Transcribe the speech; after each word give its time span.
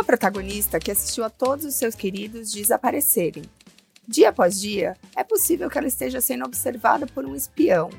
Uma 0.00 0.04
protagonista 0.06 0.80
que 0.80 0.90
assistiu 0.90 1.24
a 1.24 1.28
todos 1.28 1.66
os 1.66 1.74
seus 1.74 1.94
queridos 1.94 2.50
desaparecerem. 2.50 3.42
Dia 4.08 4.30
após 4.30 4.58
dia, 4.58 4.96
é 5.14 5.22
possível 5.22 5.68
que 5.68 5.76
ela 5.76 5.86
esteja 5.86 6.22
sendo 6.22 6.46
observada 6.46 7.06
por 7.06 7.26
um 7.26 7.36
espião, 7.36 7.90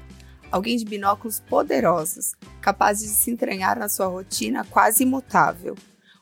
alguém 0.51 0.77
de 0.77 0.83
binóculos 0.83 1.39
poderosos, 1.41 2.33
capazes 2.59 3.07
de 3.07 3.15
se 3.15 3.29
entranhar 3.29 3.77
na 3.77 3.87
sua 3.87 4.07
rotina 4.07 4.65
quase 4.65 5.03
imutável. 5.03 5.75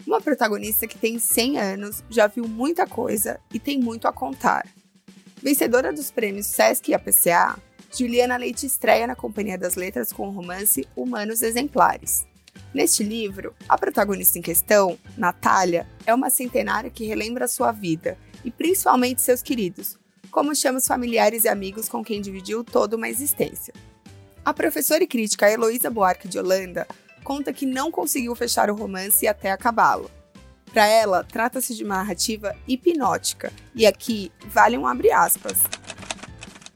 Uma 0.06 0.20
protagonista 0.20 0.86
que 0.86 0.98
tem 0.98 1.18
100 1.18 1.58
anos, 1.58 2.04
já 2.10 2.28
viu 2.28 2.46
muita 2.46 2.86
coisa 2.86 3.40
e 3.54 3.58
tem 3.58 3.80
muito 3.80 4.06
a 4.06 4.12
contar. 4.12 4.68
Vencedora 5.42 5.94
dos 5.94 6.12
prêmios 6.12 6.48
Sesc 6.48 6.92
e 6.92 6.94
APCA, 6.94 7.58
Juliana 7.98 8.36
Leite 8.36 8.66
estreia 8.66 9.08
na 9.08 9.16
Companhia 9.16 9.58
das 9.58 9.76
Letras 9.76 10.12
com 10.12 10.28
o 10.28 10.32
romance 10.32 10.86
Humanos 10.94 11.42
Exemplares. 11.42 12.28
Neste 12.74 13.04
livro, 13.04 13.56
a 13.68 13.78
protagonista 13.78 14.38
em 14.38 14.42
questão, 14.42 14.98
Natália, 15.18 15.88
é 16.06 16.14
uma 16.14 16.30
centenária 16.30 16.90
que 16.90 17.06
relembra 17.06 17.48
sua 17.48 17.72
vida 17.72 18.18
e 18.44 18.52
principalmente 18.52 19.22
seus 19.22 19.42
queridos, 19.42 19.98
como 20.32 20.56
chama 20.56 20.78
os 20.78 20.86
familiares 20.86 21.44
e 21.44 21.50
amigos 21.50 21.90
com 21.90 22.04
quem 22.04 22.22
dividiu 22.22 22.64
toda 22.64 22.96
uma 22.96 23.10
existência. 23.10 23.74
A 24.46 24.54
professora 24.54 25.04
e 25.04 25.08
crítica 25.08 25.50
Heloísa 25.50 25.90
Buarque 25.90 26.28
de 26.28 26.40
Holanda 26.40 26.88
conta 27.24 27.54
que 27.54 27.66
não 27.66 27.92
conseguiu 27.92 28.36
fechar 28.36 28.70
o 28.70 28.76
romance 28.76 29.28
até 29.28 29.52
acabá-lo. 29.52 30.10
Para 30.72 30.88
ela, 30.88 31.24
trata-se 31.24 31.76
de 31.76 31.84
uma 31.84 31.98
narrativa 31.98 32.56
hipnótica, 32.68 33.52
e 33.74 33.86
aqui 33.86 34.32
vale 34.48 34.78
um 34.78 34.86
abre 34.86 35.12
aspas. 35.12 35.58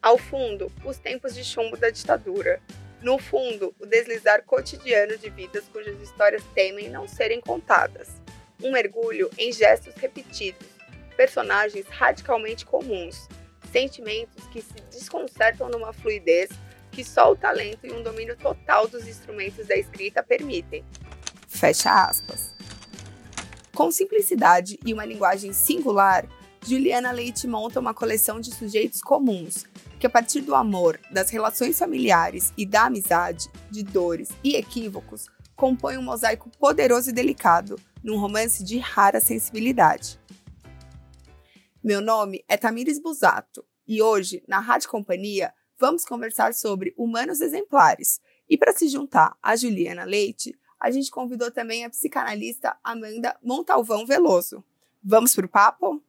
Ao 0.01 0.17
fundo, 0.17 0.71
os 0.83 0.97
tempos 0.97 1.33
de 1.33 1.43
chumbo 1.43 1.77
da 1.77 1.89
ditadura. 1.89 2.61
No 3.03 3.17
fundo, 3.17 3.75
o 3.81 3.85
deslizar 3.85 4.43
cotidiano 4.45 5.17
de 5.17 5.29
vidas 5.29 5.65
cujas 5.73 6.01
histórias 6.01 6.41
temem 6.55 6.89
não 6.89 7.05
serem 7.05 7.41
contadas. 7.41 8.09
Um 8.63 8.71
mergulho 8.71 9.29
em 9.37 9.51
gestos 9.51 9.93
repetidos, 9.95 10.65
personagens 11.17 11.85
radicalmente 11.89 12.65
comuns, 12.65 13.27
sentimentos 13.73 14.47
que 14.47 14.61
se 14.61 14.75
desconcertam 14.89 15.67
numa 15.67 15.91
fluidez 15.91 16.49
que 16.93 17.03
só 17.03 17.31
o 17.31 17.35
talento 17.35 17.85
e 17.85 17.91
um 17.91 18.01
domínio 18.01 18.37
total 18.37 18.87
dos 18.87 19.05
instrumentos 19.05 19.67
da 19.67 19.75
escrita 19.75 20.23
permitem. 20.23 20.85
Fecha 21.49 22.05
aspas. 22.05 22.53
Com 23.75 23.91
simplicidade 23.91 24.79
e 24.85 24.93
uma 24.93 25.03
linguagem 25.03 25.51
singular, 25.51 26.25
Juliana 26.65 27.11
Leite 27.11 27.47
monta 27.47 27.81
uma 27.81 27.93
coleção 27.93 28.39
de 28.39 28.55
sujeitos 28.55 29.01
comuns, 29.01 29.65
que 30.03 30.07
a 30.07 30.09
partir 30.09 30.41
do 30.41 30.53
amor, 30.53 30.99
das 31.09 31.29
relações 31.29 31.79
familiares 31.79 32.51
e 32.57 32.65
da 32.65 32.87
amizade, 32.87 33.49
de 33.71 33.83
dores 33.83 34.27
e 34.43 34.57
equívocos, 34.57 35.29
compõe 35.55 35.97
um 35.97 36.01
mosaico 36.01 36.49
poderoso 36.59 37.09
e 37.09 37.13
delicado, 37.13 37.79
num 38.03 38.17
romance 38.17 38.65
de 38.65 38.77
rara 38.79 39.21
sensibilidade. 39.21 40.19
Meu 41.81 42.01
nome 42.01 42.43
é 42.49 42.57
Tamires 42.57 42.99
Busato 42.99 43.63
e 43.87 44.01
hoje, 44.01 44.43
na 44.45 44.59
Rádio 44.59 44.89
Companhia, 44.89 45.53
vamos 45.79 46.03
conversar 46.03 46.53
sobre 46.53 46.93
humanos 46.97 47.39
exemplares. 47.39 48.19
E 48.49 48.57
para 48.57 48.73
se 48.73 48.89
juntar 48.89 49.37
a 49.41 49.55
Juliana 49.55 50.03
Leite, 50.03 50.53
a 50.81 50.91
gente 50.91 51.09
convidou 51.09 51.49
também 51.49 51.85
a 51.85 51.89
psicanalista 51.89 52.75
Amanda 52.83 53.37
Montalvão 53.41 54.05
Veloso. 54.05 54.61
Vamos 55.01 55.33
para 55.33 55.45
o 55.45 55.49
papo? 55.49 56.03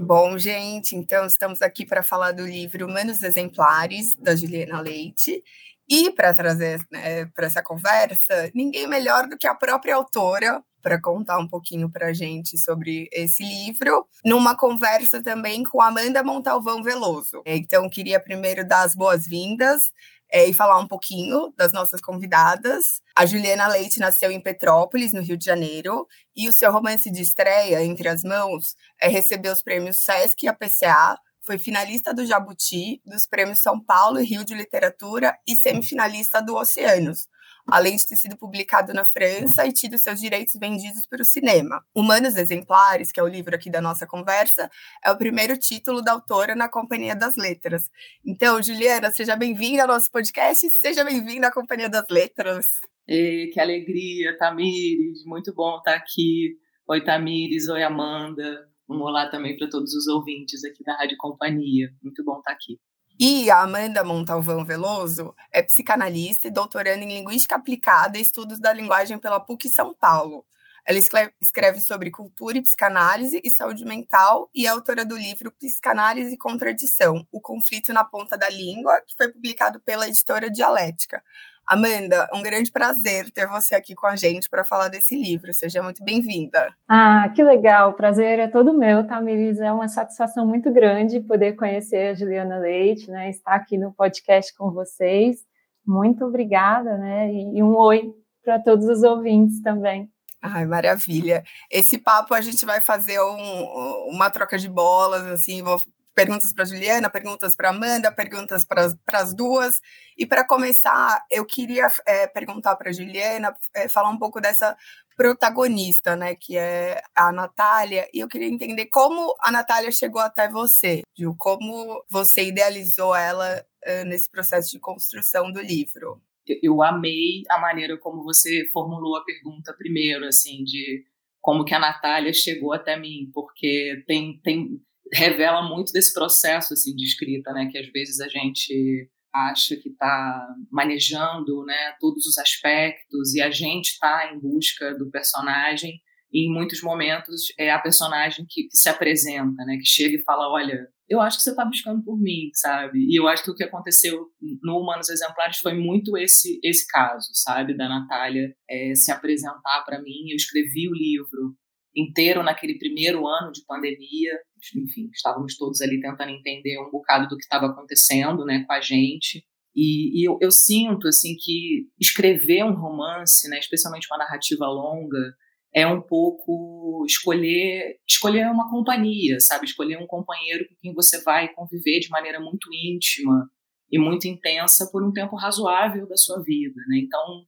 Bom, 0.00 0.38
gente, 0.38 0.94
então 0.94 1.26
estamos 1.26 1.60
aqui 1.60 1.84
para 1.84 2.04
falar 2.04 2.30
do 2.30 2.46
livro 2.46 2.86
Humanos 2.86 3.20
Exemplares, 3.20 4.14
da 4.14 4.36
Juliana 4.36 4.80
Leite. 4.80 5.42
E 5.88 6.12
para 6.12 6.32
trazer 6.32 6.80
né, 6.88 7.24
para 7.34 7.46
essa 7.46 7.60
conversa, 7.60 8.48
ninguém 8.54 8.86
melhor 8.86 9.26
do 9.26 9.36
que 9.36 9.44
a 9.44 9.56
própria 9.56 9.96
autora, 9.96 10.62
para 10.80 11.00
contar 11.02 11.38
um 11.38 11.48
pouquinho 11.48 11.90
para 11.90 12.06
a 12.06 12.12
gente 12.12 12.56
sobre 12.56 13.08
esse 13.12 13.42
livro, 13.42 14.06
numa 14.24 14.56
conversa 14.56 15.20
também 15.20 15.64
com 15.64 15.82
Amanda 15.82 16.22
Montalvão 16.22 16.80
Veloso. 16.80 17.42
Então, 17.44 17.90
queria 17.90 18.20
primeiro 18.20 18.64
dar 18.64 18.82
as 18.82 18.94
boas-vindas 18.94 19.90
é, 20.30 20.46
e 20.46 20.54
falar 20.54 20.78
um 20.78 20.86
pouquinho 20.86 21.52
das 21.56 21.72
nossas 21.72 22.00
convidadas. 22.00 23.00
A 23.16 23.24
Juliana 23.26 23.68
Leite 23.68 24.00
nasceu 24.00 24.30
em 24.30 24.40
Petrópolis, 24.40 25.12
no 25.12 25.22
Rio 25.22 25.36
de 25.36 25.44
Janeiro, 25.44 26.06
e 26.36 26.48
o 26.48 26.52
seu 26.52 26.70
romance 26.72 27.10
de 27.10 27.22
estreia, 27.22 27.82
Entre 27.82 28.08
as 28.08 28.22
Mãos, 28.22 28.76
é, 29.00 29.08
recebeu 29.08 29.52
os 29.52 29.62
prêmios 29.62 30.02
Sesc 30.04 30.44
e 30.44 30.48
APCA, 30.48 31.18
foi 31.40 31.56
finalista 31.56 32.12
do 32.12 32.26
Jabuti, 32.26 33.00
dos 33.06 33.26
prêmios 33.26 33.60
São 33.60 33.80
Paulo 33.80 34.20
e 34.20 34.24
Rio 34.24 34.44
de 34.44 34.54
Literatura 34.54 35.34
e 35.48 35.56
semifinalista 35.56 36.42
do 36.42 36.56
Oceanos 36.56 37.26
além 37.70 37.96
de 37.96 38.06
ter 38.06 38.16
sido 38.16 38.36
publicado 38.36 38.92
na 38.92 39.04
França 39.04 39.66
e 39.66 39.72
tido 39.72 39.98
seus 39.98 40.20
direitos 40.20 40.54
vendidos 40.58 41.06
para 41.06 41.22
o 41.22 41.24
cinema. 41.24 41.84
Humanos 41.94 42.36
Exemplares, 42.36 43.12
que 43.12 43.20
é 43.20 43.22
o 43.22 43.28
livro 43.28 43.54
aqui 43.54 43.70
da 43.70 43.80
nossa 43.80 44.06
conversa, 44.06 44.70
é 45.04 45.10
o 45.10 45.18
primeiro 45.18 45.56
título 45.58 46.02
da 46.02 46.12
autora 46.12 46.54
na 46.54 46.68
Companhia 46.68 47.14
das 47.14 47.36
Letras. 47.36 47.90
Então, 48.24 48.62
Juliana, 48.62 49.10
seja 49.10 49.36
bem-vinda 49.36 49.82
ao 49.82 49.88
nosso 49.88 50.10
podcast 50.10 50.66
e 50.66 50.70
seja 50.70 51.04
bem-vinda 51.04 51.48
à 51.48 51.52
Companhia 51.52 51.88
das 51.88 52.06
Letras. 52.08 52.66
Que 53.06 53.58
alegria, 53.58 54.36
Tamires, 54.36 55.24
muito 55.24 55.54
bom 55.54 55.78
estar 55.78 55.94
aqui. 55.94 56.56
Oi, 56.88 57.04
Tamires, 57.04 57.68
oi, 57.68 57.82
Amanda. 57.82 58.66
Um 58.88 59.02
olá 59.02 59.28
também 59.30 59.56
para 59.56 59.68
todos 59.68 59.92
os 59.94 60.06
ouvintes 60.08 60.64
aqui 60.64 60.82
da 60.82 60.94
Rádio 60.94 61.16
Companhia. 61.18 61.90
Muito 62.02 62.24
bom 62.24 62.38
estar 62.38 62.52
aqui. 62.52 62.78
E 63.20 63.50
a 63.50 63.62
Amanda 63.62 64.04
Montalvão 64.04 64.64
Veloso 64.64 65.34
é 65.50 65.60
psicanalista 65.60 66.46
e 66.46 66.52
doutoranda 66.52 67.02
em 67.02 67.08
Linguística 67.08 67.56
Aplicada 67.56 68.16
e 68.16 68.20
Estudos 68.22 68.60
da 68.60 68.72
Linguagem 68.72 69.18
pela 69.18 69.40
PUC 69.40 69.68
São 69.68 69.92
Paulo. 69.92 70.44
Ela 70.86 71.00
escreve 71.40 71.80
sobre 71.80 72.12
cultura 72.12 72.58
e 72.58 72.62
psicanálise 72.62 73.40
e 73.42 73.50
saúde 73.50 73.84
mental 73.84 74.48
e 74.54 74.66
é 74.66 74.68
autora 74.68 75.04
do 75.04 75.16
livro 75.16 75.50
Psicanálise 75.50 76.32
e 76.32 76.38
Contradição: 76.38 77.26
O 77.32 77.40
Conflito 77.40 77.92
na 77.92 78.04
Ponta 78.04 78.38
da 78.38 78.48
Língua, 78.48 79.02
que 79.04 79.16
foi 79.16 79.28
publicado 79.32 79.80
pela 79.80 80.06
editora 80.06 80.48
Dialética. 80.48 81.20
Amanda, 81.68 82.26
um 82.32 82.42
grande 82.42 82.72
prazer 82.72 83.30
ter 83.30 83.46
você 83.46 83.74
aqui 83.74 83.94
com 83.94 84.06
a 84.06 84.16
gente 84.16 84.48
para 84.48 84.64
falar 84.64 84.88
desse 84.88 85.14
livro. 85.14 85.52
Seja 85.52 85.82
muito 85.82 86.02
bem-vinda. 86.02 86.74
Ah, 86.88 87.30
que 87.36 87.42
legal. 87.42 87.90
O 87.90 87.92
prazer 87.92 88.38
é 88.38 88.48
todo 88.48 88.72
meu, 88.72 89.06
Tamiris. 89.06 89.60
É 89.60 89.70
uma 89.70 89.86
satisfação 89.86 90.46
muito 90.46 90.72
grande 90.72 91.20
poder 91.20 91.56
conhecer 91.56 92.08
a 92.08 92.14
Juliana 92.14 92.56
Leite, 92.58 93.10
né? 93.10 93.28
Estar 93.28 93.54
aqui 93.54 93.76
no 93.76 93.92
podcast 93.92 94.56
com 94.56 94.70
vocês. 94.70 95.40
Muito 95.86 96.24
obrigada, 96.24 96.96
né? 96.96 97.30
E 97.30 97.62
um 97.62 97.76
oi 97.76 98.14
para 98.42 98.58
todos 98.58 98.86
os 98.86 99.02
ouvintes 99.02 99.60
também. 99.60 100.10
Ai, 100.40 100.64
maravilha. 100.64 101.44
Esse 101.70 101.98
papo 101.98 102.32
a 102.32 102.40
gente 102.40 102.64
vai 102.64 102.80
fazer 102.80 103.20
um, 103.20 104.08
uma 104.08 104.30
troca 104.30 104.56
de 104.56 104.70
bolas, 104.70 105.26
assim, 105.26 105.62
vou 105.62 105.78
perguntas 106.18 106.52
para 106.52 106.64
Juliana, 106.64 107.08
perguntas 107.08 107.54
para 107.54 107.70
Amanda, 107.70 108.10
perguntas 108.10 108.64
para 108.64 108.90
as 109.12 109.32
duas. 109.32 109.80
E 110.16 110.26
para 110.26 110.44
começar, 110.44 111.24
eu 111.30 111.46
queria 111.46 111.86
é, 112.04 112.26
perguntar 112.26 112.74
para 112.74 112.90
Juliana, 112.90 113.54
é, 113.72 113.88
falar 113.88 114.10
um 114.10 114.18
pouco 114.18 114.40
dessa 114.40 114.76
protagonista, 115.16 116.16
né, 116.16 116.34
que 116.34 116.56
é 116.56 117.00
a 117.14 117.30
Natália, 117.30 118.08
e 118.12 118.18
eu 118.18 118.26
queria 118.26 118.48
entender 118.48 118.86
como 118.86 119.32
a 119.40 119.52
Natália 119.52 119.92
chegou 119.92 120.20
até 120.20 120.48
você, 120.48 121.02
Gil, 121.16 121.36
como 121.38 122.04
você 122.10 122.48
idealizou 122.48 123.14
ela 123.14 123.64
uh, 123.86 124.04
nesse 124.04 124.28
processo 124.28 124.72
de 124.72 124.80
construção 124.80 125.52
do 125.52 125.60
livro. 125.60 126.20
Eu 126.62 126.82
amei 126.82 127.44
a 127.48 127.60
maneira 127.60 127.96
como 127.96 128.24
você 128.24 128.68
formulou 128.72 129.16
a 129.16 129.24
pergunta 129.24 129.72
primeiro, 129.72 130.24
assim, 130.24 130.64
de 130.64 131.04
como 131.40 131.64
que 131.64 131.74
a 131.74 131.78
Natália 131.78 132.32
chegou 132.32 132.72
até 132.72 132.96
mim, 132.96 133.30
porque 133.32 134.02
tem, 134.06 134.38
tem 134.42 134.80
revela 135.12 135.62
muito 135.62 135.92
desse 135.92 136.12
processo 136.12 136.74
assim 136.74 136.94
de 136.94 137.04
escrita, 137.04 137.52
né, 137.52 137.68
que 137.70 137.78
às 137.78 137.88
vezes 137.90 138.20
a 138.20 138.28
gente 138.28 139.08
acha 139.34 139.76
que 139.76 139.90
está 139.90 140.46
manejando, 140.70 141.64
né, 141.64 141.94
todos 142.00 142.26
os 142.26 142.38
aspectos 142.38 143.34
e 143.34 143.40
a 143.40 143.50
gente 143.50 143.90
está 143.90 144.32
em 144.32 144.40
busca 144.40 144.96
do 144.96 145.10
personagem 145.10 146.00
e 146.32 146.46
em 146.46 146.52
muitos 146.52 146.82
momentos 146.82 147.46
é 147.58 147.70
a 147.70 147.78
personagem 147.78 148.44
que, 148.48 148.64
que, 148.64 148.76
se 148.76 148.88
apresenta, 148.88 149.64
né, 149.64 149.76
que 149.78 149.86
chega 149.86 150.16
e 150.16 150.22
fala, 150.24 150.50
olha, 150.50 150.88
eu 151.08 151.20
acho 151.20 151.38
que 151.38 151.42
você 151.42 151.50
está 151.50 151.64
buscando 151.64 152.02
por 152.04 152.18
mim, 152.18 152.50
sabe? 152.52 152.98
E 152.98 153.18
eu 153.18 153.26
acho 153.26 153.42
que 153.42 153.50
o 153.50 153.54
que 153.54 153.64
aconteceu 153.64 154.26
no 154.62 154.78
Humanos 154.78 155.08
Exemplares 155.08 155.56
foi 155.56 155.72
muito 155.72 156.18
esse 156.18 156.60
esse 156.62 156.86
caso, 156.86 157.30
sabe, 157.32 157.74
da 157.74 157.88
Natália 157.88 158.54
é, 158.68 158.94
se 158.94 159.10
apresentar 159.10 159.84
para 159.86 160.02
mim. 160.02 160.28
Eu 160.28 160.36
escrevi 160.36 160.86
o 160.86 160.92
livro 160.92 161.56
inteiro 161.96 162.42
naquele 162.42 162.78
primeiro 162.78 163.26
ano 163.26 163.50
de 163.50 163.64
pandemia. 163.66 164.38
Enfim, 164.76 165.08
estávamos 165.12 165.56
todos 165.56 165.80
ali 165.80 166.00
tentando 166.00 166.30
entender 166.30 166.78
um 166.80 166.90
bocado 166.90 167.28
do 167.28 167.36
que 167.36 167.42
estava 167.42 167.66
acontecendo 167.66 168.44
né, 168.44 168.64
com 168.66 168.72
a 168.72 168.80
gente. 168.80 169.44
E, 169.74 170.20
e 170.20 170.28
eu, 170.28 170.38
eu, 170.40 170.50
sinto 170.50 171.06
assim 171.06 171.36
que 171.38 171.86
escrever 172.00 172.64
um 172.64 172.74
romance, 172.74 173.48
né, 173.48 173.58
especialmente 173.58 174.08
uma 174.10 174.18
narrativa 174.18 174.66
longa, 174.66 175.34
é 175.74 175.86
um 175.86 176.00
pouco 176.00 177.04
escolher 177.06 177.98
escolher 178.08 178.50
uma 178.50 178.70
companhia, 178.70 179.38
sabe? 179.40 179.66
Escolher 179.66 179.98
um 179.98 180.06
companheiro 180.06 180.66
com 180.68 180.74
quem 180.80 180.94
você 180.94 181.22
vai 181.22 181.52
conviver 181.52 182.00
de 182.00 182.08
maneira 182.08 182.40
muito 182.40 182.68
íntima 182.72 183.48
e 183.90 183.98
muito 183.98 184.26
intensa 184.26 184.88
por 184.90 185.06
um 185.06 185.12
tempo 185.12 185.36
razoável 185.36 186.08
da 186.08 186.16
sua 186.16 186.42
vida, 186.42 186.80
né? 186.88 186.98
Então, 186.98 187.44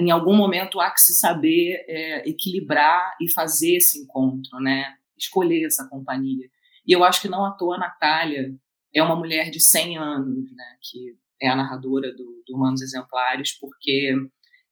em 0.00 0.10
algum 0.10 0.34
momento 0.34 0.80
há 0.80 0.90
que 0.90 1.00
se 1.00 1.14
saber 1.14 1.84
é, 1.86 2.28
equilibrar 2.28 3.14
e 3.20 3.30
fazer 3.30 3.76
esse 3.76 3.98
encontro, 3.98 4.58
né? 4.60 4.94
Escolher 5.16 5.64
essa 5.66 5.88
companhia. 5.88 6.48
E 6.86 6.92
eu 6.92 7.02
acho 7.04 7.22
que 7.22 7.28
não 7.28 7.44
à 7.44 7.52
toa 7.52 7.76
a 7.76 7.78
Natália 7.78 8.54
é 8.94 9.02
uma 9.02 9.16
mulher 9.16 9.50
de 9.50 9.60
100 9.60 9.98
anos, 9.98 10.52
né? 10.52 10.76
Que 10.82 11.16
é 11.40 11.48
a 11.48 11.56
narradora 11.56 12.12
do, 12.12 12.42
do 12.46 12.54
Humanos 12.54 12.80
Exemplares, 12.80 13.58
porque 13.58 14.14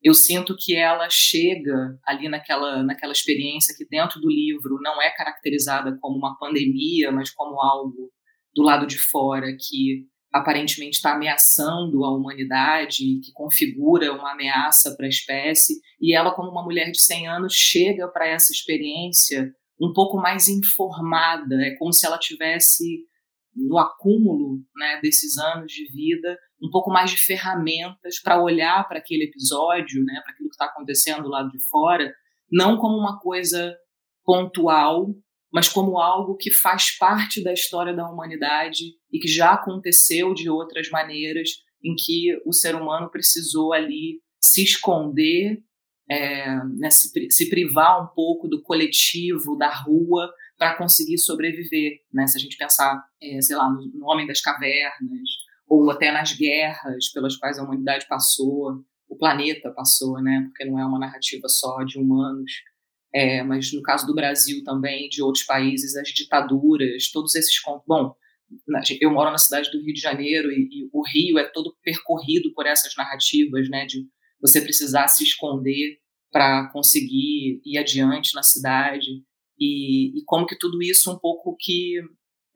eu 0.03 0.15
sinto 0.15 0.57
que 0.59 0.75
ela 0.75 1.09
chega 1.11 1.99
ali 2.05 2.29
naquela, 2.29 2.83
naquela 2.83 3.13
experiência 3.13 3.75
que 3.77 3.87
dentro 3.87 4.21
do 4.21 4.29
livro 4.29 4.79
não 4.83 5.01
é 5.01 5.11
caracterizada 5.11 5.97
como 6.01 6.17
uma 6.17 6.37
pandemia, 6.39 7.13
mas 7.13 7.31
como 7.31 7.61
algo 7.61 8.11
do 8.55 8.63
lado 8.63 8.87
de 8.87 8.99
fora 8.99 9.47
que 9.59 10.07
aparentemente 10.33 10.97
está 10.97 11.15
ameaçando 11.15 12.05
a 12.05 12.11
humanidade, 12.11 13.21
que 13.23 13.33
configura 13.35 14.13
uma 14.13 14.33
ameaça 14.33 14.95
para 14.97 15.07
a 15.07 15.09
espécie, 15.09 15.75
e 16.01 16.15
ela, 16.15 16.35
como 16.35 16.51
uma 16.51 16.65
mulher 16.65 16.91
de 16.91 17.01
100 17.01 17.29
anos, 17.29 17.53
chega 17.55 18.09
para 18.09 18.27
essa 18.27 18.51
experiência 18.51 19.55
um 19.83 19.93
pouco 19.93 20.17
mais 20.17 20.49
informada, 20.49 21.57
é 21.61 21.77
como 21.77 21.93
se 21.93 22.07
ela 22.07 22.19
tivesse 22.19 23.05
no 23.55 23.79
acúmulo 23.79 24.61
né, 24.77 25.01
desses 25.03 25.37
anos 25.37 25.73
de 25.73 25.91
vida 25.91 26.39
um 26.63 26.71
pouco 26.71 26.91
mais 26.91 27.11
de 27.11 27.17
ferramentas 27.17 28.21
para 28.23 28.41
olhar 28.41 28.87
para 28.89 28.99
aquele 28.99 29.25
episódio, 29.25 30.03
né, 30.05 30.21
para 30.23 30.33
aquilo 30.33 30.49
que 30.49 30.55
está 30.55 30.67
acontecendo 30.67 31.25
do 31.25 31.29
lado 31.29 31.51
de 31.51 31.59
fora, 31.69 32.15
não 32.51 32.79
como 32.79 32.97
uma 32.97 33.19
coisa 33.19 33.77
pontual, 34.25 35.09
mas 35.53 35.69
como 35.69 35.99
algo 35.99 36.37
que 36.37 36.51
faz 36.51 36.97
parte 36.97 37.43
da 37.43 37.53
história 37.53 37.95
da 37.95 38.09
humanidade 38.09 38.85
e 39.13 39.19
que 39.19 39.29
já 39.29 39.53
aconteceu 39.53 40.33
de 40.33 40.49
outras 40.49 40.89
maneiras 40.89 41.51
em 41.83 41.95
que 41.97 42.41
o 42.47 42.53
ser 42.53 42.77
humano 42.77 43.11
precisou 43.11 43.73
ali 43.73 44.21
se 44.41 44.63
esconder, 44.63 45.59
é, 46.13 46.65
né, 46.77 46.91
se, 46.91 47.11
se, 47.31 47.49
privar 47.49 48.05
um 48.05 48.15
pouco 48.15 48.47
do 48.47 48.63
coletivo, 48.63 49.57
da 49.57 49.73
rua, 49.73 50.31
para 50.59 50.77
conseguir 50.77 51.19
sobreviver. 51.19 52.01
Né? 52.13 52.27
Se 52.27 52.37
a 52.37 52.41
gente 52.41 52.57
pensar, 52.57 53.03
é, 53.23 53.41
sei 53.41 53.57
lá, 53.57 53.69
no, 53.71 53.91
no 53.95 54.07
Homem 54.07 54.27
das 54.27 54.41
Cavernas, 54.41 55.29
ou 55.67 55.91
até 55.91 56.13
nas 56.13 56.33
guerras 56.33 57.11
pelas 57.13 57.37
quais 57.37 57.59
a 57.59 57.65
humanidade 57.65 58.07
passou, 58.07 58.85
o 59.09 59.17
planeta 59.17 59.71
passou, 59.71 60.21
né? 60.23 60.45
porque 60.47 60.65
não 60.65 60.79
é 60.79 60.85
uma 60.85 60.99
narrativa 60.99 61.49
só 61.49 61.83
de 61.83 61.99
humanos, 61.99 62.53
é, 63.15 63.43
mas 63.43 63.73
no 63.73 63.83
caso 63.83 64.07
do 64.07 64.15
Brasil 64.15 64.63
também, 64.65 65.09
de 65.09 65.23
outros 65.23 65.45
países, 65.45 65.97
as 65.97 66.09
ditaduras, 66.09 67.11
todos 67.11 67.35
esses. 67.35 67.55
Bom, 67.87 68.15
eu 69.01 69.11
moro 69.11 69.31
na 69.31 69.39
cidade 69.39 69.71
do 69.71 69.83
Rio 69.83 69.95
de 69.95 70.01
Janeiro 70.01 70.51
e, 70.51 70.69
e, 70.71 70.91
o 70.93 71.03
Rio 71.07 71.39
é 71.39 71.45
todo 71.45 71.77
percorrido 71.83 72.53
por 72.55 72.67
essas 72.67 72.95
narrativas, 72.97 73.69
né, 73.69 73.87
de 73.87 74.07
você 74.41 74.61
precisar 74.61 75.09
se 75.09 75.23
esconder 75.23 76.02
para 76.33 76.69
conseguir 76.73 77.61
ir 77.65 77.79
adiante 77.79 78.35
na 78.35 78.43
cidade 78.43 79.23
e, 79.59 80.19
e, 80.19 80.25
como 80.25 80.47
que 80.47 80.59
tudo 80.59 80.83
isso 80.83 81.13
um 81.13 81.19
pouco 81.19 81.55
que 81.61 82.01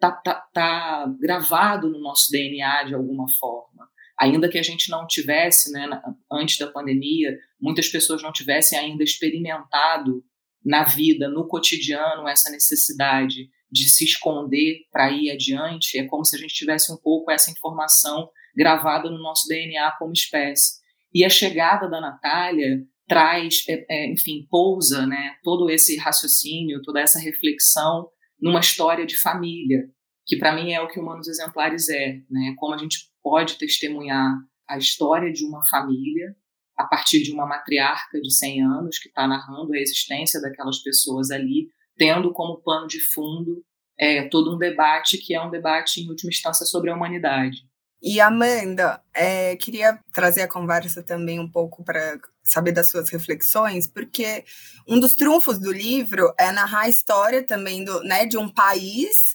tá, 0.01 0.11
tá, 0.11 0.35
tá 0.53 1.15
gravado 1.21 1.89
no 1.91 2.01
nosso 2.01 2.31
DNA 2.31 2.85
de 2.85 2.95
alguma 2.95 3.27
forma 3.39 3.87
ainda 4.19 4.49
que 4.49 4.59
a 4.59 4.63
gente 4.63 4.91
não 4.91 5.07
tivesse, 5.07 5.71
né, 5.71 5.89
antes 6.33 6.59
da 6.59 6.71
pandemia, 6.71 7.37
muitas 7.61 7.89
pessoas 7.89 8.23
não 8.23 8.33
tivessem 8.33 8.79
ainda 8.79 9.05
experimentado 9.05 10.25
na 10.65 10.85
vida, 10.85 11.29
no 11.29 11.47
cotidiano, 11.47 12.27
essa 12.27 12.51
necessidade 12.51 13.49
de 13.71 13.89
se 13.89 14.05
esconder 14.05 14.81
para 14.91 15.11
ir 15.11 15.31
adiante, 15.31 15.99
é 15.99 16.07
como 16.07 16.25
se 16.25 16.37
a 16.37 16.39
gente 16.39 16.55
tivesse 16.55 16.93
um 16.93 16.97
pouco 16.97 17.31
essa 17.31 17.51
informação 17.51 18.29
gravada 18.57 19.11
no 19.11 19.19
nosso 19.19 19.47
DNA 19.49 19.93
como 19.99 20.13
espécie. 20.13 20.81
E 21.13 21.25
a 21.25 21.29
chegada 21.29 21.89
da 21.89 22.01
Natália 22.01 22.83
traz, 23.09 23.65
é, 23.69 23.87
é, 23.89 24.13
enfim, 24.13 24.47
pousa 24.51 25.07
né, 25.07 25.37
todo 25.43 25.71
esse 25.71 25.97
raciocínio, 25.97 26.83
toda 26.83 27.01
essa 27.01 27.19
reflexão 27.19 28.09
numa 28.41 28.61
história 28.61 29.07
de 29.07 29.19
família, 29.19 29.89
que 30.27 30.37
para 30.37 30.55
mim 30.55 30.73
é 30.73 30.81
o 30.81 30.89
que 30.89 30.99
Humanos 30.99 31.29
Exemplares 31.29 31.89
é, 31.89 32.21
né? 32.29 32.55
Como 32.59 32.75
a 32.75 32.79
gente 32.79 32.99
pode 33.23 33.57
testemunhar 33.57 34.37
a 34.69 34.77
história 34.77 35.33
de 35.33 35.45
uma 35.45 35.65
família 35.69 36.35
a 36.77 36.85
partir 36.85 37.23
de 37.23 37.33
uma 37.33 37.47
matriarca 37.47 38.21
de 38.21 38.35
100 38.35 38.63
anos 38.63 38.99
que 38.99 39.09
está 39.09 39.27
narrando 39.27 39.73
a 39.73 39.79
existência 39.79 40.41
daquelas 40.41 40.81
pessoas 40.81 41.31
ali, 41.31 41.69
tendo 41.97 42.33
como 42.33 42.61
pano 42.61 42.87
de 42.87 43.01
fundo 43.01 43.65
é, 43.99 44.29
todo 44.29 44.55
um 44.55 44.59
debate 44.59 45.17
que 45.17 45.35
é 45.35 45.43
um 45.43 45.51
debate, 45.51 46.01
em 46.01 46.09
última 46.11 46.29
instância, 46.29 46.67
sobre 46.67 46.91
a 46.91 46.95
humanidade. 46.95 47.66
E 48.03 48.21
Amanda, 48.21 49.01
é, 49.15 49.57
queria 49.57 49.99
trazer 50.13 50.43
a 50.43 50.49
conversa 50.49 51.03
também 51.03 51.41
um 51.41 51.51
pouco 51.51 51.83
para 51.83 52.19
saber 52.43 52.73
das 52.73 52.91
suas 52.91 53.11
reflexões, 53.11 53.87
porque 53.87 54.45
um 54.87 55.01
dos 55.01 55.15
trunfos 55.15 55.59
do 55.59 55.73
livro 55.73 56.33
é 56.39 56.53
narrar 56.53 56.83
a 56.83 56.89
história 56.89 57.45
também 57.45 57.85
do, 57.85 58.03
né, 58.03 58.27
de 58.27 58.37
um 58.37 58.49
país 58.49 59.35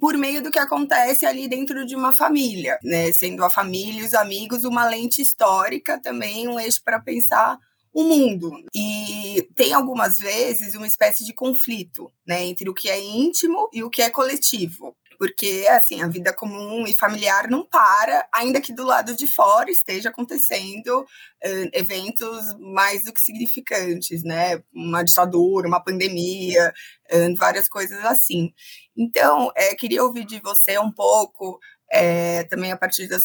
por 0.00 0.16
meio 0.16 0.42
do 0.42 0.50
que 0.50 0.58
acontece 0.58 1.26
ali 1.26 1.48
dentro 1.48 1.84
de 1.84 1.96
uma 1.96 2.12
família, 2.12 2.78
né? 2.82 3.12
Sendo 3.12 3.44
a 3.44 3.50
família 3.50 4.02
e 4.02 4.04
os 4.04 4.14
amigos 4.14 4.64
uma 4.64 4.88
lente 4.88 5.20
histórica 5.20 6.00
também, 6.00 6.46
um 6.48 6.60
eixo 6.60 6.80
para 6.84 7.00
pensar 7.00 7.58
o 7.92 8.04
mundo. 8.04 8.52
E 8.74 9.48
tem 9.56 9.72
algumas 9.72 10.18
vezes 10.18 10.74
uma 10.74 10.86
espécie 10.86 11.24
de 11.24 11.32
conflito, 11.32 12.12
né, 12.26 12.44
entre 12.44 12.68
o 12.68 12.74
que 12.74 12.88
é 12.88 13.00
íntimo 13.00 13.68
e 13.72 13.82
o 13.82 13.90
que 13.90 14.02
é 14.02 14.10
coletivo 14.10 14.94
porque 15.18 15.66
assim 15.70 16.02
a 16.02 16.08
vida 16.08 16.32
comum 16.32 16.86
e 16.86 16.96
familiar 16.96 17.48
não 17.48 17.64
para, 17.64 18.26
ainda 18.32 18.60
que 18.60 18.72
do 18.72 18.84
lado 18.84 19.14
de 19.16 19.26
fora 19.26 19.70
esteja 19.70 20.08
acontecendo 20.08 21.00
uh, 21.00 21.68
eventos 21.72 22.54
mais 22.58 23.04
do 23.04 23.12
que 23.12 23.20
significantes, 23.20 24.22
né? 24.22 24.62
Uma 24.74 25.02
ditadura, 25.02 25.68
uma 25.68 25.82
pandemia, 25.82 26.72
uh, 27.12 27.36
várias 27.36 27.68
coisas 27.68 28.04
assim. 28.04 28.52
Então, 28.96 29.50
é, 29.56 29.74
queria 29.74 30.02
ouvir 30.02 30.24
de 30.24 30.40
você 30.40 30.78
um 30.78 30.92
pouco, 30.92 31.58
é, 31.90 32.44
também 32.44 32.72
a 32.72 32.76
partir 32.76 33.06
do 33.08 33.16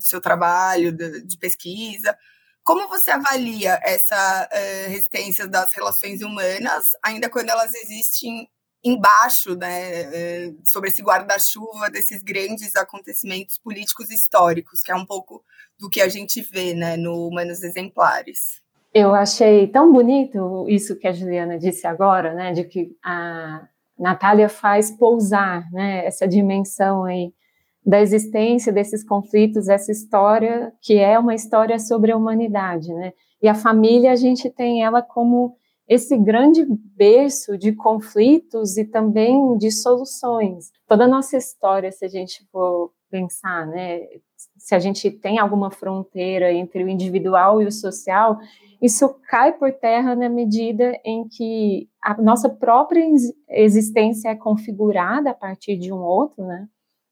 seu 0.00 0.20
trabalho 0.20 0.92
de, 0.92 1.22
de, 1.22 1.38
pesquisa, 1.38 2.16
como 2.62 2.86
você 2.88 3.10
avalia 3.10 3.80
essa 3.82 4.48
uh, 4.52 4.90
resistência 4.90 5.46
das 5.46 5.72
relações 5.72 6.20
humanas, 6.20 6.88
ainda 7.02 7.30
quando 7.30 7.48
elas 7.48 7.74
existem 7.74 8.48
embaixo, 8.88 9.54
né, 9.54 10.00
é, 10.00 10.52
sobre 10.64 10.90
esse 10.90 11.02
guarda-chuva 11.02 11.90
desses 11.90 12.22
grandes 12.22 12.74
acontecimentos 12.76 13.58
políticos 13.58 14.10
históricos, 14.10 14.82
que 14.82 14.90
é 14.90 14.94
um 14.94 15.06
pouco 15.06 15.42
do 15.78 15.88
que 15.88 16.00
a 16.00 16.08
gente 16.08 16.40
vê, 16.40 16.74
né, 16.74 16.96
no 16.96 17.28
Humanos 17.28 17.62
Exemplares. 17.62 18.60
Eu 18.92 19.14
achei 19.14 19.66
tão 19.68 19.92
bonito 19.92 20.66
isso 20.68 20.96
que 20.96 21.06
a 21.06 21.12
Juliana 21.12 21.58
disse 21.58 21.86
agora, 21.86 22.34
né, 22.34 22.52
de 22.52 22.64
que 22.64 22.96
a 23.04 23.66
Natália 23.98 24.48
faz 24.48 24.90
pousar, 24.90 25.70
né, 25.70 26.04
essa 26.06 26.26
dimensão 26.26 27.04
aí 27.04 27.32
da 27.84 28.00
existência 28.00 28.72
desses 28.72 29.02
conflitos, 29.02 29.68
essa 29.68 29.90
história 29.90 30.72
que 30.82 30.98
é 30.98 31.18
uma 31.18 31.34
história 31.34 31.78
sobre 31.78 32.12
a 32.12 32.16
humanidade, 32.16 32.92
né? 32.92 33.12
E 33.40 33.48
a 33.48 33.54
família 33.54 34.12
a 34.12 34.16
gente 34.16 34.50
tem 34.50 34.84
ela 34.84 35.00
como 35.00 35.56
esse 35.88 36.16
grande 36.18 36.66
berço 36.94 37.56
de 37.56 37.72
conflitos 37.72 38.76
e 38.76 38.84
também 38.84 39.56
de 39.56 39.70
soluções. 39.70 40.70
Toda 40.86 41.04
a 41.04 41.08
nossa 41.08 41.36
história, 41.36 41.90
se 41.90 42.04
a 42.04 42.08
gente 42.08 42.46
for 42.52 42.92
pensar, 43.10 43.66
né, 43.66 44.00
se 44.58 44.74
a 44.74 44.78
gente 44.78 45.10
tem 45.10 45.38
alguma 45.38 45.70
fronteira 45.70 46.52
entre 46.52 46.84
o 46.84 46.88
individual 46.88 47.62
e 47.62 47.66
o 47.66 47.72
social, 47.72 48.38
isso 48.82 49.08
cai 49.28 49.52
por 49.52 49.72
terra 49.72 50.14
na 50.14 50.28
medida 50.28 50.92
em 51.02 51.26
que 51.26 51.88
a 52.02 52.20
nossa 52.20 52.50
própria 52.50 53.02
existência 53.48 54.28
é 54.28 54.36
configurada 54.36 55.30
a 55.30 55.34
partir 55.34 55.76
de 55.78 55.90
um 55.90 56.02
outro, 56.02 56.44
né? 56.44 56.68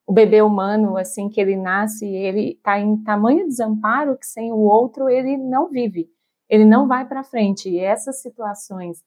O 0.07 0.13
bebê 0.13 0.41
humano, 0.43 0.97
assim 0.97 1.29
que 1.29 1.41
ele 1.41 1.57
nasce, 1.57 2.07
ele 2.07 2.53
está 2.53 2.79
em 2.79 3.03
tamanho 3.03 3.49
desamparo 3.49 4.17
que 4.17 4.27
sem 4.27 4.53
o 4.53 4.59
outro 4.59 5.09
ele 5.09 5.37
não 5.37 5.69
vive 5.69 6.09
ele 6.49 6.65
não 6.65 6.87
vai 6.87 7.07
para 7.07 7.25
frente. 7.25 7.69
E 7.69 7.79
essas 7.79 8.21
situações 8.21 9.03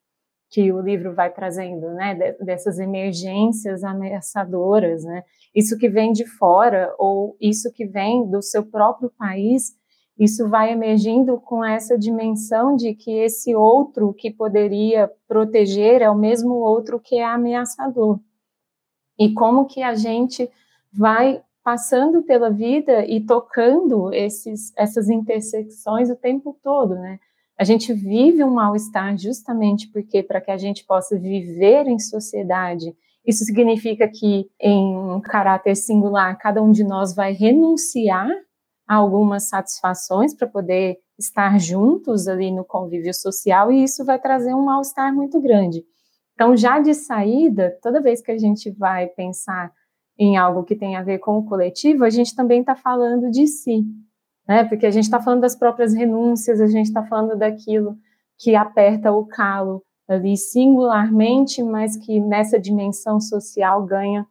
que 0.50 0.72
o 0.72 0.82
livro 0.82 1.14
vai 1.14 1.32
trazendo, 1.32 1.92
né, 1.94 2.16
dessas 2.42 2.80
emergências 2.80 3.84
ameaçadoras, 3.84 5.04
né, 5.04 5.24
isso 5.54 5.78
que 5.78 5.88
vem 5.88 6.12
de 6.12 6.26
fora 6.26 6.94
ou 6.98 7.38
isso 7.40 7.72
que 7.72 7.86
vem 7.86 8.28
do 8.28 8.42
seu 8.42 8.66
próprio 8.66 9.12
país, 9.12 9.78
isso 10.18 10.50
vai 10.50 10.72
emergindo 10.72 11.40
com 11.40 11.64
essa 11.64 11.98
dimensão 11.98 12.76
de 12.76 12.94
que 12.94 13.12
esse 13.12 13.56
outro 13.56 14.14
que 14.14 14.30
poderia 14.30 15.10
proteger 15.28 16.02
é 16.02 16.10
o 16.10 16.18
mesmo 16.18 16.56
outro 16.56 17.00
que 17.00 17.16
é 17.16 17.24
ameaçador. 17.24 18.20
E 19.18 19.34
como 19.34 19.66
que 19.66 19.82
a 19.82 19.96
gente 19.96 20.50
vai 20.92 21.42
passando 21.64 22.24
pela 22.24 22.50
vida 22.50 23.06
e 23.06 23.24
tocando 23.26 24.12
esses, 24.14 24.74
essas 24.76 25.10
intersecções 25.10 26.10
o 26.10 26.16
tempo 26.16 26.58
todo, 26.64 26.96
né? 26.96 27.20
A 27.60 27.66
gente 27.66 27.92
vive 27.92 28.42
um 28.42 28.52
mal-estar 28.52 29.18
justamente 29.18 29.92
porque, 29.92 30.24
para 30.24 30.40
que 30.40 30.50
a 30.50 30.56
gente 30.56 30.86
possa 30.86 31.20
viver 31.20 31.88
em 31.88 32.00
sociedade, 32.00 32.96
isso 33.28 33.44
significa 33.44 34.08
que, 34.08 34.50
em 34.62 34.96
um 34.96 35.20
caráter 35.20 35.76
singular, 35.76 36.38
cada 36.38 36.64
um 36.64 36.72
de 36.72 36.86
nós 36.86 37.14
vai 37.14 37.34
renunciar 37.34 38.30
a 38.88 38.96
algumas 38.96 39.50
satisfações 39.50 40.34
para 40.34 40.48
poder 40.48 41.00
estar 41.20 41.60
juntos 41.60 42.30
ali 42.30 42.50
no 42.50 42.64
convívio 42.64 43.14
social 43.14 43.70
e 43.74 43.84
isso 43.84 44.06
vai 44.06 44.18
trazer 44.18 44.54
um 44.54 44.64
mal-estar 44.64 45.14
muito 45.14 45.42
grande. 45.42 45.84
Então, 46.36 46.56
já 46.56 46.80
de 46.80 46.94
saída, 46.94 47.78
toda 47.82 48.02
vez 48.02 48.22
que 48.22 48.32
a 48.32 48.38
gente 48.38 48.72
vai 48.72 49.08
pensar 49.08 49.70
em 50.18 50.38
algo 50.38 50.64
que 50.64 50.78
tem 50.78 50.96
a 50.96 51.04
ver 51.04 51.20
com 51.20 51.38
o 51.38 51.46
coletivo, 51.46 52.06
a 52.06 52.10
gente 52.10 52.34
também 52.34 52.62
está 52.62 52.74
falando 52.74 53.30
de 53.30 53.46
si, 53.48 53.84
né? 54.50 54.64
Porque 54.64 54.88
a 54.88 54.92
gente 54.92 55.04
está 55.04 55.22
falando 55.22 55.42
das 55.42 55.56
próprias 55.56 55.94
renúncias, 55.94 56.60
a 56.60 56.66
gente 56.66 56.88
está 56.88 57.06
falando 57.06 57.38
daquilo 57.38 57.96
que 58.36 58.56
aperta 58.56 59.12
o 59.12 59.24
calo 59.28 59.84
ali 60.08 60.36
singularmente, 60.36 61.62
mas 61.62 61.96
que 61.96 62.20
nessa 62.20 62.60
dimensão 62.60 63.22
social 63.22 63.86
ganha 63.86 64.26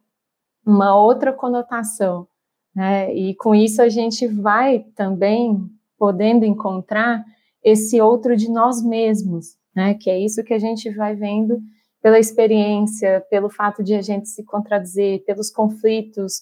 uma 0.65 0.93
outra 0.93 1.31
conotação. 1.31 2.27
Né? 2.75 3.13
E 3.15 3.33
com 3.35 3.55
isso 3.55 3.81
a 3.81 3.87
gente 3.87 4.27
vai 4.27 4.79
também 4.93 5.57
podendo 5.97 6.43
encontrar 6.43 7.23
esse 7.63 8.01
outro 8.01 8.35
de 8.35 8.51
nós 8.51 8.83
mesmos, 8.83 9.55
né? 9.75 9.93
Que 9.93 10.09
é 10.09 10.19
isso 10.19 10.43
que 10.43 10.53
a 10.53 10.59
gente 10.59 10.89
vai 10.89 11.15
vendo 11.15 11.59
pela 12.01 12.19
experiência, 12.19 13.25
pelo 13.29 13.49
fato 13.49 13.83
de 13.83 13.93
a 13.93 14.01
gente 14.01 14.27
se 14.27 14.43
contradizer, 14.43 15.23
pelos 15.25 15.49
conflitos 15.49 16.41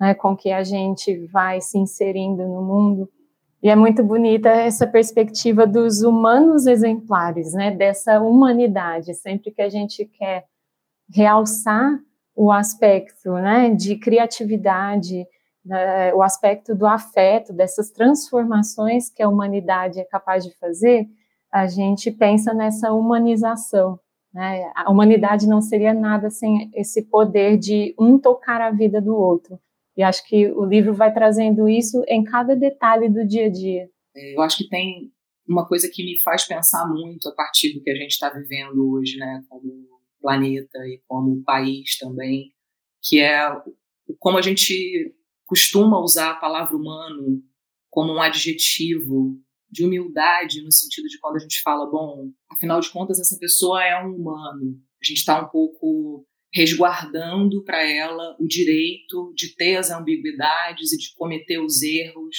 né, 0.00 0.14
com 0.14 0.36
que 0.36 0.50
a 0.50 0.62
gente 0.62 1.26
vai 1.26 1.60
se 1.60 1.78
inserindo 1.78 2.46
no 2.46 2.62
mundo. 2.62 3.08
E 3.66 3.68
é 3.68 3.74
muito 3.74 4.04
bonita 4.04 4.48
essa 4.48 4.86
perspectiva 4.86 5.66
dos 5.66 6.00
humanos 6.00 6.68
exemplares, 6.68 7.52
né, 7.52 7.72
dessa 7.72 8.20
humanidade. 8.20 9.12
Sempre 9.12 9.50
que 9.50 9.60
a 9.60 9.68
gente 9.68 10.04
quer 10.04 10.44
realçar 11.12 11.98
o 12.32 12.52
aspecto 12.52 13.32
né, 13.32 13.70
de 13.70 13.96
criatividade, 13.96 15.26
né, 15.64 16.14
o 16.14 16.22
aspecto 16.22 16.76
do 16.76 16.86
afeto, 16.86 17.52
dessas 17.52 17.90
transformações 17.90 19.10
que 19.10 19.20
a 19.20 19.28
humanidade 19.28 19.98
é 19.98 20.04
capaz 20.04 20.44
de 20.44 20.56
fazer, 20.60 21.08
a 21.50 21.66
gente 21.66 22.08
pensa 22.12 22.54
nessa 22.54 22.92
humanização. 22.92 23.98
Né? 24.32 24.70
A 24.76 24.88
humanidade 24.92 25.48
não 25.48 25.60
seria 25.60 25.92
nada 25.92 26.30
sem 26.30 26.70
esse 26.72 27.02
poder 27.02 27.58
de 27.58 27.96
um 27.98 28.16
tocar 28.16 28.60
a 28.60 28.70
vida 28.70 29.00
do 29.00 29.16
outro. 29.16 29.58
E 29.96 30.02
acho 30.02 30.26
que 30.26 30.50
o 30.52 30.64
livro 30.64 30.92
vai 30.92 31.12
trazendo 31.12 31.68
isso 31.68 32.04
em 32.06 32.22
cada 32.22 32.54
detalhe 32.54 33.08
do 33.08 33.26
dia 33.26 33.46
a 33.46 33.50
dia. 33.50 33.88
É, 34.14 34.36
eu 34.36 34.42
acho 34.42 34.58
que 34.58 34.68
tem 34.68 35.10
uma 35.48 35.66
coisa 35.66 35.88
que 35.92 36.04
me 36.04 36.20
faz 36.20 36.44
pensar 36.44 36.86
muito 36.88 37.28
a 37.28 37.34
partir 37.34 37.72
do 37.72 37.82
que 37.82 37.90
a 37.90 37.94
gente 37.94 38.10
está 38.10 38.28
vivendo 38.30 38.90
hoje, 38.90 39.16
né, 39.16 39.42
como 39.48 39.86
planeta 40.20 40.78
e 40.86 41.00
como 41.06 41.42
país 41.44 41.96
também, 41.98 42.52
que 43.02 43.20
é 43.20 43.48
como 44.18 44.38
a 44.38 44.42
gente 44.42 45.14
costuma 45.46 46.00
usar 46.00 46.32
a 46.32 46.36
palavra 46.36 46.76
humano 46.76 47.42
como 47.88 48.12
um 48.12 48.20
adjetivo 48.20 49.40
de 49.70 49.84
humildade, 49.84 50.62
no 50.62 50.72
sentido 50.72 51.06
de 51.06 51.18
quando 51.18 51.36
a 51.36 51.38
gente 51.38 51.60
fala, 51.62 51.90
bom, 51.90 52.30
afinal 52.50 52.80
de 52.80 52.90
contas, 52.90 53.20
essa 53.20 53.38
pessoa 53.38 53.82
é 53.82 54.04
um 54.04 54.14
humano. 54.14 54.78
A 55.00 55.04
gente 55.04 55.18
está 55.18 55.40
um 55.40 55.48
pouco 55.48 56.26
resguardando 56.56 57.62
para 57.62 57.86
ela 57.86 58.34
o 58.40 58.46
direito 58.46 59.30
de 59.34 59.54
ter 59.54 59.76
as 59.76 59.90
ambiguidades 59.90 60.90
e 60.90 60.96
de 60.96 61.14
cometer 61.14 61.58
os 61.58 61.82
erros, 61.82 62.36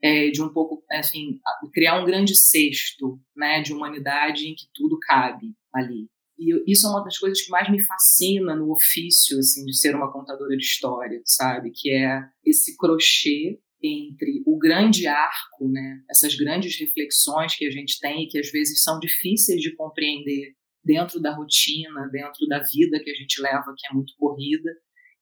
é, 0.00 0.30
de 0.30 0.40
um 0.40 0.48
pouco, 0.48 0.84
assim, 0.88 1.40
criar 1.74 2.00
um 2.00 2.04
grande 2.04 2.36
cesto 2.36 3.18
né, 3.34 3.60
de 3.60 3.72
humanidade 3.72 4.46
em 4.46 4.54
que 4.54 4.66
tudo 4.72 4.96
cabe 5.00 5.48
ali. 5.74 6.06
E 6.38 6.70
isso 6.70 6.86
é 6.86 6.90
uma 6.90 7.02
das 7.02 7.18
coisas 7.18 7.42
que 7.42 7.50
mais 7.50 7.68
me 7.68 7.82
fascina 7.82 8.54
no 8.54 8.70
ofício, 8.70 9.38
assim, 9.38 9.64
de 9.64 9.76
ser 9.76 9.96
uma 9.96 10.12
contadora 10.12 10.56
de 10.56 10.62
história, 10.62 11.20
sabe? 11.24 11.72
Que 11.74 11.90
é 11.90 12.22
esse 12.44 12.76
crochê 12.76 13.58
entre 13.82 14.42
o 14.46 14.58
grande 14.58 15.08
arco, 15.08 15.68
né? 15.68 16.02
Essas 16.08 16.36
grandes 16.36 16.78
reflexões 16.78 17.56
que 17.56 17.66
a 17.66 17.70
gente 17.70 17.98
tem 17.98 18.24
e 18.24 18.28
que 18.28 18.38
às 18.38 18.50
vezes 18.50 18.82
são 18.82 19.00
difíceis 19.00 19.60
de 19.60 19.74
compreender 19.74 20.54
dentro 20.86 21.20
da 21.20 21.34
rotina, 21.34 22.08
dentro 22.12 22.46
da 22.46 22.60
vida 22.60 23.00
que 23.02 23.10
a 23.10 23.14
gente 23.14 23.42
leva, 23.42 23.74
que 23.76 23.86
é 23.88 23.92
muito 23.92 24.14
corrida, 24.16 24.70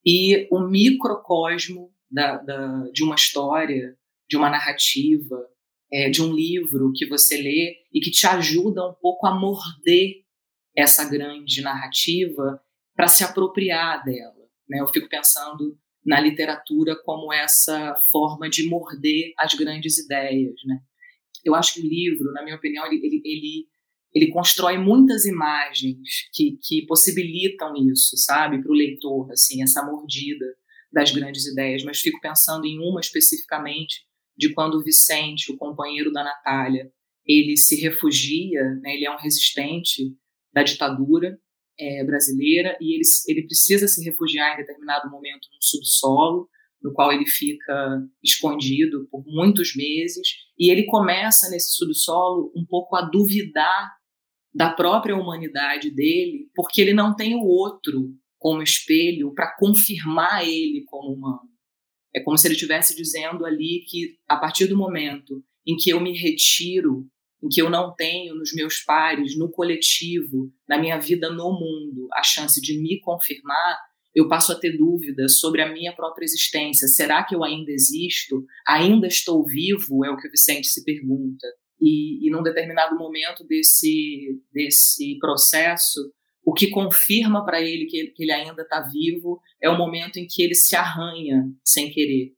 e 0.05 0.47
o 0.51 0.61
microcosmo 0.61 1.91
da, 2.11 2.37
da, 2.37 2.89
de 2.93 3.03
uma 3.03 3.15
história, 3.15 3.97
de 4.29 4.37
uma 4.37 4.51
narrativa, 4.51 5.49
é, 5.91 6.11
de 6.11 6.23
um 6.23 6.33
livro 6.33 6.93
que 6.95 7.07
você 7.07 7.37
lê 7.37 7.77
e 7.93 8.01
que 8.01 8.11
te 8.11 8.27
ajuda 8.27 8.87
um 8.87 8.95
pouco 8.95 9.27
a 9.27 9.35
morder 9.35 10.23
essa 10.77 11.09
grande 11.09 11.63
narrativa 11.63 12.61
para 12.95 13.09
se 13.09 13.25
apropriar 13.25 14.05
dela. 14.05 14.45
Né? 14.69 14.81
Eu 14.81 14.89
fico 14.89 15.09
pensando 15.09 15.79
na 16.05 16.21
literatura 16.21 16.95
como 17.05 17.33
essa 17.33 17.97
forma 18.11 18.51
de 18.51 18.69
morder 18.69 19.33
as 19.39 19.55
grandes 19.55 19.97
ideias. 19.97 20.55
Né? 20.67 20.79
Eu 21.45 21.55
acho 21.55 21.75
que 21.75 21.81
o 21.81 21.89
livro, 21.89 22.33
na 22.33 22.43
minha 22.43 22.57
opinião, 22.57 22.87
ele, 22.87 22.97
ele, 22.97 23.23
ele, 23.25 23.67
ele 24.15 24.29
constrói 24.29 24.79
muitas 24.79 25.25
imagens 25.25 25.99
que, 26.33 26.57
que 26.63 26.87
possibilitam 26.87 27.75
isso, 27.91 28.17
sabe, 28.17 28.63
para 28.63 28.71
o 28.71 28.75
leitor, 28.75 29.31
assim, 29.33 29.63
essa 29.63 29.85
mordida 29.85 30.47
das 30.93 31.11
grandes 31.11 31.47
ideias. 31.47 31.83
Mas 31.83 32.01
fico 32.01 32.21
pensando 32.21 32.65
em 32.65 32.79
uma 32.79 33.01
especificamente 33.01 34.03
de 34.37 34.53
quando 34.55 34.77
o 34.77 34.85
Vicente, 34.85 35.51
o 35.51 35.57
companheiro 35.57 36.13
da 36.13 36.23
Natália, 36.23 36.91
ele 37.27 37.57
se 37.57 37.81
refugia, 37.81 38.63
né, 38.83 38.95
ele 38.95 39.05
é 39.05 39.11
um 39.11 39.19
resistente 39.19 40.15
da 40.53 40.63
ditadura 40.63 41.37
é, 41.79 42.05
brasileira 42.05 42.77
e 42.81 42.95
ele, 42.95 43.03
ele 43.27 43.47
precisa 43.47 43.89
se 43.89 44.05
refugiar 44.05 44.55
em 44.55 44.59
determinado 44.59 45.11
momento 45.11 45.49
no 45.53 45.61
subsolo, 45.61 46.49
no 46.81 46.93
qual 46.93 47.13
ele 47.13 47.27
fica 47.27 48.03
escondido 48.23 49.09
por 49.11 49.25
muitos 49.27 49.75
meses, 49.75 50.29
e 50.59 50.71
ele 50.71 50.85
começa 50.85 51.49
nesse 51.49 51.73
subsolo 51.73 52.53
um 52.55 52.65
pouco 52.65 52.95
a 52.95 53.03
duvidar 53.03 53.91
da 54.55 54.71
própria 54.71 55.17
humanidade 55.17 55.91
dele, 55.91 56.49
porque 56.55 56.81
ele 56.81 56.95
não 56.95 57.15
tem 57.15 57.35
o 57.35 57.45
outro 57.45 58.15
como 58.39 58.63
espelho 58.63 59.33
para 59.35 59.55
confirmar 59.57 60.47
ele 60.47 60.85
como 60.87 61.15
humano. 61.15 61.49
É 62.15 62.21
como 62.21 62.39
se 62.39 62.47
ele 62.47 62.55
estivesse 62.55 62.95
dizendo 62.95 63.45
ali 63.45 63.85
que 63.89 64.17
a 64.29 64.37
partir 64.37 64.67
do 64.67 64.77
momento 64.77 65.43
em 65.67 65.77
que 65.77 65.91
eu 65.91 66.01
me 66.01 66.17
retiro 66.17 67.09
em 67.45 67.49
que 67.49 67.61
eu 67.61 67.69
não 67.69 67.95
tenho 67.95 68.35
nos 68.35 68.55
meus 68.55 68.81
pares, 68.81 69.37
no 69.37 69.51
coletivo, 69.51 70.51
na 70.67 70.79
minha 70.79 70.99
vida 70.99 71.31
no 71.31 71.53
mundo, 71.53 72.09
a 72.15 72.23
chance 72.23 72.59
de 72.59 72.81
me 72.81 72.99
confirmar, 73.01 73.79
eu 74.15 74.29
passo 74.29 74.53
a 74.53 74.55
ter 74.55 74.79
dúvidas 74.79 75.41
sobre 75.41 75.61
a 75.61 75.71
minha 75.71 75.93
própria 75.95 76.25
existência. 76.25 76.89
Será 76.89 77.23
que 77.23 77.35
eu 77.35 77.45
ainda 77.45 77.71
existo? 77.71 78.47
Ainda 78.67 79.07
estou 79.07 79.45
vivo? 79.45 80.05
É 80.07 80.11
o 80.11 80.17
que 80.17 80.27
o 80.27 80.31
Vicente 80.31 80.69
se 80.69 80.83
pergunta. 80.85 81.47
E, 81.81 82.27
e 82.27 82.31
num 82.31 82.43
determinado 82.43 82.97
momento 82.97 83.45
desse, 83.45 84.41
desse 84.53 85.19
processo, 85.19 86.01
o 86.45 86.53
que 86.53 86.71
confirma 86.71 87.45
para 87.45 87.61
ele 87.61 87.87
que, 87.87 87.97
ele 87.97 88.11
que 88.11 88.23
ele 88.23 88.33
ainda 88.33 88.63
está 88.63 88.81
vivo 88.81 89.41
é 89.63 89.69
o 89.69 89.79
momento 89.79 90.19
em 90.19 90.27
que 90.27 90.43
ele 90.43 90.55
se 90.55 90.77
arranha 90.77 91.45
sem 91.65 91.91
querer. 91.91 92.33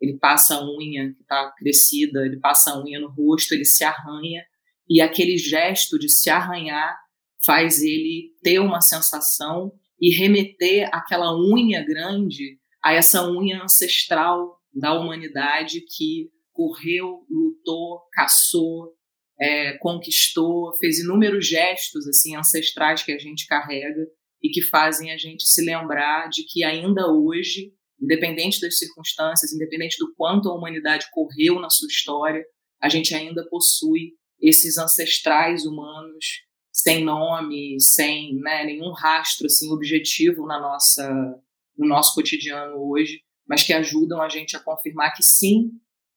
Ele 0.00 0.18
passa 0.18 0.54
a 0.54 0.64
unha 0.64 1.12
que 1.12 1.20
está 1.20 1.52
crescida, 1.58 2.24
ele 2.24 2.40
passa 2.40 2.70
a 2.70 2.82
unha 2.82 2.98
no 2.98 3.10
rosto, 3.10 3.52
ele 3.52 3.66
se 3.66 3.84
arranha 3.84 4.42
e 4.88 5.00
aquele 5.00 5.36
gesto 5.36 5.98
de 5.98 6.08
se 6.08 6.30
arranhar 6.30 6.98
faz 7.44 7.82
ele 7.82 8.34
ter 8.42 8.58
uma 8.58 8.80
sensação 8.80 9.72
e 10.00 10.10
remeter 10.10 10.88
aquela 10.92 11.36
unha 11.36 11.84
grande 11.84 12.58
a 12.82 12.94
essa 12.94 13.30
unha 13.30 13.62
ancestral 13.62 14.58
da 14.72 14.98
humanidade 14.98 15.82
que 15.82 16.30
correu, 16.60 17.24
lutou, 17.30 18.02
caçou, 18.12 18.92
é, 19.40 19.78
conquistou, 19.78 20.76
fez 20.78 20.98
inúmeros 20.98 21.46
gestos 21.46 22.06
assim 22.06 22.36
ancestrais 22.36 23.02
que 23.02 23.12
a 23.12 23.18
gente 23.18 23.46
carrega 23.46 24.06
e 24.42 24.50
que 24.50 24.60
fazem 24.60 25.10
a 25.10 25.16
gente 25.16 25.46
se 25.46 25.64
lembrar 25.64 26.28
de 26.28 26.44
que 26.44 26.62
ainda 26.62 27.10
hoje, 27.10 27.72
independente 27.98 28.60
das 28.60 28.78
circunstâncias, 28.78 29.54
independente 29.54 29.96
do 29.98 30.12
quanto 30.14 30.50
a 30.50 30.54
humanidade 30.54 31.06
correu 31.12 31.58
na 31.58 31.70
sua 31.70 31.88
história, 31.88 32.44
a 32.78 32.90
gente 32.90 33.14
ainda 33.14 33.46
possui 33.48 34.12
esses 34.38 34.76
ancestrais 34.76 35.64
humanos 35.64 36.42
sem 36.70 37.02
nome, 37.02 37.80
sem 37.80 38.34
né, 38.34 38.64
nenhum 38.64 38.92
rastro 38.92 39.46
assim 39.46 39.70
objetivo 39.72 40.46
na 40.46 40.60
nossa 40.60 41.40
no 41.76 41.88
nosso 41.88 42.14
cotidiano 42.14 42.76
hoje, 42.76 43.22
mas 43.48 43.62
que 43.62 43.72
ajudam 43.72 44.20
a 44.20 44.28
gente 44.28 44.54
a 44.54 44.60
confirmar 44.60 45.14
que 45.14 45.22
sim, 45.22 45.70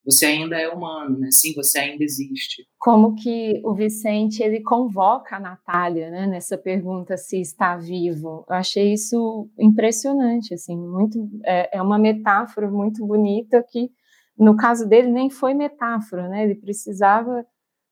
você 0.05 0.25
ainda 0.25 0.59
é 0.59 0.67
humano, 0.67 1.17
né? 1.17 1.29
Sim, 1.31 1.53
você 1.55 1.79
ainda 1.79 2.03
existe. 2.03 2.67
Como 2.77 3.15
que 3.15 3.61
o 3.63 3.73
Vicente 3.73 4.43
ele 4.43 4.61
convoca 4.61 5.37
a 5.37 5.39
Natália, 5.39 6.09
né, 6.11 6.27
nessa 6.27 6.57
pergunta 6.57 7.15
se 7.15 7.39
está 7.39 7.77
vivo? 7.77 8.45
Eu 8.49 8.55
achei 8.55 8.93
isso 8.93 9.49
impressionante, 9.57 10.53
assim, 10.53 10.77
muito 10.77 11.29
é, 11.45 11.77
é 11.77 11.81
uma 11.81 11.97
metáfora 11.97 12.69
muito 12.69 13.05
bonita 13.05 13.63
que 13.69 13.89
no 14.37 14.57
caso 14.57 14.87
dele 14.87 15.09
nem 15.09 15.29
foi 15.29 15.53
metáfora, 15.53 16.27
né? 16.27 16.43
Ele 16.43 16.55
precisava 16.55 17.45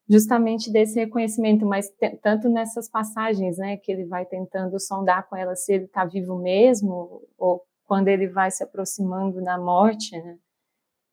justamente 0.10 0.72
desse 0.72 1.00
reconhecimento, 1.00 1.65
mas 1.65 1.88
tanto 2.22 2.50
nessas 2.50 2.89
passagens, 2.89 3.58
né, 3.58 3.77
que 3.77 3.91
ele 3.91 4.06
vai 4.06 4.25
tentando 4.25 4.77
sondar 4.80 5.30
com 5.30 5.38
ela 5.38 5.56
se 5.56 5.74
ele 5.74 5.86
está 5.86 6.03
vivo 6.03 6.38
mesmo, 6.38 7.22
ou 7.38 7.62
quando 7.86 8.10
ele 8.10 8.27
vai 8.27 8.51
se 8.51 8.63
aproximando 8.63 9.41
da 9.41 9.58
morte, 9.58 10.12
né. 10.18 10.38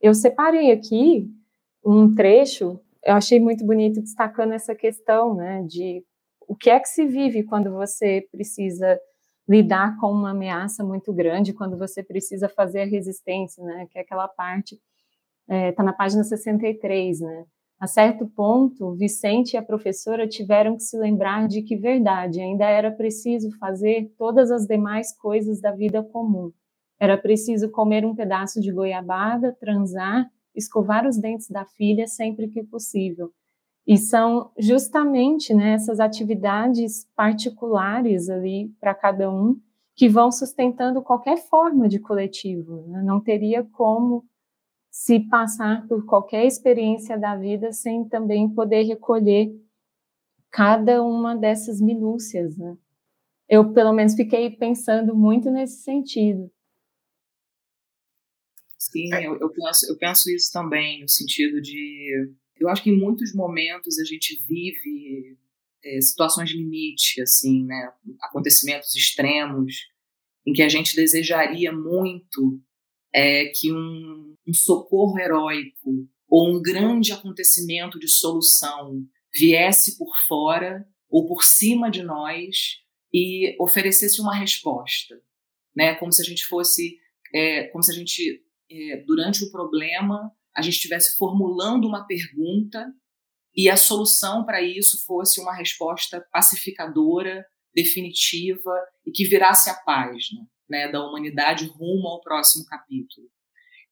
Eu 0.00 0.14
separei 0.14 0.70
aqui 0.70 1.28
um 1.84 2.14
trecho 2.14 2.80
eu 3.04 3.14
achei 3.14 3.40
muito 3.40 3.64
bonito 3.64 4.00
destacando 4.00 4.52
essa 4.52 4.74
questão, 4.74 5.34
né, 5.34 5.62
de 5.62 6.04
o 6.46 6.54
que 6.54 6.70
é 6.70 6.78
que 6.80 6.88
se 6.88 7.06
vive 7.06 7.42
quando 7.42 7.70
você 7.72 8.26
precisa 8.30 9.00
lidar 9.48 9.96
com 9.98 10.10
uma 10.10 10.30
ameaça 10.30 10.84
muito 10.84 11.12
grande, 11.12 11.54
quando 11.54 11.76
você 11.76 12.02
precisa 12.02 12.48
fazer 12.48 12.82
a 12.82 12.86
resistência, 12.86 13.64
né, 13.64 13.86
que 13.90 13.98
é 13.98 14.02
aquela 14.02 14.28
parte, 14.28 14.78
está 15.48 15.82
é, 15.82 15.86
na 15.86 15.92
página 15.92 16.22
63, 16.22 17.20
né, 17.20 17.46
a 17.80 17.86
certo 17.86 18.26
ponto, 18.26 18.94
Vicente 18.94 19.54
e 19.54 19.56
a 19.56 19.62
professora 19.62 20.26
tiveram 20.26 20.76
que 20.76 20.82
se 20.82 20.98
lembrar 20.98 21.46
de 21.46 21.62
que 21.62 21.76
verdade 21.76 22.40
ainda 22.40 22.66
era 22.66 22.90
preciso 22.90 23.56
fazer 23.58 24.12
todas 24.18 24.50
as 24.50 24.66
demais 24.66 25.16
coisas 25.16 25.60
da 25.60 25.70
vida 25.70 26.02
comum. 26.02 26.52
Era 26.98 27.16
preciso 27.16 27.70
comer 27.70 28.04
um 28.04 28.14
pedaço 28.14 28.60
de 28.60 28.72
goiabada, 28.72 29.56
transar, 29.60 30.28
escovar 30.54 31.06
os 31.06 31.16
dentes 31.16 31.48
da 31.48 31.64
filha 31.64 32.06
sempre 32.06 32.48
que 32.48 32.62
possível. 32.62 33.32
E 33.86 33.96
são 33.96 34.50
justamente 34.58 35.54
né, 35.54 35.74
essas 35.74 36.00
atividades 36.00 37.06
particulares 37.16 38.28
ali 38.28 38.70
para 38.80 38.94
cada 38.94 39.30
um 39.30 39.58
que 39.94 40.08
vão 40.08 40.30
sustentando 40.30 41.02
qualquer 41.02 41.38
forma 41.38 41.88
de 41.88 41.98
coletivo. 41.98 42.86
Né? 42.88 43.02
Não 43.02 43.20
teria 43.20 43.64
como 43.64 44.24
se 44.90 45.20
passar 45.20 45.86
por 45.86 46.04
qualquer 46.04 46.44
experiência 46.44 47.18
da 47.18 47.36
vida 47.36 47.72
sem 47.72 48.04
também 48.08 48.48
poder 48.48 48.82
recolher 48.82 49.50
cada 50.50 51.02
uma 51.02 51.36
dessas 51.36 51.80
minúcias, 51.80 52.56
né? 52.56 52.76
Eu, 53.48 53.72
pelo 53.72 53.92
menos, 53.92 54.14
fiquei 54.14 54.50
pensando 54.50 55.14
muito 55.14 55.50
nesse 55.50 55.82
sentido. 55.82 56.50
Sim, 58.90 59.12
eu, 59.14 59.38
eu, 59.38 59.50
penso, 59.50 59.90
eu 59.90 59.96
penso 59.96 60.30
isso 60.30 60.50
também, 60.52 61.00
no 61.02 61.08
sentido 61.08 61.60
de. 61.60 62.28
Eu 62.58 62.68
acho 62.68 62.82
que 62.82 62.90
em 62.90 62.98
muitos 62.98 63.34
momentos 63.34 63.98
a 63.98 64.04
gente 64.04 64.40
vive 64.48 65.36
é, 65.84 66.00
situações 66.00 66.50
de 66.50 66.56
limite, 66.56 67.20
assim, 67.20 67.64
né? 67.64 67.92
Acontecimentos 68.22 68.94
extremos, 68.94 69.74
em 70.46 70.52
que 70.52 70.62
a 70.62 70.68
gente 70.68 70.96
desejaria 70.96 71.72
muito 71.72 72.60
é, 73.14 73.46
que 73.46 73.72
um, 73.72 74.34
um 74.46 74.54
socorro 74.54 75.18
heróico 75.18 76.08
ou 76.28 76.56
um 76.56 76.62
grande 76.62 77.12
acontecimento 77.12 77.98
de 77.98 78.08
solução 78.08 79.02
viesse 79.34 79.96
por 79.96 80.10
fora 80.26 80.86
ou 81.08 81.26
por 81.26 81.42
cima 81.42 81.90
de 81.90 82.02
nós 82.02 82.78
e 83.12 83.56
oferecesse 83.60 84.20
uma 84.20 84.34
resposta, 84.34 85.20
né? 85.74 85.94
Como 85.94 86.12
se 86.12 86.22
a 86.22 86.24
gente 86.24 86.44
fosse, 86.46 86.98
é, 87.34 87.64
como 87.68 87.82
se 87.82 87.92
a 87.92 87.94
gente 87.94 88.42
é, 88.70 89.04
durante 89.06 89.44
o 89.44 89.50
problema 89.50 90.30
a 90.54 90.62
gente 90.62 90.74
estivesse 90.74 91.16
formulando 91.16 91.86
uma 91.86 92.06
pergunta 92.06 92.92
e 93.54 93.68
a 93.68 93.76
solução 93.76 94.44
para 94.44 94.60
isso 94.60 95.04
fosse 95.06 95.40
uma 95.40 95.54
resposta 95.54 96.24
pacificadora, 96.32 97.44
definitiva 97.74 98.72
e 99.06 99.10
que 99.10 99.24
virasse 99.24 99.70
a 99.70 99.74
página 99.74 100.46
né, 100.68 100.90
da 100.90 101.04
humanidade 101.04 101.66
rumo 101.66 102.08
ao 102.08 102.20
próximo 102.20 102.64
capítulo. 102.66 103.28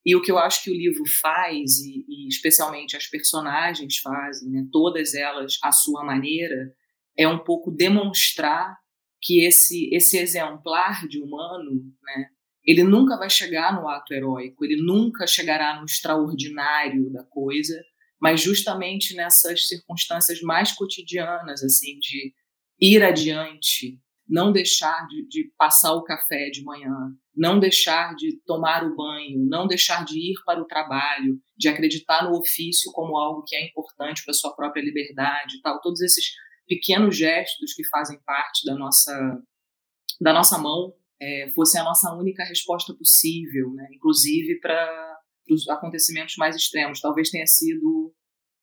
E 0.04 0.14
o 0.14 0.22
que 0.22 0.30
eu 0.30 0.38
acho 0.38 0.62
que 0.62 0.70
o 0.70 0.76
livro 0.76 1.02
faz, 1.20 1.78
e, 1.80 2.04
e 2.08 2.28
especialmente 2.28 2.96
as 2.96 3.06
personagens 3.08 3.98
fazem, 3.98 4.50
né, 4.50 4.66
todas 4.70 5.14
elas 5.14 5.58
à 5.62 5.72
sua 5.72 6.04
maneira, 6.04 6.72
é 7.16 7.26
um 7.26 7.42
pouco 7.42 7.72
demonstrar 7.72 8.76
que 9.20 9.44
esse, 9.44 9.92
esse 9.92 10.16
exemplar 10.18 11.08
de 11.08 11.20
humano, 11.20 11.82
né, 12.02 12.28
ele 12.66 12.82
nunca 12.82 13.16
vai 13.16 13.30
chegar 13.30 13.80
no 13.80 13.88
ato 13.88 14.12
heróico, 14.12 14.64
ele 14.64 14.82
nunca 14.82 15.26
chegará 15.26 15.78
no 15.78 15.84
extraordinário 15.84 17.10
da 17.12 17.22
coisa, 17.22 17.80
mas 18.20 18.40
justamente 18.40 19.14
nessas 19.14 19.68
circunstâncias 19.68 20.40
mais 20.40 20.72
cotidianas, 20.72 21.62
assim, 21.62 21.98
de 21.98 22.34
ir 22.80 23.02
adiante, 23.02 24.00
não 24.28 24.50
deixar 24.50 25.06
de, 25.06 25.28
de, 25.28 25.52
passar 25.56 25.92
o 25.92 26.02
café 26.02 26.50
de 26.50 26.64
manhã, 26.64 26.92
não 27.34 27.60
deixar 27.60 28.16
de 28.16 28.40
tomar 28.44 28.84
o 28.84 28.96
banho, 28.96 29.46
não 29.46 29.68
deixar 29.68 30.04
de 30.04 30.18
ir 30.18 30.34
para 30.44 30.60
o 30.60 30.66
trabalho, 30.66 31.40
de 31.56 31.68
acreditar 31.68 32.24
no 32.24 32.36
ofício 32.36 32.90
como 32.92 33.16
algo 33.16 33.44
que 33.46 33.54
é 33.54 33.64
importante 33.64 34.24
para 34.24 34.34
sua 34.34 34.54
própria 34.56 34.82
liberdade, 34.82 35.60
tal, 35.62 35.80
todos 35.80 36.00
esses 36.00 36.32
pequenos 36.66 37.16
gestos 37.16 37.72
que 37.74 37.86
fazem 37.86 38.18
parte 38.26 38.64
da 38.64 38.74
nossa 38.74 39.40
da 40.20 40.32
nossa 40.32 40.58
mão 40.58 40.94
é, 41.20 41.50
fosse 41.54 41.78
a 41.78 41.84
nossa 41.84 42.12
única 42.14 42.44
resposta 42.44 42.94
possível, 42.94 43.72
né? 43.72 43.88
inclusive 43.92 44.60
para 44.60 45.18
os 45.50 45.68
acontecimentos 45.68 46.34
mais 46.36 46.56
extremos. 46.56 47.00
Talvez 47.00 47.30
tenha 47.30 47.46
sido 47.46 48.14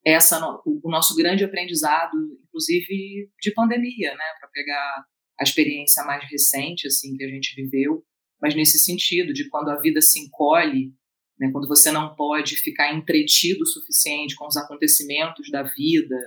essa 0.06 0.40
o 0.66 0.90
nosso 0.90 1.16
grande 1.16 1.44
aprendizado, 1.44 2.18
inclusive 2.46 3.30
de 3.42 3.54
pandemia, 3.54 4.14
né? 4.14 4.26
Para 4.40 4.50
pegar 4.50 5.06
a 5.40 5.44
experiência 5.44 6.04
mais 6.04 6.30
recente 6.30 6.88
assim 6.88 7.16
que 7.16 7.24
a 7.24 7.30
gente 7.30 7.56
viveu, 7.56 8.04
mas 8.42 8.54
nesse 8.54 8.78
sentido 8.80 9.34
de 9.34 9.50
quando 9.50 9.70
a 9.70 9.80
vida 9.80 10.02
se 10.02 10.20
encolhe, 10.20 10.94
né, 11.40 11.50
quando 11.52 11.68
você 11.68 11.92
não 11.92 12.16
pode 12.16 12.58
ficar 12.58 12.94
entretido 12.94 13.64
o 13.64 13.66
suficiente 13.66 14.36
com 14.36 14.46
os 14.46 14.58
acontecimentos 14.58 15.50
da 15.50 15.64
vida, 15.64 16.18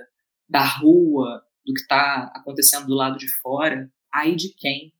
da 0.49 0.63
rua, 0.63 1.41
do 1.65 1.73
que 1.73 1.81
está 1.81 2.31
acontecendo 2.35 2.87
do 2.87 2.95
lado 2.95 3.17
de 3.17 3.29
fora, 3.41 3.91
aí 4.13 4.35
de 4.35 4.53
quem 4.55 4.93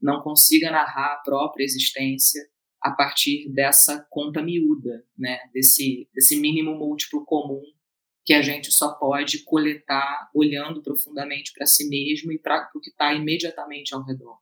não 0.00 0.20
consiga 0.22 0.70
narrar 0.70 1.14
a 1.14 1.22
própria 1.24 1.64
existência 1.64 2.42
a 2.80 2.90
partir 2.90 3.48
dessa 3.52 4.06
conta 4.10 4.42
miúda, 4.42 5.04
né, 5.18 5.38
desse, 5.52 6.08
desse 6.14 6.38
mínimo 6.38 6.74
múltiplo 6.74 7.24
comum 7.24 7.62
que 8.26 8.34
a 8.34 8.42
gente 8.42 8.72
só 8.72 8.92
pode 8.92 9.44
coletar 9.44 10.28
olhando 10.34 10.82
profundamente 10.82 11.52
para 11.52 11.64
si 11.64 11.88
mesmo 11.88 12.32
e 12.32 12.38
para 12.38 12.68
o 12.74 12.80
que 12.80 12.90
está 12.90 13.14
imediatamente 13.14 13.94
ao 13.94 14.02
redor. 14.02 14.36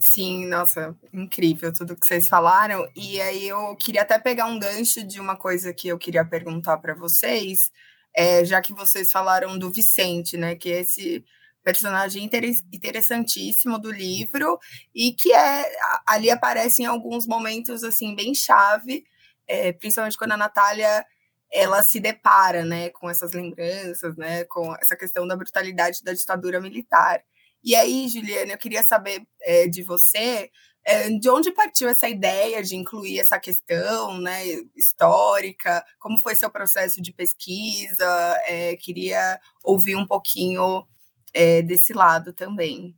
Sim, 0.00 0.46
nossa, 0.46 0.96
incrível 1.12 1.72
tudo 1.72 1.96
que 1.96 2.06
vocês 2.06 2.26
falaram. 2.26 2.88
E 2.96 3.20
aí 3.20 3.48
eu 3.48 3.76
queria 3.76 4.02
até 4.02 4.18
pegar 4.18 4.46
um 4.46 4.58
gancho 4.58 5.04
de 5.04 5.20
uma 5.20 5.36
coisa 5.36 5.72
que 5.72 5.86
eu 5.86 5.98
queria 5.98 6.24
perguntar 6.24 6.78
para 6.78 6.94
vocês, 6.94 7.70
é, 8.14 8.44
já 8.44 8.60
que 8.60 8.72
vocês 8.72 9.10
falaram 9.10 9.56
do 9.56 9.70
Vicente, 9.70 10.36
né? 10.36 10.56
Que 10.56 10.70
esse 10.70 11.24
personagem 11.68 12.30
interessantíssimo 12.72 13.78
do 13.78 13.90
livro 13.90 14.58
e 14.94 15.12
que 15.12 15.34
é 15.34 15.70
ali 16.06 16.30
aparece 16.30 16.82
em 16.82 16.86
alguns 16.86 17.26
momentos 17.26 17.84
assim 17.84 18.14
bem 18.14 18.34
chave, 18.34 19.04
é, 19.46 19.70
principalmente 19.72 20.16
quando 20.16 20.32
a 20.32 20.36
Natália 20.38 21.04
ela 21.52 21.82
se 21.82 22.00
depara, 22.00 22.64
né, 22.64 22.88
com 22.88 23.10
essas 23.10 23.32
lembranças, 23.32 24.16
né, 24.16 24.44
com 24.44 24.74
essa 24.76 24.96
questão 24.96 25.26
da 25.26 25.36
brutalidade 25.36 26.02
da 26.02 26.14
ditadura 26.14 26.58
militar. 26.58 27.22
E 27.62 27.76
aí, 27.76 28.08
Juliana, 28.08 28.52
eu 28.52 28.58
queria 28.58 28.82
saber 28.82 29.26
é, 29.42 29.68
de 29.68 29.82
você 29.82 30.50
é, 30.86 31.10
de 31.10 31.28
onde 31.28 31.52
partiu 31.52 31.86
essa 31.86 32.08
ideia 32.08 32.62
de 32.62 32.76
incluir 32.76 33.20
essa 33.20 33.38
questão, 33.38 34.18
né, 34.18 34.42
histórica? 34.74 35.84
Como 35.98 36.18
foi 36.18 36.34
seu 36.34 36.48
processo 36.48 37.02
de 37.02 37.12
pesquisa? 37.12 38.40
É, 38.46 38.74
queria 38.76 39.38
ouvir 39.62 39.96
um 39.96 40.06
pouquinho 40.06 40.86
é, 41.34 41.62
desse 41.62 41.92
lado 41.92 42.32
também. 42.32 42.94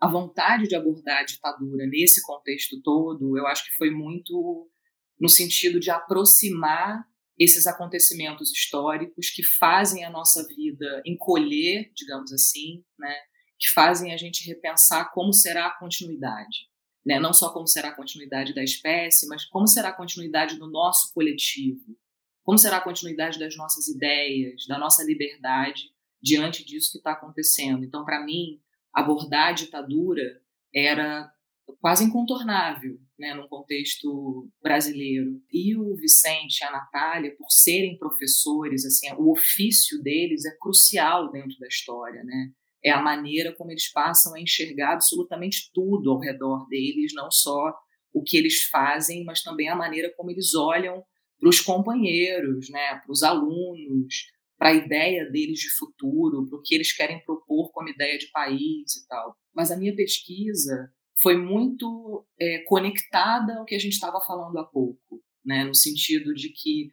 A 0.00 0.08
vontade 0.08 0.68
de 0.68 0.74
abordar 0.74 1.20
a 1.20 1.24
ditadura 1.24 1.86
nesse 1.86 2.22
contexto 2.22 2.80
todo, 2.82 3.38
eu 3.38 3.46
acho 3.46 3.64
que 3.64 3.76
foi 3.76 3.90
muito 3.90 4.68
no 5.18 5.28
sentido 5.28 5.80
de 5.80 5.90
aproximar 5.90 7.04
esses 7.38 7.66
acontecimentos 7.66 8.52
históricos 8.52 9.30
que 9.30 9.42
fazem 9.42 10.04
a 10.04 10.10
nossa 10.10 10.46
vida 10.46 11.02
encolher, 11.04 11.90
digamos 11.94 12.32
assim, 12.32 12.84
né? 12.98 13.14
que 13.58 13.68
fazem 13.70 14.12
a 14.12 14.16
gente 14.16 14.46
repensar 14.46 15.10
como 15.12 15.32
será 15.32 15.66
a 15.66 15.78
continuidade. 15.78 16.68
Né? 17.04 17.18
Não 17.18 17.32
só 17.32 17.52
como 17.52 17.66
será 17.66 17.88
a 17.88 17.96
continuidade 17.96 18.54
da 18.54 18.62
espécie, 18.62 19.26
mas 19.26 19.44
como 19.44 19.66
será 19.66 19.88
a 19.88 19.96
continuidade 19.96 20.58
do 20.58 20.70
nosso 20.70 21.12
coletivo, 21.12 21.96
como 22.42 22.58
será 22.58 22.76
a 22.76 22.84
continuidade 22.84 23.38
das 23.38 23.56
nossas 23.56 23.88
ideias, 23.88 24.66
da 24.68 24.78
nossa 24.78 25.02
liberdade 25.02 25.93
diante 26.24 26.64
disso 26.64 26.92
que 26.92 26.98
está 26.98 27.12
acontecendo. 27.12 27.84
Então, 27.84 28.02
para 28.02 28.24
mim, 28.24 28.58
abordar 28.94 29.48
a 29.48 29.52
ditadura 29.52 30.40
era 30.74 31.30
quase 31.80 32.04
incontornável, 32.04 32.98
né, 33.18 33.34
num 33.34 33.46
contexto 33.46 34.48
brasileiro. 34.62 35.38
E 35.52 35.76
o 35.76 35.94
Vicente 35.94 36.60
e 36.60 36.64
a 36.64 36.72
Natália, 36.72 37.34
por 37.36 37.50
serem 37.50 37.98
professores, 37.98 38.86
assim, 38.86 39.12
o 39.18 39.32
ofício 39.32 40.02
deles 40.02 40.46
é 40.46 40.56
crucial 40.58 41.30
dentro 41.30 41.58
da 41.58 41.66
história, 41.66 42.24
né? 42.24 42.50
É 42.82 42.90
a 42.90 43.02
maneira 43.02 43.54
como 43.54 43.70
eles 43.70 43.90
passam 43.90 44.34
a 44.34 44.40
enxergar 44.40 44.94
absolutamente 44.94 45.70
tudo 45.72 46.10
ao 46.10 46.18
redor 46.18 46.66
deles, 46.68 47.12
não 47.14 47.30
só 47.30 47.74
o 48.12 48.22
que 48.22 48.36
eles 48.36 48.64
fazem, 48.64 49.24
mas 49.24 49.42
também 49.42 49.68
a 49.68 49.76
maneira 49.76 50.12
como 50.16 50.30
eles 50.30 50.54
olham 50.54 51.02
para 51.38 51.48
os 51.48 51.60
companheiros, 51.60 52.70
né, 52.70 53.00
para 53.04 53.10
os 53.10 53.22
alunos, 53.22 54.33
para 54.64 54.70
a 54.70 54.76
ideia 54.76 55.30
deles 55.30 55.58
de 55.58 55.68
futuro, 55.76 56.48
para 56.48 56.58
o 56.58 56.62
que 56.62 56.74
eles 56.74 56.90
querem 56.90 57.22
propor 57.22 57.70
como 57.70 57.90
ideia 57.90 58.16
de 58.16 58.30
país 58.30 58.96
e 58.96 59.06
tal. 59.06 59.36
Mas 59.54 59.70
a 59.70 59.76
minha 59.76 59.94
pesquisa 59.94 60.90
foi 61.20 61.36
muito 61.36 62.26
é, 62.40 62.60
conectada 62.60 63.58
ao 63.58 63.66
que 63.66 63.74
a 63.74 63.78
gente 63.78 63.92
estava 63.92 64.18
falando 64.22 64.58
há 64.58 64.64
pouco, 64.64 65.22
né? 65.44 65.64
no 65.64 65.74
sentido 65.74 66.32
de 66.32 66.48
que 66.48 66.88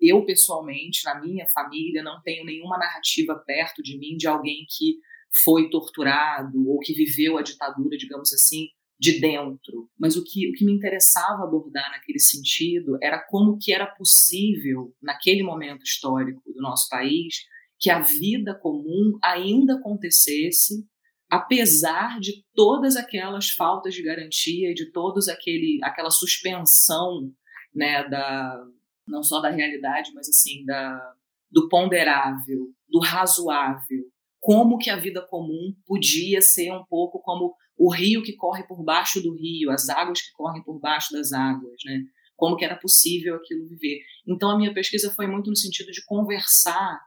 eu 0.00 0.26
pessoalmente, 0.26 1.04
na 1.04 1.20
minha 1.20 1.46
família, 1.54 2.02
não 2.02 2.20
tenho 2.22 2.44
nenhuma 2.44 2.76
narrativa 2.76 3.40
perto 3.46 3.84
de 3.84 3.96
mim 3.96 4.16
de 4.16 4.26
alguém 4.26 4.66
que 4.68 4.98
foi 5.44 5.70
torturado 5.70 6.68
ou 6.68 6.80
que 6.80 6.92
viveu 6.92 7.38
a 7.38 7.42
ditadura, 7.42 7.96
digamos 7.96 8.32
assim, 8.32 8.66
de 8.98 9.20
dentro. 9.20 9.90
Mas 9.98 10.16
o 10.16 10.24
que, 10.24 10.48
o 10.48 10.52
que 10.52 10.64
me 10.64 10.72
interessava 10.72 11.44
abordar 11.44 11.90
naquele 11.90 12.18
sentido 12.18 12.98
era 13.02 13.18
como 13.18 13.58
que 13.60 13.72
era 13.72 13.86
possível, 13.86 14.94
naquele 15.02 15.42
momento 15.42 15.82
histórico 15.84 16.42
do 16.52 16.60
nosso 16.62 16.88
país, 16.88 17.44
que 17.78 17.90
a 17.90 18.00
vida 18.00 18.54
comum 18.54 19.18
ainda 19.22 19.74
acontecesse, 19.74 20.86
apesar 21.28 22.18
de 22.20 22.44
todas 22.54 22.96
aquelas 22.96 23.50
faltas 23.50 23.94
de 23.94 24.02
garantia 24.02 24.70
e 24.70 24.74
de 24.74 24.90
todos 24.92 25.28
aquele 25.28 25.78
aquela 25.82 26.10
suspensão, 26.10 27.30
né, 27.74 28.08
da 28.08 28.64
não 29.06 29.22
só 29.22 29.40
da 29.40 29.50
realidade, 29.50 30.10
mas 30.14 30.28
assim 30.28 30.64
da 30.64 31.14
do 31.50 31.68
ponderável, 31.68 32.72
do 32.88 32.98
razoável, 33.00 34.04
como 34.40 34.78
que 34.78 34.90
a 34.90 34.96
vida 34.96 35.24
comum 35.28 35.74
podia 35.86 36.40
ser 36.40 36.72
um 36.72 36.84
pouco 36.84 37.20
como 37.20 37.54
o 37.76 37.92
rio 37.92 38.22
que 38.22 38.32
corre 38.32 38.62
por 38.66 38.82
baixo 38.82 39.20
do 39.20 39.34
rio, 39.34 39.70
as 39.70 39.88
águas 39.88 40.22
que 40.22 40.32
correm 40.32 40.62
por 40.62 40.78
baixo 40.80 41.12
das 41.12 41.32
águas, 41.32 41.76
né? 41.84 42.04
Como 42.34 42.56
que 42.56 42.64
era 42.64 42.76
possível 42.76 43.36
aquilo 43.36 43.68
viver. 43.68 44.00
Então 44.26 44.50
a 44.50 44.56
minha 44.56 44.72
pesquisa 44.72 45.10
foi 45.10 45.26
muito 45.26 45.50
no 45.50 45.56
sentido 45.56 45.90
de 45.90 46.04
conversar 46.04 47.00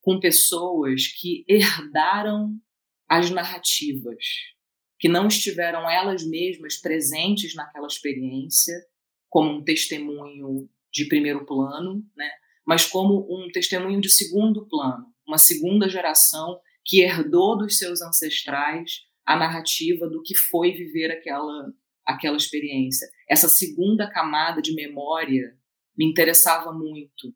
com 0.00 0.18
pessoas 0.18 1.08
que 1.08 1.44
herdaram 1.48 2.56
as 3.08 3.30
narrativas, 3.30 4.24
que 4.98 5.08
não 5.08 5.26
estiveram 5.28 5.88
elas 5.90 6.24
mesmas 6.24 6.80
presentes 6.80 7.54
naquela 7.54 7.86
experiência, 7.86 8.74
como 9.28 9.50
um 9.50 9.64
testemunho 9.64 10.68
de 10.92 11.06
primeiro 11.06 11.44
plano, 11.44 12.04
né? 12.16 12.30
mas 12.66 12.86
como 12.86 13.26
um 13.30 13.50
testemunho 13.50 14.00
de 14.00 14.08
segundo 14.08 14.66
plano, 14.68 15.06
uma 15.26 15.38
segunda 15.38 15.88
geração 15.88 16.60
que 16.84 17.02
herdou 17.02 17.56
dos 17.56 17.78
seus 17.78 18.00
ancestrais 18.00 19.09
a 19.30 19.36
narrativa 19.36 20.08
do 20.08 20.20
que 20.22 20.34
foi 20.34 20.72
viver 20.72 21.12
aquela, 21.12 21.72
aquela 22.04 22.36
experiência. 22.36 23.08
Essa 23.28 23.48
segunda 23.48 24.10
camada 24.10 24.60
de 24.60 24.74
memória 24.74 25.56
me 25.96 26.04
interessava 26.04 26.72
muito, 26.72 27.32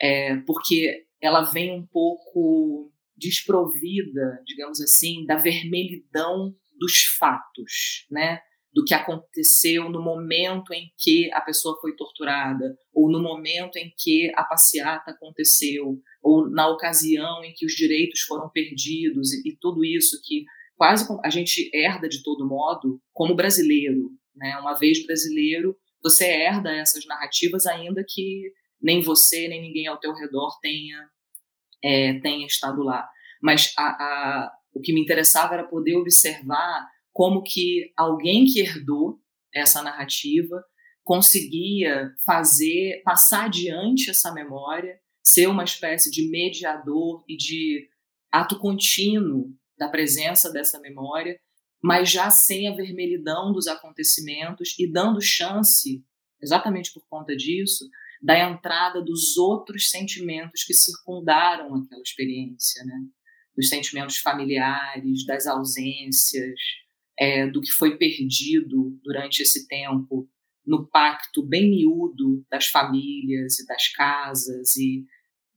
é, 0.00 0.38
porque 0.38 1.06
ela 1.20 1.42
vem 1.42 1.70
um 1.70 1.86
pouco 1.86 2.92
desprovida, 3.16 4.42
digamos 4.44 4.80
assim, 4.80 5.24
da 5.24 5.36
vermelhidão 5.36 6.52
dos 6.76 7.04
fatos, 7.16 8.06
né? 8.10 8.40
Do 8.74 8.84
que 8.84 8.92
aconteceu 8.92 9.88
no 9.88 10.02
momento 10.02 10.74
em 10.74 10.90
que 10.98 11.32
a 11.32 11.40
pessoa 11.40 11.78
foi 11.80 11.94
torturada, 11.94 12.76
ou 12.92 13.08
no 13.08 13.22
momento 13.22 13.76
em 13.76 13.92
que 13.96 14.32
a 14.34 14.42
passeata 14.42 15.12
aconteceu, 15.12 15.96
ou 16.20 16.50
na 16.50 16.68
ocasião 16.68 17.44
em 17.44 17.54
que 17.54 17.64
os 17.64 17.72
direitos 17.72 18.22
foram 18.22 18.50
perdidos, 18.50 19.32
e, 19.32 19.50
e 19.50 19.56
tudo 19.56 19.84
isso 19.84 20.20
que 20.24 20.44
quase 20.76 21.06
a 21.24 21.30
gente 21.30 21.70
herda 21.74 22.08
de 22.08 22.22
todo 22.22 22.46
modo 22.46 23.00
como 23.12 23.34
brasileiro, 23.34 24.10
né? 24.34 24.56
Uma 24.58 24.74
vez 24.74 25.04
brasileiro, 25.06 25.76
você 26.02 26.26
herda 26.26 26.74
essas 26.74 27.04
narrativas 27.06 27.66
ainda 27.66 28.04
que 28.06 28.52
nem 28.80 29.00
você 29.02 29.48
nem 29.48 29.60
ninguém 29.60 29.86
ao 29.86 29.98
teu 29.98 30.14
redor 30.14 30.58
tenha 30.60 31.08
é, 31.82 32.20
tenha 32.20 32.46
estado 32.46 32.82
lá. 32.82 33.08
Mas 33.42 33.72
a, 33.76 33.82
a, 33.82 34.52
o 34.74 34.80
que 34.80 34.92
me 34.92 35.00
interessava 35.00 35.54
era 35.54 35.64
poder 35.64 35.96
observar 35.96 36.86
como 37.12 37.42
que 37.42 37.92
alguém 37.96 38.44
que 38.44 38.60
herdou 38.60 39.18
essa 39.54 39.82
narrativa 39.82 40.62
conseguia 41.02 42.12
fazer 42.24 43.00
passar 43.04 43.46
adiante 43.46 44.10
essa 44.10 44.32
memória, 44.32 44.98
ser 45.24 45.46
uma 45.46 45.64
espécie 45.64 46.10
de 46.10 46.28
mediador 46.28 47.24
e 47.28 47.36
de 47.36 47.88
ato 48.30 48.58
contínuo 48.58 49.54
da 49.78 49.88
presença 49.88 50.52
dessa 50.52 50.80
memória, 50.80 51.38
mas 51.82 52.10
já 52.10 52.30
sem 52.30 52.68
a 52.68 52.74
vermelhidão 52.74 53.52
dos 53.52 53.66
acontecimentos 53.66 54.74
e 54.78 54.90
dando 54.90 55.20
chance, 55.20 56.04
exatamente 56.40 56.92
por 56.92 57.06
conta 57.08 57.36
disso, 57.36 57.88
da 58.22 58.38
entrada 58.38 59.02
dos 59.02 59.36
outros 59.36 59.90
sentimentos 59.90 60.64
que 60.64 60.74
circundaram 60.74 61.74
aquela 61.74 62.02
experiência, 62.02 62.82
né? 62.84 62.98
Dos 63.54 63.68
sentimentos 63.68 64.18
familiares, 64.18 65.24
das 65.26 65.46
ausências, 65.46 66.58
é, 67.18 67.46
do 67.46 67.60
que 67.60 67.70
foi 67.70 67.96
perdido 67.96 68.98
durante 69.02 69.42
esse 69.42 69.66
tempo 69.66 70.28
no 70.66 70.86
pacto 70.88 71.46
bem 71.46 71.70
miúdo 71.70 72.44
das 72.50 72.66
famílias 72.66 73.58
e 73.60 73.66
das 73.66 73.88
casas 73.88 74.76
e 74.76 75.04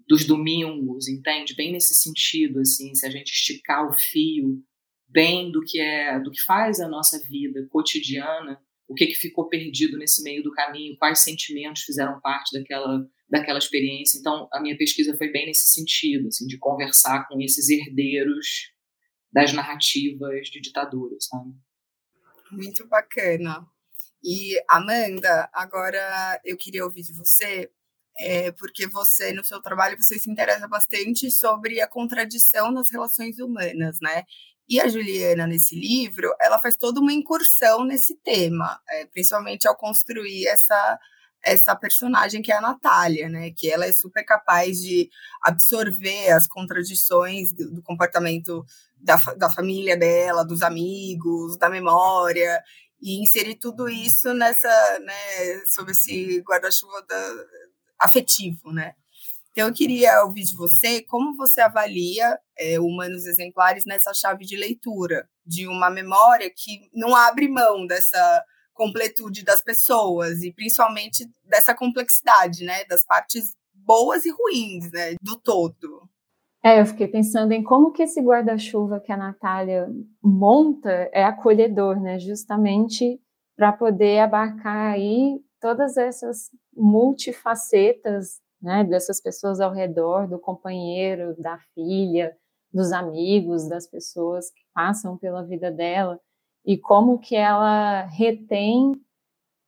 dos 0.09 0.25
domingos, 0.25 1.07
entende? 1.07 1.55
Bem 1.55 1.71
nesse 1.71 1.93
sentido, 1.93 2.59
assim, 2.59 2.95
se 2.95 3.05
a 3.05 3.11
gente 3.11 3.29
esticar 3.29 3.87
o 3.87 3.93
fio 3.93 4.59
bem 5.07 5.51
do 5.51 5.61
que 5.61 5.79
é, 5.79 6.19
do 6.19 6.31
que 6.31 6.41
faz 6.41 6.79
a 6.79 6.87
nossa 6.87 7.19
vida 7.27 7.67
cotidiana, 7.69 8.59
o 8.87 8.95
que 8.95 9.05
que 9.05 9.13
ficou 9.13 9.47
perdido 9.47 9.99
nesse 9.99 10.23
meio 10.23 10.41
do 10.41 10.51
caminho, 10.51 10.97
quais 10.97 11.23
sentimentos 11.23 11.83
fizeram 11.83 12.19
parte 12.21 12.57
daquela 12.57 13.07
daquela 13.29 13.59
experiência. 13.59 14.17
Então, 14.17 14.49
a 14.51 14.59
minha 14.59 14.75
pesquisa 14.75 15.15
foi 15.15 15.31
bem 15.31 15.45
nesse 15.45 15.71
sentido, 15.71 16.29
assim, 16.29 16.47
de 16.47 16.57
conversar 16.57 17.27
com 17.27 17.39
esses 17.39 17.69
herdeiros 17.69 18.73
das 19.31 19.53
narrativas 19.53 20.47
de 20.47 20.59
ditaduras, 20.59 21.27
sabe? 21.27 21.53
Muito 22.51 22.87
bacana. 22.87 23.63
E 24.23 24.59
Amanda, 24.67 25.47
agora 25.53 26.41
eu 26.43 26.57
queria 26.57 26.83
ouvir 26.83 27.03
de 27.03 27.13
você 27.13 27.69
é, 28.19 28.51
porque 28.51 28.85
você, 28.85 29.31
no 29.31 29.43
seu 29.43 29.61
trabalho, 29.61 29.97
você 29.97 30.19
se 30.19 30.29
interessa 30.29 30.67
bastante 30.67 31.31
sobre 31.31 31.79
a 31.79 31.87
contradição 31.87 32.69
nas 32.69 32.91
relações 32.91 33.39
humanas, 33.39 33.97
né? 34.01 34.23
E 34.67 34.79
a 34.79 34.87
Juliana, 34.87 35.47
nesse 35.47 35.73
livro, 35.73 36.31
ela 36.39 36.59
faz 36.59 36.75
toda 36.75 36.99
uma 36.99 37.13
incursão 37.13 37.85
nesse 37.85 38.15
tema, 38.15 38.79
é, 38.89 39.05
principalmente 39.05 39.67
ao 39.67 39.75
construir 39.75 40.45
essa, 40.47 40.99
essa 41.41 41.75
personagem 41.75 42.41
que 42.41 42.51
é 42.51 42.57
a 42.57 42.61
Natália, 42.61 43.29
né? 43.29 43.51
Que 43.51 43.71
ela 43.71 43.85
é 43.85 43.93
super 43.93 44.23
capaz 44.25 44.79
de 44.79 45.09
absorver 45.41 46.29
as 46.31 46.45
contradições 46.45 47.53
do, 47.53 47.71
do 47.71 47.81
comportamento 47.81 48.65
da, 48.97 49.15
da 49.37 49.49
família 49.49 49.95
dela, 49.95 50.43
dos 50.43 50.61
amigos, 50.61 51.57
da 51.57 51.69
memória, 51.69 52.61
e 53.01 53.21
inserir 53.21 53.55
tudo 53.55 53.87
isso 53.87 54.33
nessa, 54.33 54.99
né, 54.99 55.65
sob 55.67 55.91
esse 55.91 56.41
guarda-chuva 56.41 57.01
da, 57.07 57.33
afetivo, 57.99 58.71
né? 58.71 58.93
Então, 59.51 59.67
eu 59.67 59.73
queria 59.73 60.23
ouvir 60.23 60.43
de 60.43 60.55
você 60.55 61.01
como 61.03 61.35
você 61.35 61.59
avalia 61.59 62.37
é, 62.57 62.79
humanos 62.79 63.25
exemplares 63.25 63.83
nessa 63.85 64.13
chave 64.13 64.45
de 64.45 64.55
leitura, 64.55 65.27
de 65.45 65.67
uma 65.67 65.89
memória 65.89 66.49
que 66.49 66.89
não 66.93 67.15
abre 67.15 67.47
mão 67.47 67.85
dessa 67.85 68.43
completude 68.73 69.43
das 69.43 69.61
pessoas 69.61 70.41
e 70.43 70.53
principalmente 70.53 71.29
dessa 71.43 71.75
complexidade, 71.75 72.63
né, 72.63 72.85
das 72.85 73.05
partes 73.05 73.53
boas 73.73 74.23
e 74.23 74.31
ruins, 74.31 74.89
né, 74.93 75.15
do 75.21 75.37
todo. 75.37 76.07
É, 76.63 76.79
eu 76.79 76.85
fiquei 76.85 77.07
pensando 77.07 77.51
em 77.51 77.63
como 77.63 77.91
que 77.91 78.03
esse 78.03 78.21
guarda-chuva 78.21 79.01
que 79.01 79.11
a 79.11 79.17
Natália 79.17 79.87
monta 80.23 81.09
é 81.11 81.23
acolhedor, 81.23 81.99
né, 81.99 82.17
justamente 82.19 83.19
para 83.57 83.73
poder 83.73 84.19
abarcar 84.19 84.93
aí 84.93 85.41
todas 85.59 85.97
essas 85.97 86.49
multifacetas 86.75 88.41
né, 88.61 88.83
dessas 88.83 89.21
pessoas 89.21 89.59
ao 89.59 89.71
redor, 89.71 90.27
do 90.27 90.39
companheiro, 90.39 91.35
da 91.37 91.57
filha, 91.73 92.35
dos 92.73 92.91
amigos, 92.91 93.67
das 93.67 93.87
pessoas 93.87 94.51
que 94.51 94.61
passam 94.73 95.17
pela 95.17 95.43
vida 95.43 95.71
dela, 95.71 96.19
e 96.65 96.77
como 96.77 97.19
que 97.19 97.35
ela 97.35 98.05
retém 98.05 98.93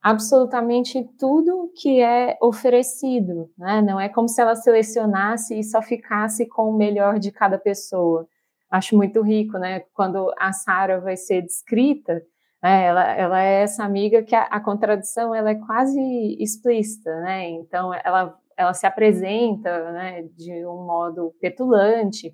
absolutamente 0.01 1.03
tudo 1.17 1.71
que 1.75 2.01
é 2.01 2.37
oferecido, 2.41 3.49
né? 3.57 3.81
Não 3.81 3.99
é 3.99 4.09
como 4.09 4.27
se 4.27 4.41
ela 4.41 4.55
selecionasse 4.55 5.57
e 5.57 5.63
só 5.63 5.81
ficasse 5.81 6.47
com 6.47 6.69
o 6.69 6.77
melhor 6.77 7.19
de 7.19 7.31
cada 7.31 7.57
pessoa. 7.57 8.27
Acho 8.69 8.97
muito 8.97 9.21
rico, 9.21 9.57
né? 9.59 9.81
Quando 9.93 10.33
a 10.39 10.51
Sara 10.53 10.99
vai 10.99 11.15
ser 11.15 11.43
descrita, 11.43 12.21
né? 12.61 12.85
Ela, 12.85 13.11
ela 13.13 13.41
é 13.41 13.61
essa 13.63 13.83
amiga 13.83 14.23
que 14.23 14.35
a, 14.35 14.43
a, 14.43 14.59
contradição 14.59 15.33
ela 15.33 15.51
é 15.51 15.55
quase 15.55 15.99
explícita, 16.39 17.09
né? 17.21 17.49
Então 17.49 17.93
ela, 17.93 18.37
ela 18.55 18.73
se 18.73 18.85
apresenta 18.85 19.91
né, 19.91 20.23
de 20.37 20.65
um 20.65 20.85
modo 20.85 21.33
petulante, 21.41 22.33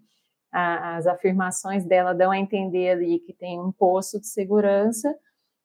a, 0.51 0.97
as 0.97 1.07
afirmações 1.07 1.85
dela 1.85 2.13
dão 2.13 2.31
a 2.31 2.37
entender 2.37 2.89
ali 2.89 3.19
que 3.19 3.33
tem 3.33 3.59
um 3.61 3.71
poço 3.71 4.19
de 4.19 4.27
segurança, 4.27 5.13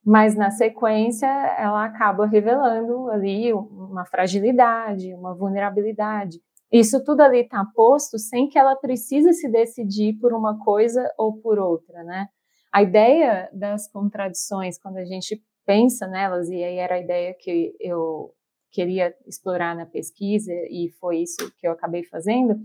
mas 0.04 0.36
na 0.36 0.50
sequência 0.50 1.26
ela 1.58 1.84
acaba 1.84 2.26
revelando 2.26 3.08
ali 3.10 3.52
uma 3.52 4.04
fragilidade, 4.04 5.14
uma 5.14 5.34
vulnerabilidade. 5.34 6.40
Isso 6.72 7.04
tudo 7.04 7.20
ali 7.20 7.40
está 7.40 7.64
posto 7.74 8.18
sem 8.18 8.48
que 8.48 8.58
ela 8.58 8.74
precise 8.74 9.32
se 9.34 9.48
decidir 9.48 10.18
por 10.18 10.32
uma 10.32 10.58
coisa 10.64 11.08
ou 11.18 11.34
por 11.34 11.58
outra, 11.58 12.02
né? 12.02 12.28
A 12.72 12.82
ideia 12.82 13.50
das 13.52 13.86
contradições, 13.86 14.78
quando 14.78 14.96
a 14.96 15.04
gente 15.04 15.42
pensa 15.66 16.06
nelas, 16.06 16.48
e 16.48 16.62
aí 16.62 16.76
era 16.76 16.94
a 16.94 17.00
ideia 17.00 17.34
que 17.34 17.76
eu, 17.78 18.34
queria 18.72 19.14
explorar 19.26 19.76
na 19.76 19.84
pesquisa, 19.84 20.52
e 20.70 20.90
foi 20.98 21.18
isso 21.18 21.52
que 21.58 21.68
eu 21.68 21.72
acabei 21.72 22.02
fazendo, 22.04 22.58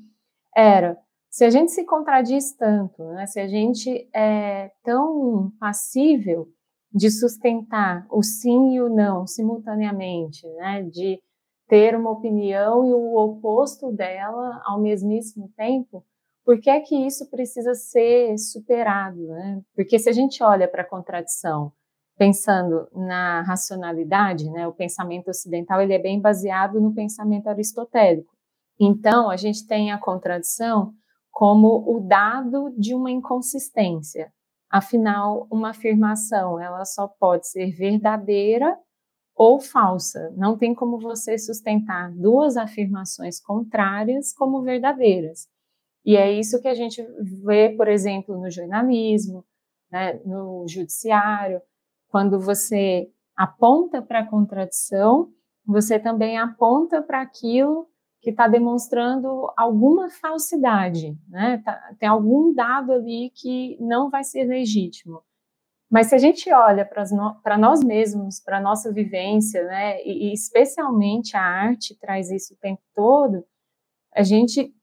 era 0.55 0.97
se 1.29 1.43
a 1.43 1.49
gente 1.49 1.71
se 1.71 1.83
contradiz 1.83 2.55
tanto, 2.55 3.03
né, 3.09 3.27
se 3.27 3.39
a 3.39 3.47
gente 3.47 4.09
é 4.15 4.71
tão 4.83 5.51
passível 5.59 6.47
de 6.91 7.11
sustentar 7.11 8.07
o 8.09 8.23
sim 8.23 8.75
e 8.75 8.81
o 8.81 8.89
não 8.89 9.27
simultaneamente, 9.27 10.47
né, 10.53 10.83
de 10.83 11.21
ter 11.67 11.95
uma 11.95 12.11
opinião 12.11 12.85
e 12.85 12.93
o 12.93 13.15
oposto 13.17 13.91
dela 13.91 14.61
ao 14.65 14.79
mesmíssimo 14.79 15.51
tempo, 15.57 16.03
por 16.47 16.61
que 16.61 16.69
é 16.69 16.79
que 16.79 16.95
isso 16.95 17.29
precisa 17.29 17.75
ser 17.75 18.37
superado? 18.37 19.27
Né? 19.27 19.61
Porque 19.75 19.99
se 19.99 20.07
a 20.07 20.13
gente 20.13 20.41
olha 20.41 20.65
para 20.65 20.81
a 20.81 20.87
contradição 20.87 21.73
pensando 22.17 22.87
na 22.95 23.41
racionalidade, 23.41 24.49
né, 24.49 24.65
o 24.65 24.71
pensamento 24.71 25.27
ocidental 25.27 25.81
ele 25.81 25.93
é 25.93 25.99
bem 25.99 26.21
baseado 26.21 26.79
no 26.79 26.93
pensamento 26.93 27.47
aristotélico. 27.47 28.33
Então, 28.79 29.29
a 29.29 29.35
gente 29.35 29.67
tem 29.67 29.91
a 29.91 29.97
contradição 29.97 30.93
como 31.29 31.83
o 31.85 31.99
dado 31.99 32.73
de 32.77 32.95
uma 32.95 33.11
inconsistência. 33.11 34.31
Afinal, 34.69 35.47
uma 35.51 35.71
afirmação, 35.71 36.61
ela 36.61 36.85
só 36.85 37.09
pode 37.09 37.49
ser 37.49 37.71
verdadeira 37.71 38.73
ou 39.35 39.59
falsa. 39.59 40.33
Não 40.37 40.57
tem 40.57 40.73
como 40.73 40.97
você 40.97 41.37
sustentar 41.37 42.09
duas 42.13 42.55
afirmações 42.55 43.37
contrárias 43.37 44.33
como 44.33 44.61
verdadeiras. 44.61 45.49
E 46.07 46.15
é 46.15 46.31
isso 46.31 46.61
que 46.61 46.69
a 46.69 46.73
gente 46.73 47.05
vê, 47.43 47.67
por 47.75 47.89
exemplo, 47.89 48.39
no 48.39 48.49
jornalismo, 48.49 49.43
né, 49.91 50.13
no 50.25 50.65
judiciário, 50.65 51.61
quando 52.07 52.39
você 52.39 53.11
aponta 53.35 54.01
para 54.01 54.21
a 54.21 54.25
contradição, 54.25 55.29
você 55.65 55.99
também 55.99 56.37
aponta 56.37 57.01
para 57.01 57.21
aquilo 57.21 57.89
que 58.21 58.29
está 58.29 58.47
demonstrando 58.47 59.51
alguma 59.57 60.09
falsidade, 60.09 61.13
né? 61.27 61.61
Tá, 61.65 61.77
tem 61.99 62.07
algum 62.07 62.53
dado 62.53 62.93
ali 62.93 63.29
que 63.35 63.77
não 63.81 64.09
vai 64.09 64.23
ser 64.23 64.45
legítimo. 64.45 65.21
Mas 65.91 66.07
se 66.07 66.15
a 66.15 66.17
gente 66.17 66.49
olha 66.53 66.85
para 66.85 67.57
nós 67.57 67.83
mesmos, 67.83 68.39
para 68.39 68.59
a 68.59 68.61
nossa 68.61 68.93
vivência, 68.93 69.61
né, 69.65 70.01
e, 70.03 70.29
e, 70.29 70.33
especialmente 70.33 71.35
a 71.35 71.41
arte 71.41 71.99
traz 71.99 72.31
isso 72.31 72.53
o 72.53 72.57
tempo 72.57 72.81
todo, 72.95 73.43
a 74.15 74.23
gente 74.23 74.73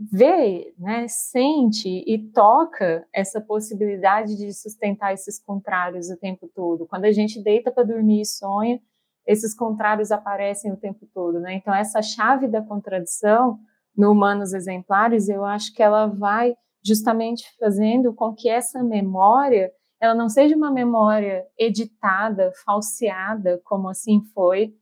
vê, 0.00 0.72
né, 0.78 1.06
sente 1.08 1.88
e 2.06 2.18
toca 2.32 3.06
essa 3.12 3.40
possibilidade 3.40 4.34
de 4.36 4.52
sustentar 4.54 5.12
esses 5.12 5.38
contrários 5.38 6.08
o 6.08 6.16
tempo 6.16 6.48
todo. 6.54 6.86
Quando 6.86 7.04
a 7.04 7.12
gente 7.12 7.42
deita 7.42 7.70
para 7.70 7.84
dormir 7.84 8.22
e 8.22 8.26
sonha, 8.26 8.80
esses 9.26 9.54
contrários 9.54 10.10
aparecem 10.10 10.72
o 10.72 10.76
tempo 10.76 11.06
todo, 11.12 11.38
né? 11.38 11.54
Então 11.54 11.74
essa 11.74 12.00
chave 12.00 12.48
da 12.48 12.62
contradição 12.62 13.58
no 13.94 14.12
Humanos 14.12 14.54
Exemplares, 14.54 15.28
eu 15.28 15.44
acho 15.44 15.74
que 15.74 15.82
ela 15.82 16.06
vai 16.06 16.54
justamente 16.82 17.44
fazendo 17.58 18.14
com 18.14 18.34
que 18.34 18.48
essa 18.48 18.82
memória 18.82 19.70
ela 20.00 20.14
não 20.14 20.30
seja 20.30 20.56
uma 20.56 20.70
memória 20.70 21.44
editada, 21.58 22.50
falseada, 22.64 23.60
como 23.64 23.90
assim 23.90 24.22
foi 24.32 24.74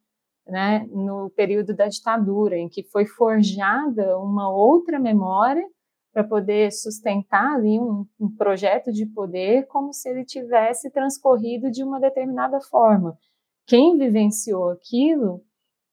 né, 0.49 0.89
no 0.91 1.31
período 1.31 1.75
da 1.75 1.87
ditadura, 1.87 2.57
em 2.57 2.69
que 2.69 2.83
foi 2.83 3.05
forjada 3.05 4.19
uma 4.19 4.51
outra 4.51 4.99
memória 4.99 5.65
para 6.13 6.25
poder 6.25 6.73
sustentar 6.73 7.55
ali 7.55 7.79
um, 7.79 8.07
um, 8.19 8.35
projeto 8.35 8.91
de 8.91 9.07
poder 9.07 9.67
como 9.67 9.93
se 9.93 10.09
ele 10.09 10.25
tivesse 10.25 10.91
transcorrido 10.91 11.71
de 11.71 11.85
uma 11.85 12.01
determinada 12.01 12.61
forma. 12.61 13.17
Quem 13.67 13.99
vivenciou 13.99 14.71
aquilo 14.71 15.45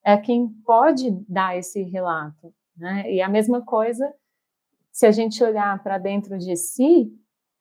é 0.04 0.16
quem 0.18 0.48
pode 0.66 1.12
dar 1.28 1.58
esse 1.58 1.84
relato. 1.84 2.54
Né? 2.78 3.12
E 3.12 3.22
a 3.22 3.28
mesma 3.28 3.64
coisa, 3.64 4.12
se 4.92 5.06
a 5.06 5.12
gente 5.12 5.44
olhar 5.44 5.84
para 5.84 5.98
dentro 5.98 6.38
de 6.38 6.56
si, 6.56 7.12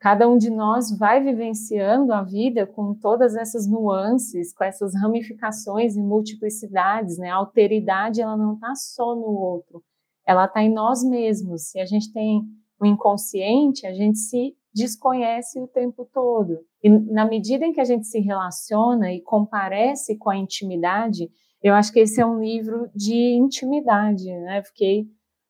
Cada 0.05 0.29
um 0.29 0.37
de 0.37 0.51
nós 0.51 0.95
vai 0.99 1.25
vivenciando 1.25 2.13
a 2.13 2.23
vida 2.23 2.67
com 2.67 2.93
todas 2.93 3.35
essas 3.35 3.67
nuances, 3.67 4.53
com 4.53 4.63
essas 4.63 4.95
ramificações 4.95 5.97
e 5.97 6.03
multiplicidades, 6.03 7.17
né? 7.17 7.31
A 7.31 7.37
alteridade, 7.37 8.21
ela 8.21 8.37
não 8.37 8.53
está 8.53 8.75
só 8.75 9.17
no 9.17 9.33
outro, 9.35 9.83
ela 10.27 10.45
está 10.45 10.63
em 10.63 10.71
nós 10.71 11.03
mesmos. 11.03 11.71
Se 11.71 11.81
a 11.81 11.87
gente 11.87 12.13
tem 12.13 12.43
o 12.79 12.85
inconsciente, 12.85 13.87
a 13.87 13.95
gente 13.95 14.19
se 14.19 14.55
desconhece 14.75 15.59
o 15.59 15.67
tempo 15.67 16.07
todo. 16.13 16.59
E 16.83 16.91
na 16.91 17.25
medida 17.25 17.65
em 17.65 17.73
que 17.73 17.81
a 17.81 17.85
gente 17.85 18.07
se 18.07 18.21
relaciona 18.21 19.11
e 19.11 19.23
comparece 19.23 20.19
com 20.19 20.29
a 20.29 20.37
intimidade, 20.37 21.31
eu 21.63 21.73
acho 21.73 21.91
que 21.91 22.01
esse 22.01 22.21
é 22.21 22.27
um 22.27 22.41
livro 22.41 22.91
de 22.95 23.39
intimidade, 23.39 24.27
né? 24.27 24.63
Fiquei 24.65 25.07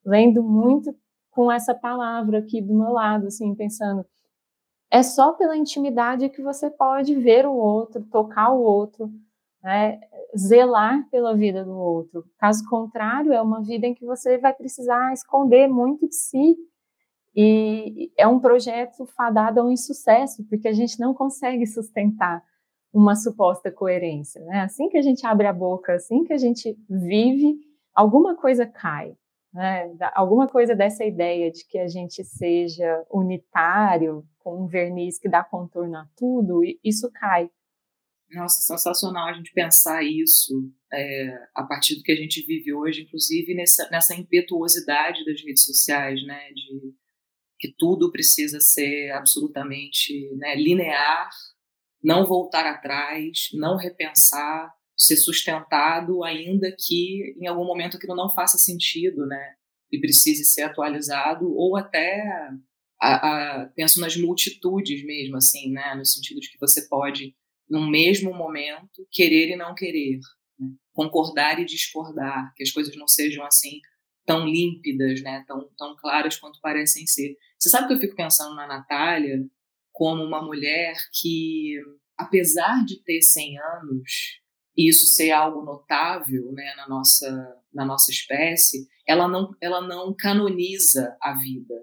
lendo 0.07 0.45
muito 0.45 0.95
com 1.33 1.51
essa 1.51 1.75
palavra 1.75 2.39
aqui 2.39 2.63
do 2.63 2.73
meu 2.73 2.93
lado, 2.93 3.27
assim, 3.27 3.53
pensando 3.57 4.07
é 4.91 5.03
só 5.03 5.33
pela 5.33 5.57
intimidade 5.57 6.29
que 6.29 6.43
você 6.43 6.71
pode 6.71 7.15
ver 7.15 7.47
o 7.47 7.55
outro, 7.55 8.05
tocar 8.05 8.51
o 8.51 8.63
outro, 8.63 9.11
né? 9.63 10.01
zelar 10.37 11.09
pela 11.11 11.35
vida 11.35 11.65
do 11.65 11.77
outro. 11.77 12.25
Caso 12.39 12.69
contrário, 12.69 13.33
é 13.33 13.41
uma 13.41 13.63
vida 13.63 13.87
em 13.87 13.95
que 13.95 14.05
você 14.05 14.39
vai 14.39 14.53
precisar 14.53 15.13
esconder 15.13 15.69
muito 15.69 16.09
de 16.09 16.15
si. 16.15 16.57
E 17.37 18.13
é 18.17 18.27
um 18.29 18.39
projeto 18.39 19.07
fadado 19.07 19.61
a 19.61 19.65
um 19.65 19.71
insucesso, 19.71 20.45
porque 20.49 20.69
a 20.69 20.73
gente 20.73 21.01
não 21.01 21.13
consegue 21.13 21.67
sustentar 21.67 22.45
uma 22.93 23.17
suposta 23.17 23.73
coerência. 23.73 24.41
Né? 24.45 24.61
Assim 24.61 24.89
que 24.89 24.97
a 24.97 25.03
gente 25.03 25.27
abre 25.27 25.47
a 25.49 25.53
boca, 25.53 25.95
assim 25.95 26.23
que 26.23 26.33
a 26.33 26.39
gente 26.39 26.79
vive, 26.89 27.57
alguma 27.93 28.37
coisa 28.37 28.65
cai. 28.65 29.17
Né? 29.55 29.97
Alguma 30.15 30.49
coisa 30.49 30.75
dessa 30.75 31.05
ideia 31.05 31.51
de 31.51 31.65
que 31.65 31.79
a 31.79 31.87
gente 31.87 32.25
seja 32.25 33.07
unitário, 33.09 34.27
com 34.41 34.65
um 34.65 34.67
verniz 34.67 35.19
que 35.19 35.29
dá 35.29 35.45
contorno 35.45 35.97
a 35.97 36.09
tudo, 36.17 36.63
isso 36.83 37.09
cai. 37.13 37.49
Nossa, 38.33 38.61
sensacional 38.61 39.29
a 39.29 39.33
gente 39.33 39.53
pensar 39.53 40.03
isso 40.03 40.53
é, 40.93 41.49
a 41.55 41.63
partir 41.63 41.95
do 41.95 42.03
que 42.03 42.11
a 42.11 42.17
gente 42.17 42.45
vive 42.45 42.75
hoje, 42.75 43.03
inclusive 43.03 43.55
nessa, 43.55 43.89
nessa 43.91 44.15
impetuosidade 44.17 45.25
das 45.25 45.41
redes 45.41 45.65
sociais, 45.65 46.21
né, 46.27 46.51
de 46.53 46.93
que 47.59 47.73
tudo 47.79 48.11
precisa 48.11 48.61
ser 48.61 49.13
absolutamente 49.13 50.35
né, 50.35 50.57
linear, 50.57 51.31
não 52.03 52.27
voltar 52.27 52.67
atrás, 52.67 53.51
não 53.55 53.77
repensar, 53.77 54.75
ser 54.97 55.17
sustentado, 55.17 56.23
ainda 56.25 56.75
que 56.79 57.35
em 57.41 57.47
algum 57.47 57.65
momento 57.65 57.97
aquilo 57.97 58.15
não 58.15 58.31
faça 58.31 58.59
sentido, 58.59 59.27
né, 59.27 59.55
e 59.91 60.01
precise 60.01 60.45
ser 60.45 60.63
atualizado 60.63 61.47
ou 61.55 61.77
até 61.77 62.23
a, 63.01 63.63
a, 63.63 63.67
penso 63.75 64.01
nas 64.01 64.17
multitudes 64.17 65.05
mesmo, 65.05 65.37
assim, 65.37 65.71
né? 65.71 65.95
No 65.95 66.05
sentido 66.05 66.41
de 66.41 66.51
que 66.51 66.59
você 66.59 66.89
pode, 66.89 67.35
no 67.69 67.89
mesmo 67.91 68.33
momento, 68.33 69.07
querer 69.11 69.51
e 69.51 69.57
não 69.57 69.75
querer, 69.75 70.19
né? 70.59 70.69
concordar 70.93 71.61
e 71.61 71.65
discordar, 71.65 72.53
que 72.57 72.63
as 72.63 72.71
coisas 72.71 72.97
não 72.97 73.07
sejam 73.07 73.45
assim 73.45 73.81
tão 74.27 74.47
límpidas, 74.47 75.23
né? 75.23 75.45
Tão, 75.47 75.69
tão 75.77 75.95
claras 75.97 76.37
quanto 76.37 76.61
parecem 76.61 77.07
ser. 77.07 77.37
Você 77.59 77.69
sabe 77.69 77.89
que 77.89 77.95
eu 77.95 78.01
fico 78.01 78.17
pensando 78.17 78.55
na 78.55 78.67
Natália 78.67 79.45
como 79.93 80.25
uma 80.25 80.43
mulher 80.43 80.95
que, 81.13 81.79
apesar 82.17 82.85
de 82.85 83.03
ter 83.03 83.21
100 83.21 83.59
anos, 83.59 84.41
e 84.77 84.89
isso 84.89 85.07
ser 85.07 85.31
algo 85.31 85.63
notável 85.63 86.51
né, 86.53 86.75
na, 86.77 86.89
nossa, 86.89 87.57
na 87.73 87.85
nossa 87.85 88.11
espécie, 88.11 88.89
ela 89.07 89.29
não, 89.29 89.55
ela 89.61 89.81
não 89.81 90.15
canoniza 90.17 91.17
a 91.21 91.33
vida. 91.35 91.75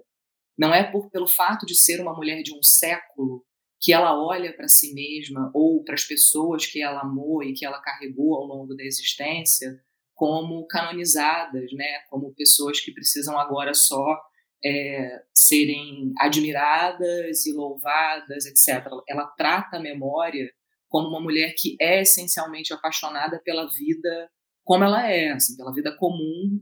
Não 0.58 0.74
é 0.74 0.84
por, 0.84 1.10
pelo 1.10 1.26
fato 1.26 1.64
de 1.64 1.74
ser 1.74 2.00
uma 2.00 2.14
mulher 2.14 2.42
de 2.42 2.54
um 2.54 2.62
século 2.62 3.44
que 3.80 3.92
ela 3.92 4.16
olha 4.16 4.54
para 4.54 4.68
si 4.68 4.94
mesma 4.94 5.50
ou 5.54 5.82
para 5.82 5.94
as 5.94 6.04
pessoas 6.04 6.66
que 6.66 6.80
ela 6.80 7.00
amou 7.00 7.42
e 7.42 7.52
que 7.52 7.66
ela 7.66 7.80
carregou 7.80 8.34
ao 8.34 8.44
longo 8.44 8.74
da 8.74 8.84
existência 8.84 9.80
como 10.14 10.64
canonizadas, 10.66 11.72
né? 11.72 11.98
Como 12.08 12.34
pessoas 12.34 12.80
que 12.80 12.92
precisam 12.92 13.36
agora 13.36 13.74
só 13.74 14.20
é, 14.64 15.22
serem 15.34 16.12
admiradas 16.18 17.44
e 17.46 17.52
louvadas, 17.52 18.46
etc. 18.46 18.86
Ela 19.08 19.26
trata 19.36 19.78
a 19.78 19.80
memória 19.80 20.48
como 20.92 21.08
uma 21.08 21.20
mulher 21.20 21.54
que 21.56 21.74
é 21.80 22.02
essencialmente 22.02 22.70
apaixonada 22.70 23.40
pela 23.42 23.66
vida 23.66 24.30
como 24.62 24.84
ela 24.84 25.10
é, 25.10 25.32
assim, 25.32 25.56
pela 25.56 25.72
vida 25.72 25.96
comum 25.96 26.60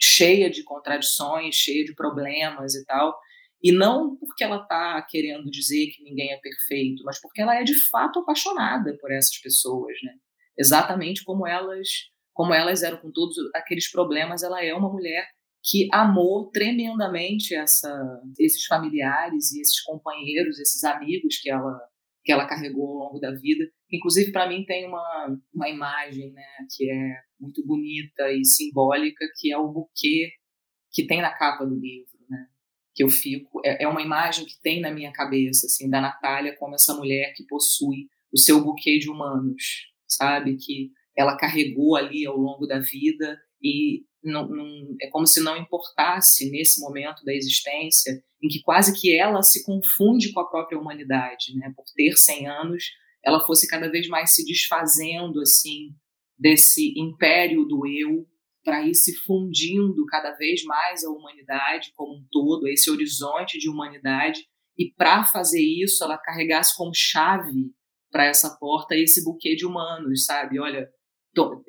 cheia 0.00 0.48
de 0.48 0.62
contradições, 0.62 1.56
cheia 1.56 1.84
de 1.84 1.94
problemas 1.94 2.74
e 2.74 2.84
tal. 2.84 3.18
E 3.60 3.72
não 3.72 4.16
porque 4.16 4.44
ela 4.44 4.62
está 4.62 5.02
querendo 5.02 5.50
dizer 5.50 5.88
que 5.88 6.04
ninguém 6.04 6.32
é 6.32 6.36
perfeito, 6.38 7.02
mas 7.04 7.20
porque 7.20 7.42
ela 7.42 7.56
é 7.56 7.64
de 7.64 7.74
fato 7.88 8.20
apaixonada 8.20 8.96
por 9.00 9.10
essas 9.10 9.36
pessoas, 9.38 9.96
né? 10.04 10.12
Exatamente 10.56 11.24
como 11.24 11.46
elas, 11.46 11.88
como 12.32 12.54
elas 12.54 12.84
eram 12.84 12.98
com 12.98 13.10
todos 13.10 13.36
aqueles 13.54 13.90
problemas, 13.90 14.44
ela 14.44 14.64
é 14.64 14.72
uma 14.72 14.90
mulher 14.90 15.28
que 15.64 15.88
amou 15.92 16.48
tremendamente 16.50 17.54
essa, 17.54 18.22
esses 18.38 18.64
familiares 18.66 19.52
e 19.52 19.60
esses 19.60 19.80
companheiros, 19.82 20.60
esses 20.60 20.84
amigos 20.84 21.38
que 21.38 21.50
ela 21.50 21.76
que 22.28 22.32
ela 22.32 22.46
carregou 22.46 22.86
ao 22.86 23.06
longo 23.06 23.18
da 23.18 23.30
vida. 23.30 23.64
Inclusive, 23.90 24.32
para 24.32 24.46
mim, 24.46 24.62
tem 24.66 24.86
uma, 24.86 25.40
uma 25.50 25.66
imagem 25.66 26.30
né, 26.30 26.44
que 26.76 26.90
é 26.90 27.14
muito 27.40 27.64
bonita 27.66 28.30
e 28.30 28.44
simbólica, 28.44 29.24
que 29.38 29.50
é 29.50 29.56
o 29.56 29.72
buquê 29.72 30.30
que 30.92 31.06
tem 31.06 31.22
na 31.22 31.32
capa 31.32 31.64
do 31.64 31.74
livro, 31.74 32.18
né? 32.28 32.48
Que 32.94 33.02
eu 33.02 33.08
fico... 33.08 33.62
É, 33.64 33.84
é 33.84 33.88
uma 33.88 34.02
imagem 34.02 34.44
que 34.44 34.60
tem 34.60 34.78
na 34.78 34.90
minha 34.90 35.10
cabeça, 35.10 35.64
assim, 35.64 35.88
da 35.88 36.02
Natália 36.02 36.54
como 36.58 36.74
essa 36.74 36.94
mulher 36.94 37.32
que 37.34 37.46
possui 37.46 38.08
o 38.30 38.38
seu 38.38 38.62
buquê 38.62 38.98
de 38.98 39.08
humanos, 39.08 39.90
sabe? 40.06 40.58
Que 40.58 40.90
ela 41.16 41.34
carregou 41.34 41.96
ali 41.96 42.26
ao 42.26 42.36
longo 42.36 42.66
da 42.66 42.78
vida 42.78 43.40
e 43.62 44.02
não, 44.22 44.48
não, 44.48 44.96
é 45.00 45.08
como 45.08 45.26
se 45.26 45.42
não 45.42 45.56
importasse 45.56 46.50
nesse 46.50 46.80
momento 46.80 47.24
da 47.24 47.32
existência 47.32 48.12
em 48.42 48.48
que 48.48 48.60
quase 48.62 48.98
que 48.98 49.16
ela 49.16 49.42
se 49.42 49.64
confunde 49.64 50.32
com 50.32 50.40
a 50.40 50.48
própria 50.48 50.78
humanidade, 50.78 51.54
né? 51.56 51.72
Por 51.74 51.84
ter 51.94 52.16
100 52.16 52.46
anos, 52.48 52.84
ela 53.24 53.44
fosse 53.44 53.68
cada 53.68 53.90
vez 53.90 54.08
mais 54.08 54.34
se 54.34 54.44
desfazendo 54.44 55.40
assim 55.40 55.90
desse 56.38 56.94
império 56.96 57.64
do 57.64 57.86
eu 57.86 58.26
para 58.64 58.86
ir 58.86 58.94
se 58.94 59.14
fundindo 59.20 60.04
cada 60.06 60.32
vez 60.32 60.62
mais 60.64 61.02
a 61.04 61.10
humanidade 61.10 61.92
como 61.96 62.16
um 62.16 62.26
todo, 62.30 62.68
esse 62.68 62.90
horizonte 62.90 63.58
de 63.58 63.68
humanidade 63.68 64.40
e 64.76 64.92
para 64.92 65.24
fazer 65.24 65.62
isso 65.62 66.04
ela 66.04 66.18
carregasse 66.18 66.76
como 66.76 66.94
chave 66.94 67.72
para 68.10 68.26
essa 68.26 68.56
porta 68.58 68.94
esse 68.94 69.24
buquê 69.24 69.56
de 69.56 69.66
humanos, 69.66 70.24
sabe? 70.24 70.60
Olha, 70.60 70.88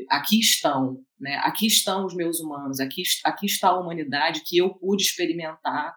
aqui 0.10 0.40
estão, 0.40 1.04
né? 1.20 1.36
Aqui 1.44 1.68
estão 1.68 2.06
os 2.06 2.16
meus 2.16 2.40
humanos, 2.40 2.80
aqui, 2.80 3.04
aqui 3.26 3.46
está 3.46 3.70
a 3.70 3.80
humanidade 3.80 4.44
que 4.46 4.58
eu 4.58 4.74
pude 4.74 5.04
experimentar 5.04 5.96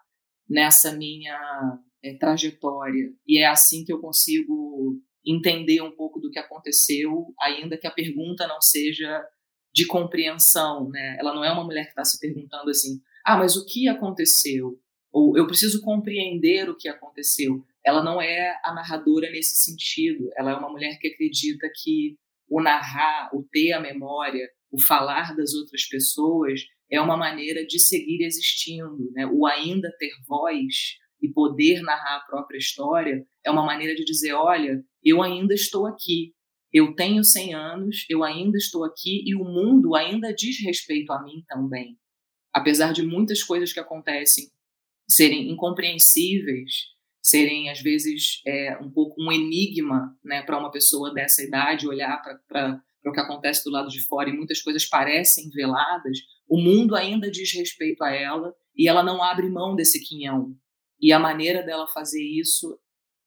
nessa 0.48 0.94
minha 0.94 1.78
é, 2.02 2.14
trajetória. 2.14 3.12
E 3.26 3.40
é 3.40 3.46
assim 3.46 3.84
que 3.84 3.92
eu 3.92 4.00
consigo 4.00 5.00
entender 5.24 5.80
um 5.80 5.92
pouco 5.92 6.18
do 6.20 6.30
que 6.30 6.38
aconteceu, 6.38 7.32
ainda 7.40 7.78
que 7.78 7.86
a 7.86 7.92
pergunta 7.92 8.46
não 8.46 8.60
seja 8.60 9.24
de 9.72 9.86
compreensão, 9.86 10.88
né? 10.88 11.16
Ela 11.18 11.34
não 11.34 11.44
é 11.44 11.50
uma 11.52 11.64
mulher 11.64 11.84
que 11.84 11.90
está 11.90 12.04
se 12.04 12.18
perguntando 12.18 12.70
assim, 12.70 13.00
ah, 13.24 13.36
mas 13.36 13.56
o 13.56 13.64
que 13.64 13.88
aconteceu? 13.88 14.78
Ou 15.12 15.36
eu 15.36 15.46
preciso 15.46 15.80
compreender 15.82 16.68
o 16.68 16.76
que 16.76 16.88
aconteceu. 16.88 17.64
Ela 17.84 18.02
não 18.02 18.20
é 18.20 18.58
a 18.64 18.72
narradora 18.74 19.30
nesse 19.30 19.56
sentido. 19.56 20.30
Ela 20.36 20.52
é 20.52 20.54
uma 20.54 20.70
mulher 20.70 20.98
que 20.98 21.08
acredita 21.08 21.68
que 21.74 22.16
o 22.48 22.62
narrar, 22.62 23.30
o 23.34 23.44
ter 23.50 23.72
a 23.72 23.80
memória, 23.80 24.48
o 24.70 24.80
falar 24.80 25.34
das 25.36 25.54
outras 25.54 25.86
pessoas 25.86 26.62
é 26.90 27.00
uma 27.00 27.16
maneira 27.16 27.64
de 27.66 27.78
seguir 27.78 28.24
existindo, 28.24 29.10
né? 29.12 29.26
O 29.26 29.46
ainda 29.46 29.90
ter 29.98 30.12
voz 30.26 30.98
e 31.22 31.28
poder 31.28 31.80
narrar 31.82 32.16
a 32.16 32.26
própria 32.26 32.58
história 32.58 33.24
é 33.44 33.50
uma 33.50 33.64
maneira 33.64 33.94
de 33.94 34.04
dizer, 34.04 34.32
olha, 34.32 34.82
eu 35.02 35.22
ainda 35.22 35.54
estou 35.54 35.86
aqui. 35.86 36.34
Eu 36.72 36.94
tenho 36.94 37.22
100 37.22 37.54
anos, 37.54 38.06
eu 38.08 38.24
ainda 38.24 38.56
estou 38.56 38.84
aqui 38.84 39.22
e 39.26 39.34
o 39.34 39.44
mundo 39.44 39.94
ainda 39.94 40.32
diz 40.34 40.56
respeito 40.64 41.12
a 41.12 41.22
mim 41.22 41.44
também. 41.46 41.98
Apesar 42.52 42.92
de 42.92 43.02
muitas 43.02 43.42
coisas 43.42 43.72
que 43.72 43.80
acontecem 43.80 44.50
serem 45.08 45.50
incompreensíveis, 45.50 46.91
serem 47.22 47.70
às 47.70 47.80
vezes 47.80 48.42
é, 48.44 48.76
um 48.78 48.90
pouco 48.90 49.22
um 49.22 49.30
enigma 49.30 50.16
né, 50.24 50.42
para 50.42 50.58
uma 50.58 50.70
pessoa 50.70 51.14
dessa 51.14 51.42
idade 51.42 51.86
olhar 51.86 52.20
para 52.48 52.82
o 53.06 53.12
que 53.12 53.20
acontece 53.20 53.64
do 53.64 53.70
lado 53.70 53.88
de 53.88 54.00
fora 54.04 54.28
e 54.28 54.36
muitas 54.36 54.60
coisas 54.60 54.84
parecem 54.84 55.48
veladas, 55.50 56.18
o 56.48 56.60
mundo 56.60 56.96
ainda 56.96 57.30
diz 57.30 57.52
respeito 57.54 58.02
a 58.02 58.10
ela 58.10 58.52
e 58.76 58.88
ela 58.88 59.02
não 59.02 59.22
abre 59.22 59.48
mão 59.48 59.76
desse 59.76 60.02
quinhão. 60.04 60.54
E 61.00 61.12
a 61.12 61.18
maneira 61.18 61.62
dela 61.62 61.86
fazer 61.88 62.22
isso 62.22 62.78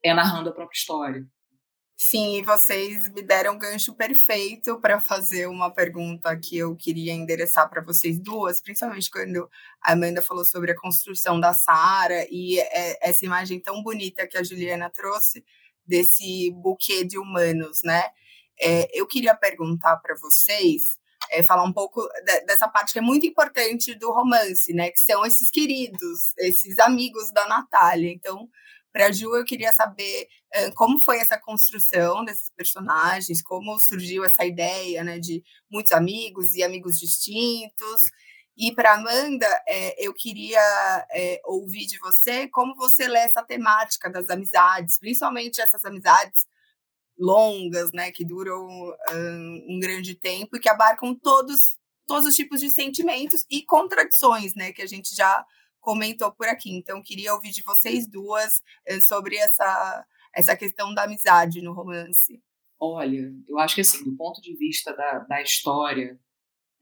é 0.04 0.14
narrando 0.14 0.50
a 0.50 0.54
própria 0.54 0.78
história. 0.78 1.28
Sim, 1.98 2.38
e 2.38 2.42
vocês 2.44 3.10
me 3.14 3.22
deram 3.22 3.54
um 3.54 3.58
gancho 3.58 3.94
perfeito 3.94 4.80
para 4.82 5.00
fazer 5.00 5.48
uma 5.48 5.72
pergunta 5.72 6.36
que 6.38 6.58
eu 6.58 6.76
queria 6.76 7.14
endereçar 7.14 7.70
para 7.70 7.82
vocês 7.82 8.20
duas, 8.20 8.62
principalmente 8.62 9.10
quando 9.10 9.50
a 9.82 9.94
Amanda 9.94 10.22
falou 10.22 10.44
sobre 10.44 10.72
a 10.72 10.76
construção 10.76 11.40
da 11.40 11.54
Sara 11.54 12.28
e 12.30 12.60
é, 12.60 13.10
essa 13.10 13.26
imagem 13.26 13.62
tão 13.62 13.82
bonita 13.82 14.28
que 14.28 14.38
a 14.38 14.44
Juliana 14.44 14.90
trouxe 14.90 15.44
desse 15.88 16.52
buquê 16.52 17.06
de 17.06 17.18
humanos, 17.18 17.80
né? 17.84 18.04
É, 18.60 18.90
eu 18.94 19.08
queria 19.08 19.34
perguntar 19.36 19.96
para 19.98 20.16
vocês, 20.16 20.98
é, 21.32 21.44
falar 21.44 21.64
um 21.64 21.74
pouco 21.74 22.02
de, 22.26 22.42
dessa 22.42 22.68
parte 22.68 22.92
que 22.92 23.00
é 23.00 23.02
muito 23.02 23.26
importante 23.26 23.96
do 23.96 24.12
romance, 24.12 24.74
né? 24.74 24.92
Que 24.92 25.00
são 25.00 25.26
esses 25.26 25.50
queridos, 25.50 26.34
esses 26.38 26.78
amigos 26.80 27.32
da 27.32 27.48
Natália. 27.48 28.12
Então, 28.12 28.50
para 28.96 29.08
a 29.08 29.12
Ju, 29.12 29.36
eu 29.36 29.44
queria 29.44 29.74
saber 29.74 30.30
uh, 30.56 30.74
como 30.74 30.98
foi 31.02 31.18
essa 31.18 31.38
construção 31.38 32.24
desses 32.24 32.50
personagens, 32.50 33.42
como 33.42 33.78
surgiu 33.78 34.24
essa 34.24 34.46
ideia 34.46 35.04
né, 35.04 35.20
de 35.20 35.44
muitos 35.70 35.92
amigos 35.92 36.56
e 36.56 36.64
amigos 36.64 36.98
distintos. 36.98 38.00
E 38.58 38.74
para 38.74 38.94
Amanda, 38.94 39.46
é, 39.68 40.08
eu 40.08 40.14
queria 40.14 40.62
é, 41.12 41.42
ouvir 41.44 41.86
de 41.88 42.00
você 42.00 42.48
como 42.48 42.74
você 42.74 43.06
lê 43.06 43.20
essa 43.20 43.44
temática 43.44 44.10
das 44.10 44.30
amizades, 44.30 44.98
principalmente 44.98 45.60
essas 45.60 45.84
amizades 45.84 46.48
longas, 47.20 47.92
né, 47.92 48.14
que 48.14 48.24
duram 48.24 48.66
um, 48.66 49.66
um 49.68 49.78
grande 49.78 50.16
tempo 50.16 50.56
e 50.56 50.60
que 50.62 50.70
abarcam 50.70 51.14
todos 51.14 51.76
todos 52.08 52.28
os 52.28 52.36
tipos 52.36 52.62
de 52.62 52.70
sentimentos 52.70 53.46
e 53.50 53.62
contradições, 53.64 54.56
né, 54.56 54.72
que 54.72 54.82
a 54.82 54.86
gente 54.86 55.14
já 55.14 55.46
comentou 55.86 56.32
por 56.32 56.48
aqui. 56.48 56.72
Então, 56.72 57.02
queria 57.04 57.32
ouvir 57.32 57.52
de 57.52 57.62
vocês 57.62 58.08
duas 58.08 58.64
eh, 58.88 59.00
sobre 59.00 59.38
essa, 59.38 60.04
essa 60.36 60.58
questão 60.58 60.92
da 60.96 61.04
amizade 61.04 61.62
no 61.62 61.74
romance. 61.74 62.42
Olha, 62.80 63.32
eu 63.48 63.60
acho 63.60 63.76
que 63.76 63.82
assim, 63.82 64.04
do 64.04 64.18
ponto 64.18 64.42
de 64.42 64.56
vista 64.56 64.92
da, 64.94 65.20
da 65.20 65.42
história, 65.44 66.20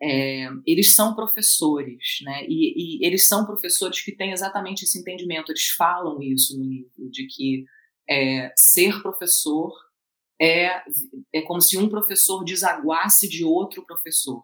é, 0.02 0.48
eles 0.66 0.96
são 0.96 1.14
professores, 1.14 2.20
né? 2.24 2.46
E, 2.48 3.02
e, 3.04 3.06
eles 3.06 3.28
são 3.28 3.46
professores 3.46 4.02
que 4.02 4.16
têm 4.16 4.32
exatamente 4.32 4.84
esse 4.86 4.98
entendimento. 4.98 5.52
Eles 5.52 5.68
falam 5.68 6.22
isso 6.22 6.58
no 6.58 6.66
livro, 6.66 7.10
de 7.12 7.28
que 7.28 7.66
é, 8.10 8.54
ser 8.56 9.02
professor 9.02 9.72
é, 10.42 10.82
é 11.34 11.42
como 11.42 11.62
se 11.62 11.78
um 11.78 11.90
professor 11.90 12.44
desaguasse 12.44 13.28
de 13.28 13.44
outro 13.44 13.86
professor. 13.86 14.42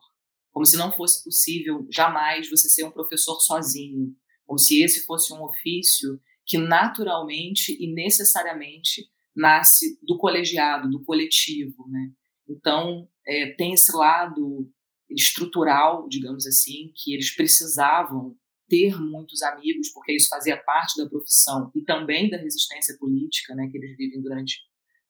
Como 0.51 0.65
se 0.65 0.75
não 0.75 0.91
fosse 0.91 1.23
possível 1.23 1.87
jamais 1.89 2.49
você 2.49 2.67
ser 2.69 2.83
um 2.83 2.91
professor 2.91 3.39
sozinho 3.39 4.15
como 4.49 4.57
se 4.57 4.81
esse 4.81 5.05
fosse 5.05 5.31
um 5.31 5.43
ofício 5.43 6.19
que 6.43 6.57
naturalmente 6.57 7.77
e 7.79 7.93
necessariamente 7.93 9.07
nasce 9.35 9.99
do 10.01 10.17
colegiado, 10.17 10.89
do 10.89 11.03
coletivo, 11.03 11.87
né? 11.87 12.11
Então 12.49 13.07
é, 13.27 13.51
tem 13.51 13.73
esse 13.73 13.95
lado 13.95 14.67
estrutural, 15.07 16.09
digamos 16.09 16.47
assim, 16.47 16.91
que 16.95 17.13
eles 17.13 17.35
precisavam 17.35 18.35
ter 18.67 18.99
muitos 18.99 19.43
amigos, 19.43 19.91
porque 19.93 20.15
isso 20.15 20.29
fazia 20.29 20.57
parte 20.57 20.97
da 20.97 21.07
profissão 21.07 21.71
e 21.75 21.83
também 21.83 22.27
da 22.27 22.37
resistência 22.37 22.97
política, 22.97 23.53
né, 23.53 23.67
que 23.71 23.77
eles 23.77 23.95
vivem 23.97 24.19
durante 24.19 24.57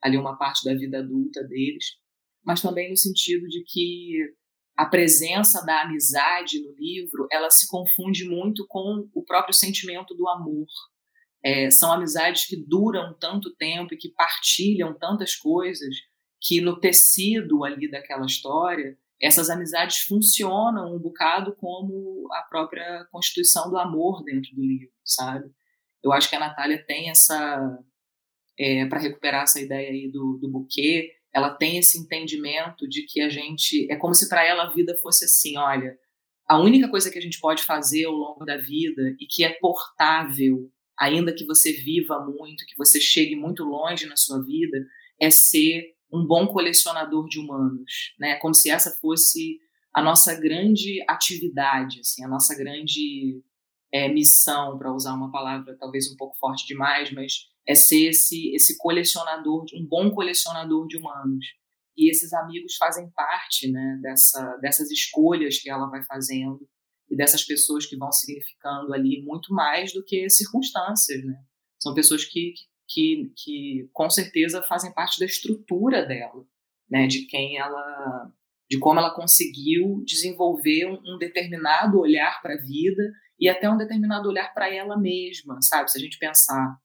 ali 0.01 0.17
uma 0.17 0.37
parte 0.37 0.65
da 0.65 0.73
vida 0.73 0.99
adulta 0.99 1.43
deles, 1.45 1.85
mas 2.43 2.61
também 2.61 2.89
no 2.89 2.97
sentido 2.97 3.47
de 3.47 3.63
que 3.63 4.17
a 4.79 4.85
presença 4.85 5.61
da 5.65 5.81
amizade 5.81 6.63
no 6.63 6.71
livro, 6.71 7.27
ela 7.29 7.51
se 7.51 7.67
confunde 7.67 8.23
muito 8.23 8.65
com 8.65 9.09
o 9.13 9.25
próprio 9.25 9.53
sentimento 9.53 10.15
do 10.15 10.25
amor. 10.29 10.67
É, 11.43 11.69
são 11.69 11.91
amizades 11.91 12.45
que 12.45 12.55
duram 12.55 13.13
tanto 13.19 13.53
tempo 13.57 13.93
e 13.93 13.97
que 13.97 14.13
partilham 14.13 14.97
tantas 14.97 15.35
coisas 15.35 15.93
que 16.39 16.61
no 16.61 16.79
tecido 16.79 17.65
ali 17.65 17.91
daquela 17.91 18.25
história, 18.25 18.97
essas 19.21 19.49
amizades 19.49 19.97
funcionam 19.97 20.95
um 20.95 20.99
bocado 20.99 21.53
como 21.57 22.29
a 22.31 22.43
própria 22.43 23.05
constituição 23.11 23.69
do 23.69 23.77
amor 23.77 24.23
dentro 24.23 24.55
do 24.55 24.61
livro, 24.61 24.95
sabe? 25.03 25.51
Eu 26.01 26.13
acho 26.13 26.29
que 26.29 26.37
a 26.37 26.39
Natália 26.39 26.81
tem 26.87 27.09
essa, 27.09 27.77
é, 28.57 28.85
para 28.85 29.01
recuperar 29.01 29.43
essa 29.43 29.59
ideia 29.59 29.89
aí 29.89 30.09
do, 30.09 30.39
do 30.41 30.49
buquê, 30.49 31.18
ela 31.33 31.49
tem 31.51 31.77
esse 31.77 31.97
entendimento 31.99 32.87
de 32.87 33.03
que 33.03 33.21
a 33.21 33.29
gente 33.29 33.91
é 33.91 33.95
como 33.95 34.13
se 34.13 34.27
para 34.27 34.45
ela 34.45 34.63
a 34.63 34.73
vida 34.73 34.95
fosse 34.97 35.25
assim, 35.25 35.57
olha, 35.57 35.97
a 36.47 36.59
única 36.59 36.89
coisa 36.89 37.11
que 37.11 37.17
a 37.19 37.21
gente 37.21 37.39
pode 37.39 37.63
fazer 37.63 38.05
ao 38.05 38.13
longo 38.13 38.43
da 38.43 38.57
vida 38.57 39.15
e 39.19 39.27
que 39.27 39.43
é 39.43 39.53
portável, 39.59 40.71
ainda 40.97 41.33
que 41.33 41.45
você 41.45 41.71
viva 41.73 42.19
muito, 42.25 42.65
que 42.65 42.75
você 42.75 42.99
chegue 42.99 43.35
muito 43.35 43.63
longe 43.63 44.07
na 44.07 44.17
sua 44.17 44.43
vida, 44.43 44.83
é 45.21 45.29
ser 45.29 45.93
um 46.11 46.25
bom 46.25 46.47
colecionador 46.47 47.27
de 47.27 47.39
humanos, 47.39 48.15
né? 48.19 48.35
Como 48.37 48.55
se 48.55 48.69
essa 48.69 48.89
fosse 48.99 49.59
a 49.93 50.01
nossa 50.01 50.39
grande 50.39 51.03
atividade, 51.07 51.99
assim, 51.99 52.23
a 52.23 52.27
nossa 52.27 52.55
grande 52.55 53.43
é, 53.91 54.07
missão, 54.07 54.77
para 54.77 54.93
usar 54.93 55.13
uma 55.13 55.31
palavra 55.31 55.77
talvez 55.79 56.11
um 56.11 56.17
pouco 56.17 56.37
forte 56.37 56.65
demais, 56.65 57.11
mas 57.11 57.48
é 57.69 57.75
ser 57.75 58.09
esse, 58.09 58.51
esse 58.55 58.75
colecionador, 58.79 59.63
um 59.75 59.85
bom 59.85 60.09
colecionador 60.09 60.87
de 60.87 60.97
humanos. 60.97 61.45
E 61.95 62.09
esses 62.09 62.33
amigos 62.33 62.75
fazem 62.77 63.11
parte 63.11 63.71
né, 63.71 63.99
dessa, 64.01 64.57
dessas 64.57 64.89
escolhas 64.89 65.59
que 65.59 65.69
ela 65.69 65.85
vai 65.85 66.03
fazendo 66.03 66.67
e 67.11 67.15
dessas 67.15 67.43
pessoas 67.43 67.85
que 67.85 67.95
vão 67.95 68.11
significando 68.11 68.91
ali 68.91 69.21
muito 69.21 69.53
mais 69.53 69.93
do 69.93 70.03
que 70.03 70.27
circunstâncias. 70.31 71.23
Né? 71.23 71.35
São 71.79 71.93
pessoas 71.93 72.25
que, 72.25 72.55
que, 72.87 73.31
que 73.37 73.87
com 73.93 74.09
certeza 74.09 74.63
fazem 74.63 74.91
parte 74.91 75.19
da 75.19 75.27
estrutura 75.27 76.03
dela, 76.07 76.43
né, 76.89 77.05
de 77.05 77.27
quem 77.27 77.59
ela, 77.59 78.31
de 78.67 78.79
como 78.79 78.99
ela 78.99 79.13
conseguiu 79.13 80.03
desenvolver 80.03 80.87
um, 80.87 81.19
determinado 81.19 81.99
olhar 81.99 82.41
para 82.41 82.55
a 82.55 82.61
vida 82.65 83.03
e 83.39 83.47
até 83.47 83.69
um 83.69 83.77
determinado 83.77 84.27
olhar 84.27 84.51
para 84.55 84.73
ela 84.73 84.97
mesma, 84.97 85.61
sabe? 85.61 85.91
Se 85.91 85.99
a 85.99 86.01
gente 86.01 86.17
pensar 86.17 86.79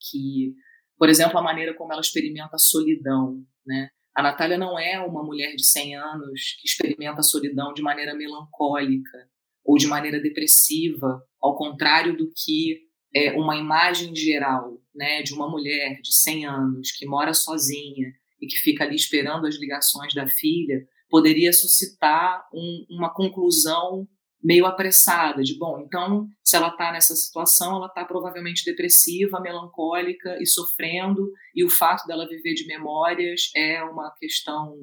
que, 0.00 0.54
por 0.96 1.08
exemplo, 1.08 1.38
a 1.38 1.42
maneira 1.42 1.74
como 1.74 1.92
ela 1.92 2.00
experimenta 2.00 2.54
a 2.54 2.58
solidão, 2.58 3.42
né? 3.66 3.90
A 4.14 4.22
Natália 4.22 4.58
não 4.58 4.76
é 4.78 4.98
uma 4.98 5.22
mulher 5.22 5.54
de 5.54 5.64
100 5.64 5.96
anos 5.96 6.56
que 6.60 6.66
experimenta 6.66 7.20
a 7.20 7.22
solidão 7.22 7.72
de 7.72 7.82
maneira 7.82 8.16
melancólica 8.16 9.28
ou 9.64 9.76
de 9.76 9.86
maneira 9.86 10.20
depressiva, 10.20 11.22
ao 11.40 11.56
contrário 11.56 12.16
do 12.16 12.32
que 12.34 12.80
é, 13.14 13.32
uma 13.32 13.56
imagem 13.56 14.14
geral 14.16 14.80
né, 14.94 15.22
de 15.22 15.32
uma 15.32 15.48
mulher 15.48 16.00
de 16.02 16.12
100 16.12 16.46
anos 16.46 16.90
que 16.90 17.06
mora 17.06 17.32
sozinha 17.32 18.12
e 18.40 18.46
que 18.46 18.56
fica 18.56 18.84
ali 18.84 18.96
esperando 18.96 19.46
as 19.46 19.56
ligações 19.56 20.12
da 20.14 20.28
filha, 20.28 20.84
poderia 21.08 21.52
suscitar 21.52 22.44
um, 22.52 22.86
uma 22.90 23.12
conclusão 23.12 24.06
meio 24.42 24.66
apressada, 24.66 25.42
de 25.42 25.58
bom, 25.58 25.80
então, 25.80 26.28
se 26.44 26.56
ela 26.56 26.68
está 26.68 26.92
nessa 26.92 27.14
situação, 27.16 27.76
ela 27.76 27.86
está 27.86 28.04
provavelmente 28.04 28.64
depressiva, 28.64 29.40
melancólica 29.40 30.38
e 30.40 30.46
sofrendo, 30.46 31.32
e 31.54 31.64
o 31.64 31.70
fato 31.70 32.06
dela 32.06 32.28
viver 32.28 32.54
de 32.54 32.66
memórias 32.66 33.50
é 33.56 33.82
uma 33.82 34.14
questão, 34.18 34.76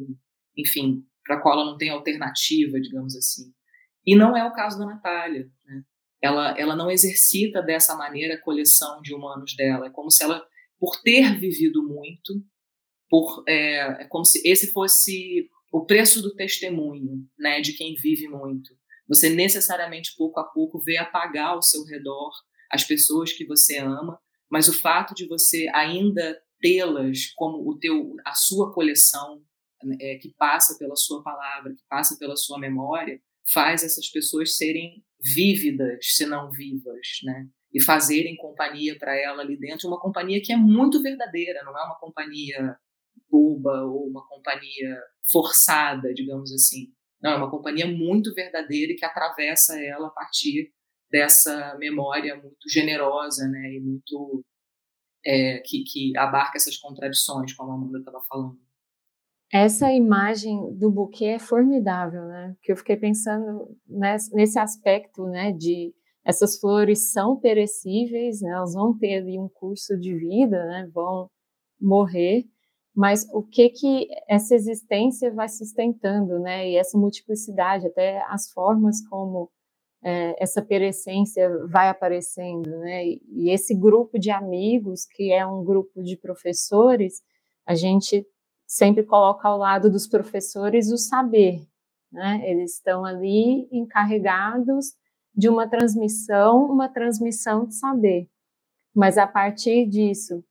enfim, 0.57 1.03
para 1.23 1.37
a 1.37 1.41
qual 1.41 1.55
ela 1.59 1.71
não 1.71 1.77
tem 1.77 1.89
alternativa, 1.89 2.79
digamos 2.79 3.15
assim. 3.15 3.53
E 4.05 4.15
não 4.15 4.37
é 4.37 4.45
o 4.45 4.53
caso 4.53 4.77
da 4.77 4.85
Natália. 4.85 5.49
Né? 5.65 5.83
Ela, 6.21 6.57
ela 6.59 6.75
não 6.75 6.91
exercita 6.91 7.61
dessa 7.61 7.95
maneira 7.95 8.35
a 8.35 8.41
coleção 8.41 9.01
de 9.01 9.13
humanos 9.13 9.55
dela. 9.55 9.87
É 9.87 9.89
como 9.89 10.11
se 10.11 10.23
ela, 10.23 10.45
por 10.79 11.01
ter 11.01 11.37
vivido 11.39 11.81
muito, 11.81 12.33
por, 13.09 13.43
é, 13.47 14.03
é 14.03 14.05
como 14.05 14.25
se 14.25 14.41
esse 14.47 14.71
fosse 14.71 15.49
o 15.71 15.85
preço 15.85 16.21
do 16.21 16.33
testemunho, 16.35 17.27
né, 17.37 17.59
de 17.59 17.73
quem 17.73 17.95
vive 17.95 18.27
muito. 18.27 18.69
Você 19.07 19.29
necessariamente, 19.29 20.15
pouco 20.17 20.39
a 20.39 20.43
pouco, 20.43 20.79
vê 20.79 20.97
apagar 20.97 21.49
ao 21.49 21.61
seu 21.61 21.83
redor 21.83 22.31
as 22.71 22.83
pessoas 22.83 23.31
que 23.31 23.45
você 23.45 23.77
ama, 23.77 24.19
mas 24.49 24.67
o 24.67 24.73
fato 24.73 25.13
de 25.13 25.27
você 25.27 25.67
ainda 25.73 26.39
tê-las 26.59 27.31
como 27.35 27.67
o 27.69 27.77
teu, 27.77 28.15
a 28.25 28.33
sua 28.33 28.73
coleção, 28.73 29.43
é, 29.99 30.15
que 30.15 30.33
passa 30.37 30.77
pela 30.79 30.95
sua 30.95 31.21
palavra, 31.21 31.73
que 31.73 31.83
passa 31.87 32.17
pela 32.17 32.35
sua 32.35 32.59
memória, 32.59 33.21
faz 33.53 33.83
essas 33.83 34.07
pessoas 34.09 34.55
serem 34.57 35.03
vívidas, 35.21 35.99
se 36.01 36.25
não 36.25 36.49
vivas, 36.49 37.19
né? 37.23 37.47
E 37.73 37.81
fazerem 37.81 38.35
companhia 38.37 38.97
para 38.97 39.15
ela 39.15 39.41
ali 39.41 39.57
dentro, 39.57 39.87
uma 39.87 39.99
companhia 39.99 40.41
que 40.41 40.53
é 40.53 40.57
muito 40.57 41.01
verdadeira, 41.01 41.63
não 41.63 41.77
é 41.77 41.83
uma 41.83 41.99
companhia 41.99 42.77
boba 43.29 43.83
ou 43.83 44.07
uma 44.07 44.25
companhia 44.27 44.97
forçada, 45.31 46.13
digamos 46.13 46.51
assim. 46.53 46.93
Não, 47.25 47.31
é 47.31 47.37
uma 47.37 47.49
companhia 47.49 47.87
muito 47.87 48.35
verdadeira 48.35 48.93
e 48.93 48.95
que 48.95 49.03
atravessa 49.03 49.81
ela 49.81 50.09
a 50.09 50.11
partir 50.11 50.71
dessa 51.09 51.75
memória 51.79 52.35
muito 52.35 52.69
generosa, 52.69 53.47
né? 53.47 53.73
E 53.73 53.79
muito 53.79 54.45
é, 55.25 55.57
que, 55.65 55.83
que 55.83 56.15
abarca 56.15 56.55
essas 56.55 56.77
contradições, 56.77 57.51
como 57.53 57.71
a 57.71 57.73
Amanda 57.73 57.97
estava 57.97 58.21
falando. 58.29 58.59
Essa 59.51 59.91
imagem 59.91 60.71
do 60.77 60.91
buquê 60.91 61.25
é 61.25 61.39
formidável, 61.39 62.25
né? 62.27 62.55
Que 62.61 62.71
eu 62.71 62.77
fiquei 62.77 62.95
pensando 62.95 63.75
nesse 64.31 64.59
aspecto, 64.59 65.25
né? 65.25 65.51
De 65.51 65.95
essas 66.23 66.59
flores 66.59 67.11
são 67.11 67.39
perecíveis, 67.39 68.39
né? 68.39 68.51
Elas 68.51 68.75
vão 68.75 68.95
ter 68.95 69.15
ali 69.15 69.39
um 69.39 69.49
curso 69.49 69.97
de 69.97 70.15
vida, 70.15 70.63
né? 70.67 70.87
Vão 70.93 71.27
morrer, 71.81 72.45
mas 72.95 73.27
o 73.33 73.43
que 73.43 73.69
que 73.69 74.07
essa 74.27 74.55
existência 74.55 75.31
vai 75.33 75.49
sustentando, 75.49 76.39
né? 76.39 76.69
E 76.69 76.77
essa 76.77 76.97
multiplicidade, 76.97 77.87
até 77.87 78.23
as 78.29 78.49
formas 78.51 79.05
como 79.09 79.51
é, 80.01 80.41
essa 80.41 80.61
perecência 80.61 81.49
vai 81.67 81.89
aparecendo, 81.89 82.69
né? 82.79 83.05
E, 83.05 83.21
e 83.27 83.49
esse 83.49 83.75
grupo 83.75 84.17
de 84.17 84.31
amigos, 84.31 85.05
que 85.05 85.33
é 85.33 85.45
um 85.45 85.63
grupo 85.63 86.01
de 86.01 86.15
professores, 86.15 87.21
a 87.65 87.75
gente 87.75 88.25
sempre 88.65 89.03
coloca 89.03 89.47
ao 89.47 89.57
lado 89.57 89.91
dos 89.91 90.07
professores 90.07 90.89
o 90.89 90.97
saber, 90.97 91.67
né? 92.09 92.41
Eles 92.49 92.75
estão 92.75 93.03
ali 93.03 93.67
encarregados 93.71 94.93
de 95.35 95.49
uma 95.49 95.67
transmissão, 95.67 96.65
uma 96.65 96.87
transmissão 96.87 97.65
de 97.65 97.75
saber. 97.75 98.29
Mas 98.95 99.17
a 99.17 99.27
partir 99.27 99.85
disso, 99.85 100.41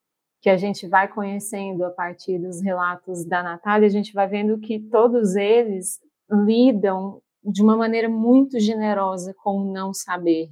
que 0.45 0.51
a 0.51 0.59
gente 0.59 0.87
vai 0.87 1.09
conhecendo 1.09 1.87
a 1.87 1.91
partir 1.91 2.39
dos 2.39 2.61
relatos 2.61 3.25
da 3.25 3.43
Natália, 3.43 3.87
a 3.87 3.91
gente 3.91 4.13
vai 4.13 4.29
vendo 4.29 4.59
que 4.59 4.79
todos 4.79 5.37
eles 5.37 5.99
lidam 6.31 7.23
de 7.43 7.63
uma 7.63 7.75
maneira 7.75 8.11
muito 8.11 8.61
generosa 8.61 9.35
com 9.43 9.57
o 9.57 9.73
não 9.73 9.95
saber. 9.95 10.51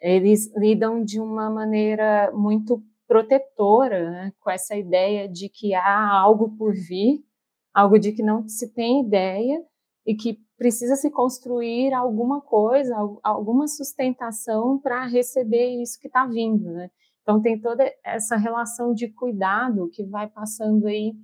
Eles 0.00 0.52
lidam 0.56 1.04
de 1.04 1.20
uma 1.20 1.48
maneira 1.48 2.32
muito 2.32 2.82
protetora, 3.06 4.10
né, 4.10 4.32
com 4.40 4.50
essa 4.50 4.74
ideia 4.74 5.28
de 5.28 5.48
que 5.48 5.74
há 5.74 6.10
algo 6.10 6.56
por 6.58 6.74
vir, 6.74 7.24
algo 7.72 8.00
de 8.00 8.10
que 8.10 8.22
não 8.22 8.48
se 8.48 8.74
tem 8.74 9.06
ideia 9.06 9.64
e 10.04 10.16
que 10.16 10.40
precisa 10.56 10.96
se 10.96 11.08
construir 11.08 11.94
alguma 11.94 12.40
coisa, 12.40 12.96
alguma 13.22 13.68
sustentação 13.68 14.76
para 14.76 15.06
receber 15.06 15.80
isso 15.80 16.00
que 16.00 16.08
está 16.08 16.26
vindo, 16.26 16.72
né? 16.72 16.90
Então 17.28 17.42
tem 17.42 17.60
toda 17.60 17.84
essa 18.02 18.38
relação 18.38 18.94
de 18.94 19.06
cuidado 19.06 19.90
que 19.90 20.02
vai 20.02 20.26
passando 20.30 20.86
aí 20.86 21.14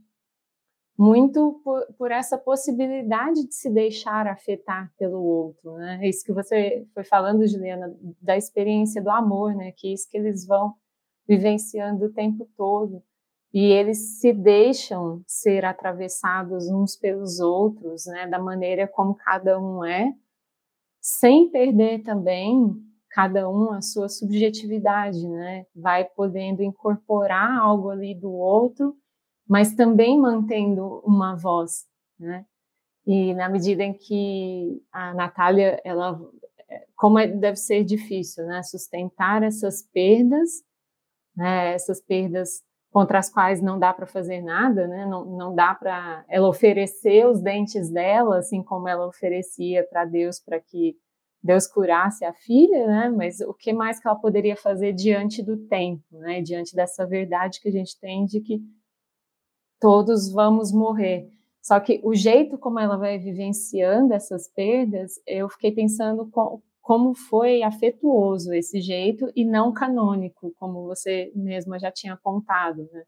muito 0.98 1.62
por, 1.64 1.82
por, 1.96 2.10
essa 2.10 2.36
possibilidade 2.36 3.48
de 3.48 3.54
se 3.54 3.70
deixar 3.70 4.26
afetar 4.26 4.92
pelo 4.98 5.18
outro, 5.22 5.72
né? 5.78 6.00
É 6.02 6.08
isso 6.10 6.22
que 6.22 6.32
você 6.34 6.86
foi 6.92 7.04
falando, 7.04 7.46
Juliana, 7.46 7.96
da 8.20 8.36
experiência 8.36 9.02
do 9.02 9.08
amor, 9.08 9.54
né? 9.56 9.72
Que 9.72 9.88
é 9.88 9.92
isso 9.94 10.06
que 10.10 10.18
eles 10.18 10.46
vão 10.46 10.74
vivenciando 11.26 12.04
o 12.04 12.12
tempo 12.12 12.46
todo. 12.54 13.02
E 13.50 13.72
eles 13.72 14.20
se 14.20 14.30
deixam 14.30 15.22
ser 15.26 15.64
atravessados 15.64 16.68
uns 16.68 16.96
pelos 16.96 17.40
outros, 17.40 18.04
né, 18.04 18.26
da 18.26 18.38
maneira 18.38 18.86
como 18.86 19.14
cada 19.14 19.58
um 19.58 19.82
é, 19.82 20.12
sem 21.00 21.48
perder 21.50 22.02
também 22.02 22.76
cada 23.14 23.48
um 23.48 23.70
a 23.72 23.80
sua 23.80 24.08
subjetividade, 24.08 25.26
né? 25.28 25.64
Vai 25.74 26.04
podendo 26.04 26.62
incorporar 26.62 27.58
algo 27.58 27.90
ali 27.90 28.14
do 28.14 28.32
outro, 28.32 28.96
mas 29.48 29.74
também 29.74 30.18
mantendo 30.18 31.00
uma 31.06 31.36
voz, 31.36 31.86
né? 32.18 32.44
E 33.06 33.32
na 33.34 33.48
medida 33.48 33.84
em 33.84 33.92
que 33.94 34.82
a 34.90 35.14
Natália, 35.14 35.80
ela, 35.84 36.20
como 36.96 37.18
é, 37.18 37.28
deve 37.28 37.56
ser 37.56 37.84
difícil, 37.84 38.44
né? 38.46 38.62
Sustentar 38.62 39.42
essas 39.42 39.82
perdas 39.82 40.64
né, 41.36 41.74
essas 41.74 42.00
perdas 42.00 42.62
contra 42.90 43.18
as 43.18 43.28
quais 43.28 43.60
não 43.60 43.78
dá 43.78 43.92
para 43.92 44.06
fazer 44.06 44.40
nada, 44.40 44.86
né, 44.86 45.04
não, 45.04 45.24
não 45.24 45.54
dá 45.54 45.74
para 45.74 46.24
ela 46.28 46.48
oferecer 46.48 47.26
os 47.26 47.40
dentes 47.40 47.90
dela, 47.90 48.38
assim 48.38 48.62
como 48.62 48.86
ela 48.86 49.06
oferecia 49.06 49.84
para 49.90 50.04
Deus 50.04 50.38
para 50.38 50.60
que 50.60 50.96
Deus 51.44 51.66
curasse 51.66 52.24
a 52.24 52.32
filha, 52.32 52.86
né, 52.86 53.08
mas 53.10 53.38
o 53.40 53.52
que 53.52 53.70
mais 53.70 54.00
que 54.00 54.08
ela 54.08 54.16
poderia 54.16 54.56
fazer 54.56 54.94
diante 54.94 55.42
do 55.42 55.58
tempo, 55.58 56.02
né, 56.12 56.40
diante 56.40 56.74
dessa 56.74 57.06
verdade 57.06 57.60
que 57.60 57.68
a 57.68 57.72
gente 57.72 58.00
tem 58.00 58.24
de 58.24 58.40
que 58.40 58.62
todos 59.78 60.32
vamos 60.32 60.72
morrer. 60.72 61.28
Só 61.62 61.78
que 61.78 62.00
o 62.02 62.14
jeito 62.14 62.56
como 62.56 62.80
ela 62.80 62.96
vai 62.96 63.18
vivenciando 63.18 64.14
essas 64.14 64.48
perdas, 64.48 65.20
eu 65.26 65.46
fiquei 65.50 65.70
pensando 65.70 66.26
com, 66.30 66.62
como 66.80 67.14
foi 67.14 67.62
afetuoso 67.62 68.54
esse 68.54 68.80
jeito 68.80 69.30
e 69.36 69.44
não 69.44 69.70
canônico, 69.70 70.54
como 70.58 70.86
você 70.86 71.30
mesma 71.34 71.78
já 71.78 71.92
tinha 71.92 72.14
apontado, 72.14 72.88
né? 72.90 73.02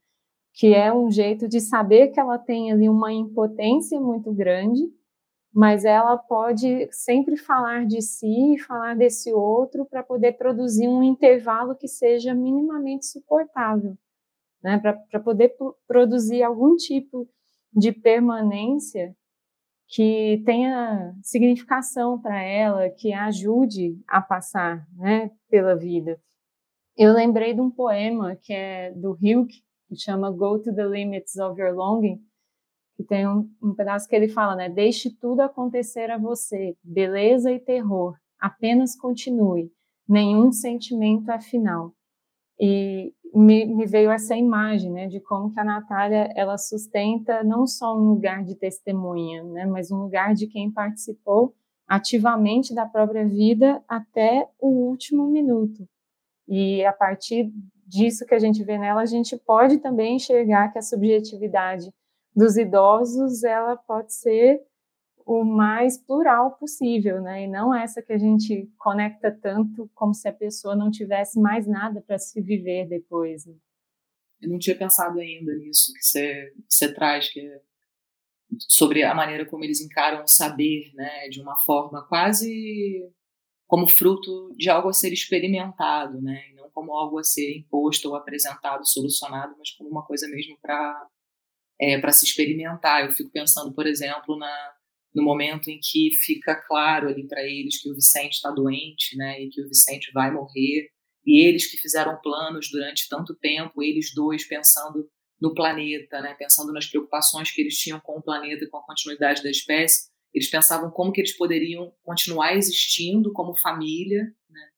que 0.53 0.74
é 0.74 0.93
um 0.93 1.11
jeito 1.11 1.49
de 1.49 1.61
saber 1.61 2.09
que 2.09 2.20
ela 2.20 2.39
tem 2.39 2.72
ali 2.72 2.89
uma 2.89 3.12
impotência 3.12 4.01
muito 4.01 4.32
grande, 4.32 4.91
mas 5.57 5.86
ela 5.86 6.18
pode 6.18 6.86
sempre 6.92 7.34
falar 7.34 7.86
de 7.86 8.02
si 8.02 8.57
e 8.57 8.59
falar 8.59 8.94
desse 8.94 9.32
outro 9.32 9.86
para 9.86 10.02
poder 10.02 10.32
produzir 10.32 10.86
um 10.86 11.02
intervalo 11.02 11.74
que 11.74 11.88
seja 11.88 12.34
minimamente 12.34 13.07
suportável, 13.07 13.96
né? 14.62 14.78
para 14.78 15.18
poder 15.18 15.57
produzir 15.88 16.42
algum 16.42 16.76
tipo 16.76 17.26
de 17.72 17.90
permanência 17.90 19.16
que 19.88 20.42
tenha 20.44 21.14
significação 21.22 22.20
para 22.20 22.38
ela, 22.38 22.90
que 22.90 23.14
a 23.14 23.24
ajude 23.24 23.98
a 24.07 24.20
passar 24.20 24.86
né, 24.92 25.30
pela 25.48 25.74
vida. 25.74 26.20
Eu 26.94 27.14
lembrei 27.14 27.54
de 27.54 27.62
um 27.62 27.70
poema 27.70 28.36
que 28.36 28.52
é 28.52 28.90
do 28.90 29.12
Hugh, 29.12 29.46
que 29.88 29.96
chama 29.96 30.30
Go 30.30 30.59
to 30.59 30.74
the 30.74 30.84
Limits 30.84 31.36
of 31.36 31.59
Your 31.59 31.74
Longing, 31.74 32.22
que 32.97 33.05
tem 33.05 33.28
um, 33.28 33.49
um 33.62 33.74
pedaço 33.74 34.09
que 34.09 34.16
ele 34.16 34.28
fala, 34.28 34.57
né? 34.57 34.68
Deixe 34.68 35.11
tudo 35.11 35.40
acontecer 35.40 36.11
a 36.11 36.18
você, 36.18 36.74
beleza 36.82 37.53
e 37.53 37.61
terror, 37.61 38.16
apenas 38.40 38.97
continue, 38.97 39.70
nenhum 40.09 40.51
sentimento 40.51 41.28
afinal. 41.30 41.92
E 42.59 43.12
me, 43.34 43.66
me, 43.66 43.84
veio 43.84 44.11
essa 44.11 44.34
imagem, 44.34 44.90
né, 44.90 45.07
de 45.09 45.20
como 45.20 45.53
que 45.53 45.61
a 45.61 45.64
Natália 45.64 46.32
ela 46.34 46.57
sustenta 46.57 47.44
não 47.44 47.66
só 47.66 47.94
um 47.94 48.09
lugar 48.09 48.42
de 48.42 48.55
testemunha, 48.55 49.44
né, 49.44 49.66
mas 49.66 49.90
um 49.90 50.03
lugar 50.03 50.32
de 50.32 50.47
quem 50.47 50.72
participou 50.72 51.55
ativamente 51.86 52.74
da 52.74 52.86
própria 52.86 53.28
vida 53.28 53.82
até 53.86 54.49
o 54.59 54.68
último 54.68 55.28
minuto. 55.28 55.86
E 56.49 56.84
a 56.84 56.92
partir 56.92 57.53
disso 57.86 58.24
que 58.24 58.34
a 58.34 58.38
gente 58.38 58.64
vê 58.64 58.78
nela, 58.78 59.03
a 59.03 59.07
gente 59.07 59.36
pode 59.36 59.78
também 59.78 60.16
enxergar 60.16 60.72
que 60.72 60.78
a 60.78 60.82
subjetividade 60.82 61.92
dos 62.37 62.59
idosos 62.59 63.43
ela 63.43 63.74
pode 63.76 64.12
ser 64.12 64.61
o 65.24 65.43
mais 65.43 65.99
plural 65.99 66.57
possível, 66.57 67.20
né? 67.20 67.45
E 67.45 67.49
não 67.49 67.74
essa 67.74 68.03
que 68.03 68.12
a 68.12 68.18
gente 68.18 68.70
conecta 68.78 69.32
tanto 69.32 69.91
como 69.95 70.14
se 70.14 70.28
a 70.28 70.32
pessoa 70.32 70.76
não 70.76 70.91
tivesse 70.91 71.41
mais 71.41 71.66
nada 71.66 72.01
para 72.01 72.18
se 72.18 72.41
viver 72.41 72.87
depois. 72.87 73.45
Né? 73.47 73.55
Eu 74.43 74.51
não 74.51 74.59
tinha 74.59 74.76
pensado 74.76 75.18
ainda 75.18 75.53
nisso 75.57 75.93
que 75.95 76.05
você, 76.05 76.53
você 76.68 76.95
traz, 76.95 77.28
que 77.28 77.41
é 77.41 77.61
sobre 78.68 79.03
a 79.03 79.14
maneira 79.14 79.45
como 79.45 79.64
eles 79.64 79.80
encaram 79.80 80.22
o 80.22 80.28
saber, 80.28 80.93
né? 80.95 81.28
De 81.28 81.41
uma 81.41 81.59
forma 81.64 82.07
quase 82.07 83.11
como 83.66 83.89
fruto 83.89 84.55
de 84.57 84.70
algo 84.70 84.89
a 84.91 84.93
ser 84.93 85.12
experimentado, 85.12 86.22
né? 86.22 86.51
E 86.51 86.55
não 86.55 86.70
como 86.70 86.93
algo 86.93 87.18
a 87.18 87.24
ser 87.24 87.57
imposto 87.57 88.11
ou 88.11 88.14
apresentado, 88.14 88.87
solucionado, 88.87 89.57
mas 89.59 89.72
como 89.72 89.91
uma 89.91 90.05
coisa 90.05 90.28
mesmo 90.28 90.57
para 90.62 91.09
é, 91.80 91.98
para 91.98 92.12
se 92.12 92.24
experimentar. 92.24 93.04
Eu 93.04 93.14
fico 93.14 93.30
pensando, 93.30 93.72
por 93.74 93.86
exemplo, 93.86 94.36
na 94.36 94.76
no 95.16 95.22
momento 95.22 95.70
em 95.70 95.80
que 95.82 96.10
fica 96.14 96.54
claro 96.54 97.08
ali 97.08 97.26
para 97.26 97.42
eles 97.42 97.80
que 97.80 97.90
o 97.90 97.94
Vicente 97.94 98.34
está 98.34 98.50
doente, 98.50 99.16
né, 99.16 99.40
e 99.40 99.48
que 99.48 99.62
o 99.62 99.68
Vicente 99.68 100.12
vai 100.12 100.30
morrer, 100.30 100.90
e 101.24 101.42
eles 101.42 101.70
que 101.70 101.78
fizeram 101.78 102.20
planos 102.20 102.68
durante 102.70 103.08
tanto 103.08 103.34
tempo, 103.34 103.82
eles 103.82 104.12
dois 104.14 104.46
pensando 104.46 105.08
no 105.40 105.54
planeta, 105.54 106.20
né, 106.20 106.34
pensando 106.34 106.70
nas 106.70 106.84
preocupações 106.84 107.50
que 107.50 107.62
eles 107.62 107.78
tinham 107.78 107.98
com 107.98 108.18
o 108.18 108.22
planeta 108.22 108.64
e 108.64 108.68
com 108.68 108.76
a 108.76 108.84
continuidade 108.84 109.42
da 109.42 109.50
espécie, 109.50 110.10
eles 110.34 110.50
pensavam 110.50 110.90
como 110.90 111.10
que 111.10 111.22
eles 111.22 111.34
poderiam 111.34 111.94
continuar 112.02 112.54
existindo 112.54 113.32
como 113.32 113.58
família, 113.58 114.22
né, 114.50 114.68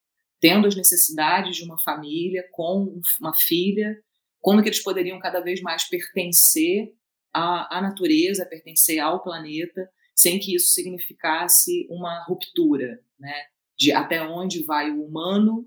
tendo 0.41 0.69
as 0.69 0.77
necessidades 0.77 1.57
de 1.57 1.65
uma 1.65 1.81
família, 1.83 2.49
com 2.53 3.01
uma 3.21 3.35
filha, 3.35 4.01
como 4.41 4.63
que 4.63 4.69
eles 4.69 4.83
poderiam 4.83 5.19
cada 5.19 5.41
vez 5.41 5.61
mais 5.61 5.89
pertencer 5.89 6.93
à, 7.33 7.79
à 7.79 7.83
natureza, 7.83 8.47
pertencer 8.47 8.99
ao 8.99 9.23
planeta, 9.23 9.89
sem 10.15 10.39
que 10.39 10.55
isso 10.55 10.73
significasse 10.73 11.87
uma 11.91 12.25
ruptura, 12.25 13.01
né? 13.19 13.35
De 13.79 13.93
até 13.93 14.23
onde 14.23 14.65
vai 14.65 14.91
o 14.91 15.05
humano 15.05 15.67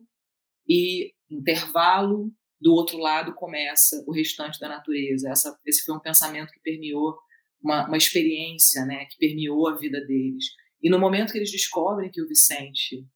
e 0.67 1.13
intervalo 1.29 2.31
do 2.59 2.73
outro 2.73 2.97
lado 2.97 3.33
começa 3.33 4.03
o 4.05 4.11
restante 4.11 4.59
da 4.59 4.67
natureza. 4.67 5.29
Essa, 5.29 5.57
esse 5.65 5.83
foi 5.83 5.95
um 5.95 5.99
pensamento 5.99 6.51
que 6.51 6.59
permeou 6.59 7.17
uma, 7.61 7.87
uma 7.87 7.97
experiência, 7.97 8.85
né? 8.85 9.05
Que 9.05 9.17
permeou 9.17 9.67
a 9.67 9.77
vida 9.77 9.99
deles. 10.05 10.45
E 10.81 10.89
no 10.89 10.99
momento 10.99 11.31
que 11.31 11.37
eles 11.37 11.51
descobrem 11.51 12.11
que 12.11 12.21
o 12.21 12.27
Vicente 12.27 12.97
está 12.97 13.07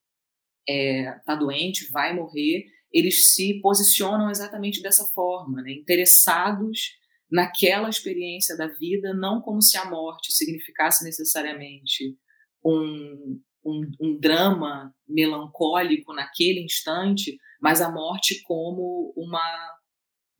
é, 0.68 1.20
tá 1.24 1.34
doente, 1.34 1.90
vai 1.90 2.14
morrer, 2.14 2.64
eles 2.96 3.34
se 3.34 3.60
posicionam 3.60 4.30
exatamente 4.30 4.80
dessa 4.80 5.04
forma, 5.12 5.60
né? 5.60 5.70
interessados 5.72 6.96
naquela 7.30 7.90
experiência 7.90 8.56
da 8.56 8.68
vida, 8.68 9.12
não 9.12 9.42
como 9.42 9.60
se 9.60 9.76
a 9.76 9.84
morte 9.84 10.32
significasse 10.32 11.04
necessariamente 11.04 12.16
um, 12.64 13.38
um, 13.62 13.90
um 14.00 14.18
drama 14.18 14.94
melancólico 15.06 16.14
naquele 16.14 16.60
instante, 16.60 17.36
mas 17.60 17.82
a 17.82 17.92
morte 17.92 18.42
como 18.44 19.12
uma 19.14 19.44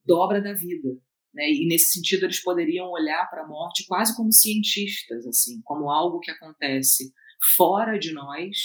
dobra 0.03 0.41
da 0.41 0.55
vida. 0.55 0.89
Né? 1.35 1.51
E 1.51 1.67
nesse 1.67 1.93
sentido 1.93 2.25
eles 2.25 2.43
poderiam 2.43 2.89
olhar 2.91 3.29
para 3.29 3.43
a 3.43 3.47
morte 3.47 3.85
quase 3.87 4.17
como 4.17 4.33
cientistas, 4.33 5.27
assim, 5.27 5.61
como 5.63 5.91
algo 5.91 6.21
que 6.21 6.31
acontece 6.31 7.13
fora 7.55 7.99
de 7.99 8.15
nós 8.15 8.57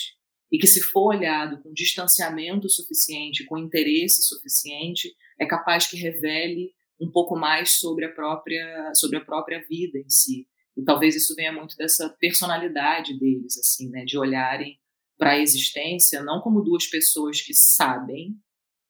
e 0.52 0.58
que 0.58 0.68
se 0.68 0.82
for 0.82 1.16
olhado 1.16 1.62
com 1.62 1.72
distanciamento 1.72 2.70
suficiente, 2.70 3.46
com 3.46 3.58
interesse 3.58 4.22
suficiente, 4.24 5.16
é 5.40 5.46
capaz 5.46 5.88
que 5.88 5.98
revele 5.98 6.74
um 7.00 7.10
pouco 7.10 7.36
mais 7.36 7.80
sobre 7.80 8.06
a 8.06 8.12
própria 8.12 8.94
sobre 8.94 9.18
a 9.18 9.26
própria 9.26 9.64
vida 9.68 9.98
em 9.98 10.10
si. 10.10 10.48
E 10.76 10.84
talvez 10.84 11.16
isso 11.16 11.36
venha 11.36 11.52
muito 11.52 11.76
dessa 11.76 12.10
personalidade 12.20 13.18
deles, 13.20 13.58
assim, 13.58 13.90
né, 13.90 14.04
de 14.06 14.18
olharem 14.18 14.80
para 15.18 15.32
a 15.32 15.40
existência 15.40 16.24
não 16.24 16.42
como 16.42 16.62
duas 16.62 16.88
pessoas 16.88 17.42
que 17.42 17.54
sabem 17.54 18.36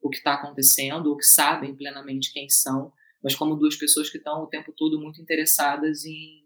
o 0.01 0.09
que 0.09 0.18
está 0.18 0.34
acontecendo 0.34 1.07
ou 1.07 1.18
que 1.18 1.26
sabem 1.26 1.76
plenamente 1.76 2.34
quem 2.34 2.49
são, 2.49 2.91
mas 3.24 3.36
como 3.36 3.55
duas 3.55 3.76
pessoas 3.76 4.09
que 4.09 4.18
estão 4.18 4.41
o 4.41 4.47
tempo 4.47 4.74
todo 4.76 4.99
muito 4.99 5.22
interessadas 5.22 6.05
em 6.05 6.41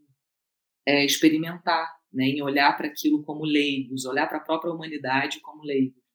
é, 0.85 1.05
experimentar, 1.05 1.87
né, 2.15 2.25
em 2.25 2.41
olhar 2.41 2.75
para 2.75 2.87
aquilo 2.87 3.23
como 3.23 3.43
leigos, 3.43 4.05
olhar 4.05 4.27
para 4.27 4.37
a 4.37 4.41
própria 4.41 4.71
humanidade 4.71 5.39
como 5.41 5.63
leigos. 5.63 6.05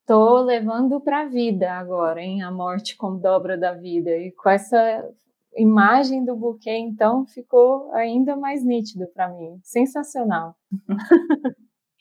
Estou 0.00 0.42
levando 0.42 1.00
para 1.00 1.20
a 1.20 1.28
vida 1.28 1.72
agora, 1.72 2.20
hein? 2.20 2.42
A 2.42 2.50
morte 2.50 2.96
como 2.96 3.20
dobra 3.20 3.56
da 3.56 3.72
vida. 3.72 4.10
E 4.10 4.32
com 4.32 4.48
essa 4.48 5.08
imagem 5.56 6.24
do 6.24 6.34
buquê, 6.34 6.76
então, 6.76 7.24
ficou 7.26 7.92
ainda 7.92 8.36
mais 8.36 8.64
nítido 8.64 9.06
para 9.14 9.28
mim. 9.28 9.60
Sensacional. 9.62 10.56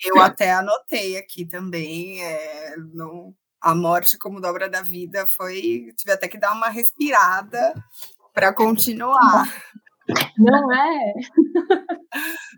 Eu 0.03 0.19
até 0.19 0.51
anotei 0.51 1.15
aqui 1.15 1.45
também, 1.45 2.23
é, 2.23 2.75
no, 2.77 3.35
a 3.61 3.75
morte 3.75 4.17
como 4.17 4.41
dobra 4.41 4.67
da 4.67 4.81
vida 4.81 5.27
foi. 5.27 5.93
Tive 5.95 6.11
até 6.11 6.27
que 6.27 6.39
dar 6.39 6.53
uma 6.53 6.69
respirada 6.69 7.73
para 8.33 8.53
continuar. 8.53 9.45
Não 10.37 10.73
é? 10.73 11.13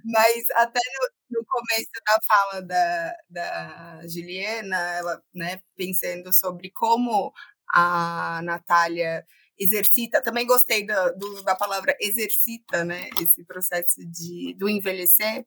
Mas 0.05 0.43
até 0.55 0.79
no, 0.79 1.39
no, 1.39 1.45
começo 1.45 1.91
da 2.05 2.17
fala 2.27 2.61
da, 2.61 3.15
da 3.29 4.01
Juliana, 4.07 4.77
ela, 4.93 5.23
né, 5.33 5.59
pensando 5.75 6.33
sobre 6.33 6.71
como 6.71 7.33
a 7.73 8.41
Natália 8.43 9.25
exercita, 9.59 10.21
também 10.21 10.45
gostei 10.45 10.85
da, 10.85 11.11
do, 11.11 11.43
da 11.43 11.55
palavra 11.55 11.95
exercita, 12.01 12.83
né, 12.83 13.09
esse 13.21 13.45
processo 13.45 14.01
de, 14.09 14.55
do 14.57 14.67
envelhecer, 14.67 15.45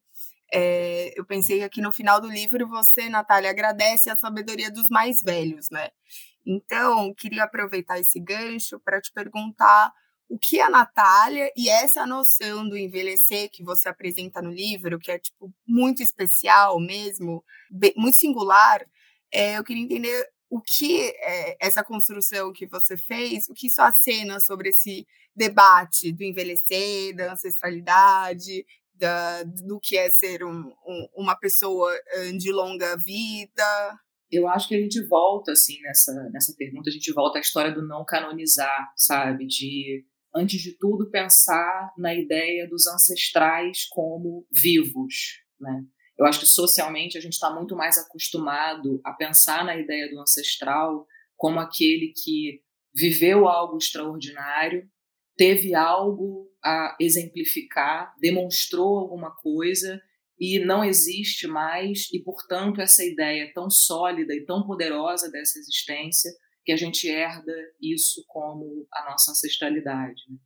é, 0.53 1.13
eu 1.19 1.25
pensei 1.25 1.63
aqui 1.63 1.81
no 1.81 1.93
final 1.93 2.21
do 2.21 2.29
livro 2.29 2.69
você, 2.69 3.09
Natália, 3.09 3.51
agradece 3.51 4.09
a 4.09 4.17
sabedoria 4.17 4.71
dos 4.71 4.89
mais 4.89 5.21
velhos, 5.23 5.69
né? 5.71 5.91
Então, 6.47 7.13
queria 7.15 7.45
aproveitar 7.45 7.99
esse 7.99 8.21
gancho 8.21 8.79
para 8.81 9.01
te 9.01 9.13
perguntar 9.13 9.93
o 10.29 10.39
que 10.39 10.61
a 10.61 10.69
Natália 10.69 11.51
e 11.57 11.69
essa 11.69 12.07
noção 12.07 12.69
do 12.69 12.77
envelhecer 12.77 13.49
que 13.51 13.63
você 13.63 13.89
apresenta 13.89 14.43
no 14.43 14.51
livro, 14.51 14.99
que 14.99 15.11
é 15.11 15.19
tipo 15.19 15.53
muito 15.67 16.03
especial 16.03 16.81
mesmo, 16.81 17.45
muito 17.97 18.17
singular, 18.17 18.85
é, 19.33 19.57
eu 19.57 19.65
queria 19.65 19.83
entender 19.83 20.29
o 20.51 20.61
que 20.61 21.01
é, 21.03 21.57
essa 21.61 21.83
construção 21.83 22.53
que 22.53 22.67
você 22.67 22.97
fez, 22.97 23.49
o 23.49 23.55
que 23.55 23.67
isso 23.67 23.83
acena 23.83 24.41
sobre 24.41 24.71
esse 24.71 25.07
debate 25.35 26.13
do 26.13 26.23
envelhecer, 26.23 27.15
da 27.15 27.33
ancestralidade, 27.33 28.65
da, 28.95 29.43
do 29.43 29.79
que 29.79 29.97
é 29.97 30.09
ser 30.09 30.45
um, 30.45 30.73
um, 30.87 31.09
uma 31.17 31.37
pessoa 31.37 31.93
de 32.39 32.51
longa 32.51 32.97
vida. 32.97 33.99
Eu 34.31 34.49
acho 34.49 34.67
que 34.69 34.75
a 34.75 34.81
gente 34.81 35.03
volta 35.07 35.53
assim 35.53 35.81
nessa 35.83 36.13
nessa 36.33 36.55
pergunta, 36.57 36.91
a 36.91 36.93
gente 36.93 37.13
volta 37.13 37.39
à 37.39 37.41
história 37.41 37.73
do 37.73 37.87
não 37.87 38.05
canonizar, 38.05 38.93
sabe, 38.97 39.47
de 39.47 40.05
antes 40.37 40.61
de 40.61 40.77
tudo, 40.77 41.11
pensar 41.11 41.93
na 41.97 42.15
ideia 42.15 42.69
dos 42.69 42.87
ancestrais 42.87 43.87
como 43.87 44.47
vivos. 44.53 45.43
Né? 45.59 45.83
Eu 46.19 46.27
acho 46.27 46.41
que 46.41 46.47
socialmente 46.47 47.17
a 47.17 47.21
gente 47.21 47.33
está 47.33 47.51
muito 47.51 47.75
mais 47.75 47.97
acostumado 47.97 49.01
a 49.05 49.13
pensar 49.13 49.65
na 49.65 49.77
ideia 49.77 50.11
do 50.11 50.21
ancestral 50.21 51.07
como 51.37 51.59
aquele 51.59 52.13
que 52.15 52.61
viveu 52.95 53.47
algo 53.47 53.77
extraordinário, 53.77 54.89
teve 55.37 55.75
algo 55.75 56.51
a 56.65 56.97
exemplificar, 56.99 58.15
demonstrou 58.19 58.99
alguma 58.99 59.35
coisa 59.37 60.01
e 60.39 60.59
não 60.59 60.85
existe 60.85 61.47
mais, 61.47 62.09
e 62.13 62.23
portanto 62.23 62.81
essa 62.81 63.05
ideia 63.05 63.53
tão 63.55 63.71
sólida 63.71 64.35
e 64.35 64.45
tão 64.45 64.67
poderosa 64.67 65.31
dessa 65.31 65.59
existência 65.59 66.31
que 66.67 66.73
a 66.73 66.77
gente 66.77 67.09
herda 67.09 67.55
isso 67.81 68.25
como 68.27 68.89
a 68.93 69.09
nossa 69.09 69.31
ancestralidade. 69.31 70.21
Né? 70.29 70.37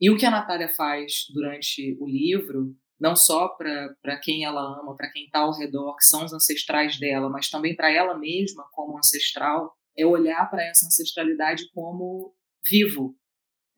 E 0.00 0.10
o 0.10 0.16
que 0.16 0.24
a 0.24 0.30
Natália 0.30 0.70
faz 0.74 1.26
durante 1.34 1.94
o 2.00 2.08
livro, 2.08 2.74
não 2.98 3.14
só 3.14 3.48
para 3.48 4.18
quem 4.22 4.46
ela 4.46 4.80
ama, 4.80 4.96
para 4.96 5.12
quem 5.12 5.26
está 5.26 5.40
ao 5.40 5.52
redor, 5.52 5.94
que 5.96 6.04
são 6.06 6.24
os 6.24 6.32
ancestrais 6.32 6.98
dela, 6.98 7.28
mas 7.28 7.50
também 7.50 7.76
para 7.76 7.92
ela 7.92 8.16
mesma 8.18 8.66
como 8.72 8.96
ancestral, 8.96 9.76
é 9.94 10.06
olhar 10.06 10.50
para 10.50 10.64
essa 10.64 10.86
ancestralidade 10.86 11.70
como 11.72 12.34
vivo. 12.66 13.14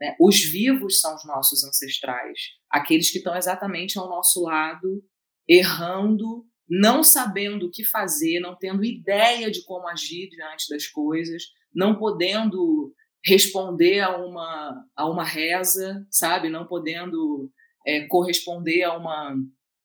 Né? 0.01 0.15
Os 0.21 0.41
vivos 0.41 1.01
são 1.01 1.17
os 1.17 1.27
nossos 1.27 1.65
ancestrais, 1.65 2.39
aqueles 2.71 3.11
que 3.11 3.19
estão 3.19 3.37
exatamente 3.37 3.99
ao 3.99 4.09
nosso 4.09 4.41
lado, 4.45 5.03
errando, 5.49 6.47
não 6.69 7.03
sabendo 7.03 7.67
o 7.67 7.71
que 7.73 7.83
fazer, 7.83 8.39
não 8.39 8.57
tendo 8.57 8.85
ideia 8.85 9.51
de 9.51 9.65
como 9.65 9.89
agir 9.89 10.29
diante 10.29 10.69
das 10.69 10.87
coisas, 10.87 11.43
não 11.75 11.97
podendo 11.97 12.93
responder 13.25 14.01
a 14.01 14.17
uma, 14.17 14.85
a 14.97 15.09
uma 15.09 15.25
reza, 15.25 16.07
sabe? 16.11 16.49
Não 16.49 16.67
podendo 16.67 17.51
é, 17.87 18.07
corresponder 18.07 18.83
a 18.85 18.97
uma, 18.97 19.35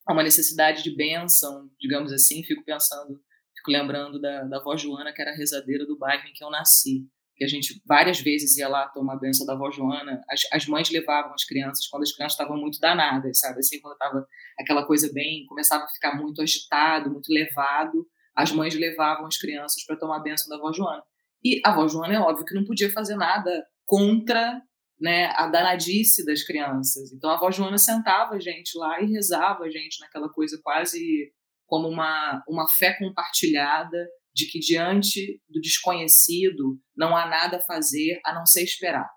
a 0.07 0.13
uma 0.13 0.23
necessidade 0.23 0.84
de 0.84 0.95
bênção, 0.95 1.69
digamos 1.79 2.11
assim. 2.11 2.43
Fico 2.43 2.63
pensando, 2.63 3.19
fico 3.55 3.71
lembrando 3.71 4.19
da, 4.19 4.43
da 4.43 4.57
avó 4.57 4.75
Joana, 4.77 5.13
que 5.13 5.21
era 5.21 5.36
rezadeira 5.36 5.86
do 5.86 5.97
bairro 5.97 6.27
em 6.27 6.34
que 6.34 6.43
eu 6.43 6.49
nasci. 6.49 7.07
Que 7.36 7.43
a 7.43 7.47
gente 7.47 7.81
várias 7.86 8.19
vezes 8.19 8.57
ia 8.57 8.69
lá 8.69 8.88
tomar 8.89 9.13
a 9.13 9.19
benção 9.19 9.45
da 9.45 9.53
avó 9.53 9.71
Joana. 9.71 10.21
As, 10.29 10.41
as 10.51 10.67
mães 10.67 10.91
levavam 10.91 11.34
as 11.34 11.43
crianças 11.43 11.88
quando 11.88 12.03
as 12.03 12.13
crianças 12.13 12.34
estavam 12.34 12.57
muito 12.57 12.79
danadas, 12.79 13.39
sabe? 13.39 13.59
Assim, 13.59 13.81
quando 13.81 13.93
estava 13.93 14.27
aquela 14.59 14.86
coisa 14.86 15.11
bem, 15.11 15.45
começava 15.47 15.86
a 15.86 15.89
ficar 15.89 16.15
muito 16.15 16.41
agitado, 16.41 17.09
muito 17.09 17.34
levado, 17.34 18.07
as 18.36 18.51
mães 18.51 18.75
levavam 18.75 19.25
as 19.25 19.38
crianças 19.38 19.84
para 19.86 19.97
tomar 19.97 20.17
a 20.17 20.23
benção 20.23 20.47
da 20.47 20.57
avó 20.57 20.71
Joana. 20.71 21.03
E 21.43 21.61
a 21.65 21.71
avó 21.71 21.87
Joana 21.87 22.13
é 22.13 22.19
óbvio 22.19 22.45
que 22.45 22.55
não 22.55 22.63
podia 22.63 22.89
fazer 22.89 23.15
nada 23.15 23.65
contra 23.85 24.61
né, 24.99 25.25
a 25.35 25.47
danadice 25.47 26.25
das 26.25 26.43
crianças. 26.43 27.11
Então 27.11 27.29
a 27.29 27.35
avó 27.35 27.51
Joana 27.51 27.77
sentava 27.77 28.35
a 28.35 28.39
gente 28.39 28.77
lá 28.77 29.01
e 29.01 29.11
rezava 29.11 29.65
a 29.65 29.69
gente 29.69 29.99
naquela 29.99 30.29
coisa 30.29 30.59
quase 30.63 31.33
como 31.65 31.89
uma, 31.89 32.43
uma 32.47 32.67
fé 32.67 32.97
compartilhada 32.97 34.07
de 34.33 34.47
que 34.47 34.59
diante 34.59 35.41
do 35.49 35.59
desconhecido 35.59 36.79
não 36.95 37.15
há 37.15 37.27
nada 37.27 37.57
a 37.57 37.61
fazer 37.61 38.19
a 38.25 38.33
não 38.33 38.45
ser 38.45 38.63
esperar. 38.63 39.09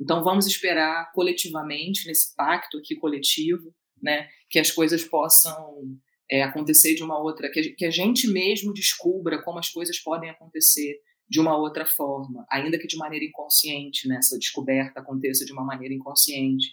Então 0.00 0.24
vamos 0.24 0.46
esperar 0.46 1.12
coletivamente 1.12 2.06
nesse 2.06 2.34
pacto 2.34 2.78
aqui 2.78 2.96
coletivo, 2.96 3.74
né, 4.02 4.28
que 4.50 4.58
as 4.58 4.70
coisas 4.70 5.04
possam 5.04 5.56
é, 6.30 6.42
acontecer 6.42 6.94
de 6.94 7.02
uma 7.02 7.18
outra, 7.18 7.50
que 7.50 7.60
a, 7.60 7.76
que 7.76 7.84
a 7.84 7.90
gente 7.90 8.26
mesmo 8.26 8.72
descubra 8.72 9.42
como 9.42 9.58
as 9.58 9.68
coisas 9.68 9.98
podem 10.00 10.30
acontecer 10.30 10.98
de 11.28 11.40
uma 11.40 11.56
outra 11.56 11.86
forma, 11.86 12.44
ainda 12.50 12.78
que 12.78 12.86
de 12.86 12.96
maneira 12.96 13.24
inconsciente, 13.24 14.06
né? 14.06 14.16
essa 14.16 14.38
descoberta 14.38 15.00
aconteça 15.00 15.44
de 15.44 15.52
uma 15.52 15.64
maneira 15.64 15.94
inconsciente. 15.94 16.68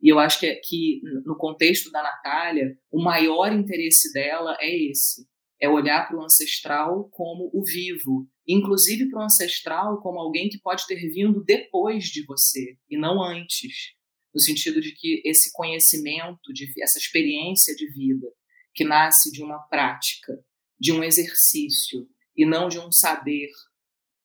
E 0.00 0.08
eu 0.08 0.18
acho 0.18 0.38
que, 0.38 0.54
que 0.56 1.00
no 1.24 1.36
contexto 1.36 1.90
da 1.90 2.02
Natália, 2.02 2.76
o 2.90 3.02
maior 3.02 3.52
interesse 3.52 4.12
dela 4.12 4.56
é 4.60 4.90
esse: 4.90 5.26
é 5.60 5.68
olhar 5.68 6.06
para 6.06 6.18
o 6.18 6.22
ancestral 6.22 7.08
como 7.10 7.50
o 7.52 7.64
vivo, 7.64 8.28
inclusive 8.46 9.08
para 9.08 9.20
o 9.20 9.24
ancestral 9.24 10.00
como 10.00 10.20
alguém 10.20 10.48
que 10.48 10.60
pode 10.60 10.86
ter 10.86 10.96
vindo 11.10 11.42
depois 11.42 12.04
de 12.04 12.24
você 12.24 12.76
e 12.88 12.98
não 12.98 13.22
antes, 13.22 13.94
no 14.34 14.40
sentido 14.40 14.80
de 14.80 14.92
que 14.92 15.22
esse 15.24 15.50
conhecimento, 15.52 16.52
de, 16.52 16.70
essa 16.82 16.98
experiência 16.98 17.74
de 17.74 17.90
vida, 17.90 18.26
que 18.74 18.84
nasce 18.84 19.32
de 19.32 19.42
uma 19.42 19.58
prática, 19.68 20.32
de 20.78 20.92
um 20.92 21.02
exercício 21.02 22.06
e 22.36 22.44
não 22.44 22.68
de 22.68 22.78
um 22.78 22.92
saber 22.92 23.48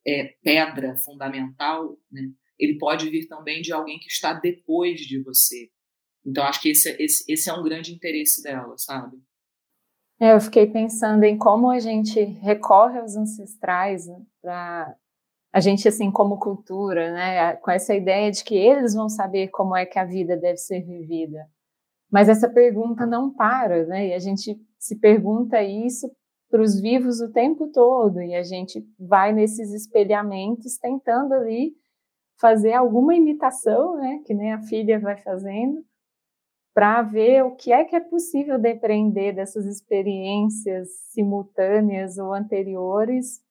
é, 0.06 0.36
pedra 0.44 0.96
fundamental, 0.98 1.98
né, 2.12 2.22
ele 2.60 2.78
pode 2.78 3.10
vir 3.10 3.28
também 3.28 3.62
de 3.62 3.74
alguém 3.74 4.00
que 4.00 4.08
está 4.08 4.34
depois 4.34 5.02
de 5.02 5.22
você. 5.24 5.70
Então, 6.26 6.44
acho 6.44 6.62
que 6.62 6.70
esse, 6.70 6.90
esse, 7.02 7.32
esse 7.32 7.50
é 7.50 7.54
um 7.54 7.64
grande 7.64 7.94
interesse 7.94 8.44
dela, 8.44 8.76
sabe? 8.78 9.18
É, 10.20 10.34
eu 10.34 10.40
fiquei 10.40 10.68
pensando 10.68 11.24
em 11.24 11.36
como 11.36 11.72
a 11.72 11.80
gente 11.80 12.22
recorre 12.24 13.00
aos 13.00 13.16
ancestrais 13.16 14.06
né, 14.06 14.22
para 14.40 14.96
a 15.52 15.60
gente, 15.60 15.88
assim, 15.88 16.12
como 16.12 16.40
cultura, 16.40 17.12
né, 17.12 17.56
com 17.56 17.72
essa 17.72 17.96
ideia 17.96 18.32
de 18.32 18.44
que 18.44 18.56
eles 18.56 18.94
vão 18.94 19.10
saber 19.10 19.48
como 19.50 19.76
é 19.76 19.86
que 19.86 19.98
a 19.98 20.06
vida 20.06 20.38
deve 20.38 20.58
ser 20.58 20.82
vivida. 20.82 21.50
Mas 22.12 22.30
essa 22.30 22.48
pergunta 22.48 23.06
não 23.06 23.34
para, 23.34 23.86
né? 23.86 24.10
E 24.10 24.14
a 24.14 24.20
gente 24.20 24.60
se 24.78 25.00
pergunta 25.00 25.64
isso 25.64 26.12
para 26.52 26.62
os 26.62 26.80
vivos 26.80 27.22
o 27.22 27.32
tempo 27.32 27.70
todo 27.70 28.22
e 28.22 28.36
a 28.36 28.44
gente 28.44 28.86
vai 29.00 29.32
nesses 29.32 29.74
espelhamentos 29.74 30.78
tentando 30.78 31.34
ali 31.34 31.74
fazer 32.40 32.74
alguma 32.74 33.16
imitação, 33.16 33.96
né, 33.96 34.22
que 34.26 34.34
nem 34.34 34.52
a 34.52 34.62
filha 34.62 35.00
vai 35.00 35.16
fazendo, 35.16 35.84
para 36.74 37.02
ver 37.02 37.44
o 37.44 37.56
que 37.56 37.72
é 37.72 37.86
que 37.86 37.96
é 37.96 38.00
possível 38.00 38.60
depreender 38.60 39.34
dessas 39.34 39.66
experiências 39.66 40.90
simultâneas 41.10 42.18
ou 42.18 42.34
anteriores, 42.34 43.42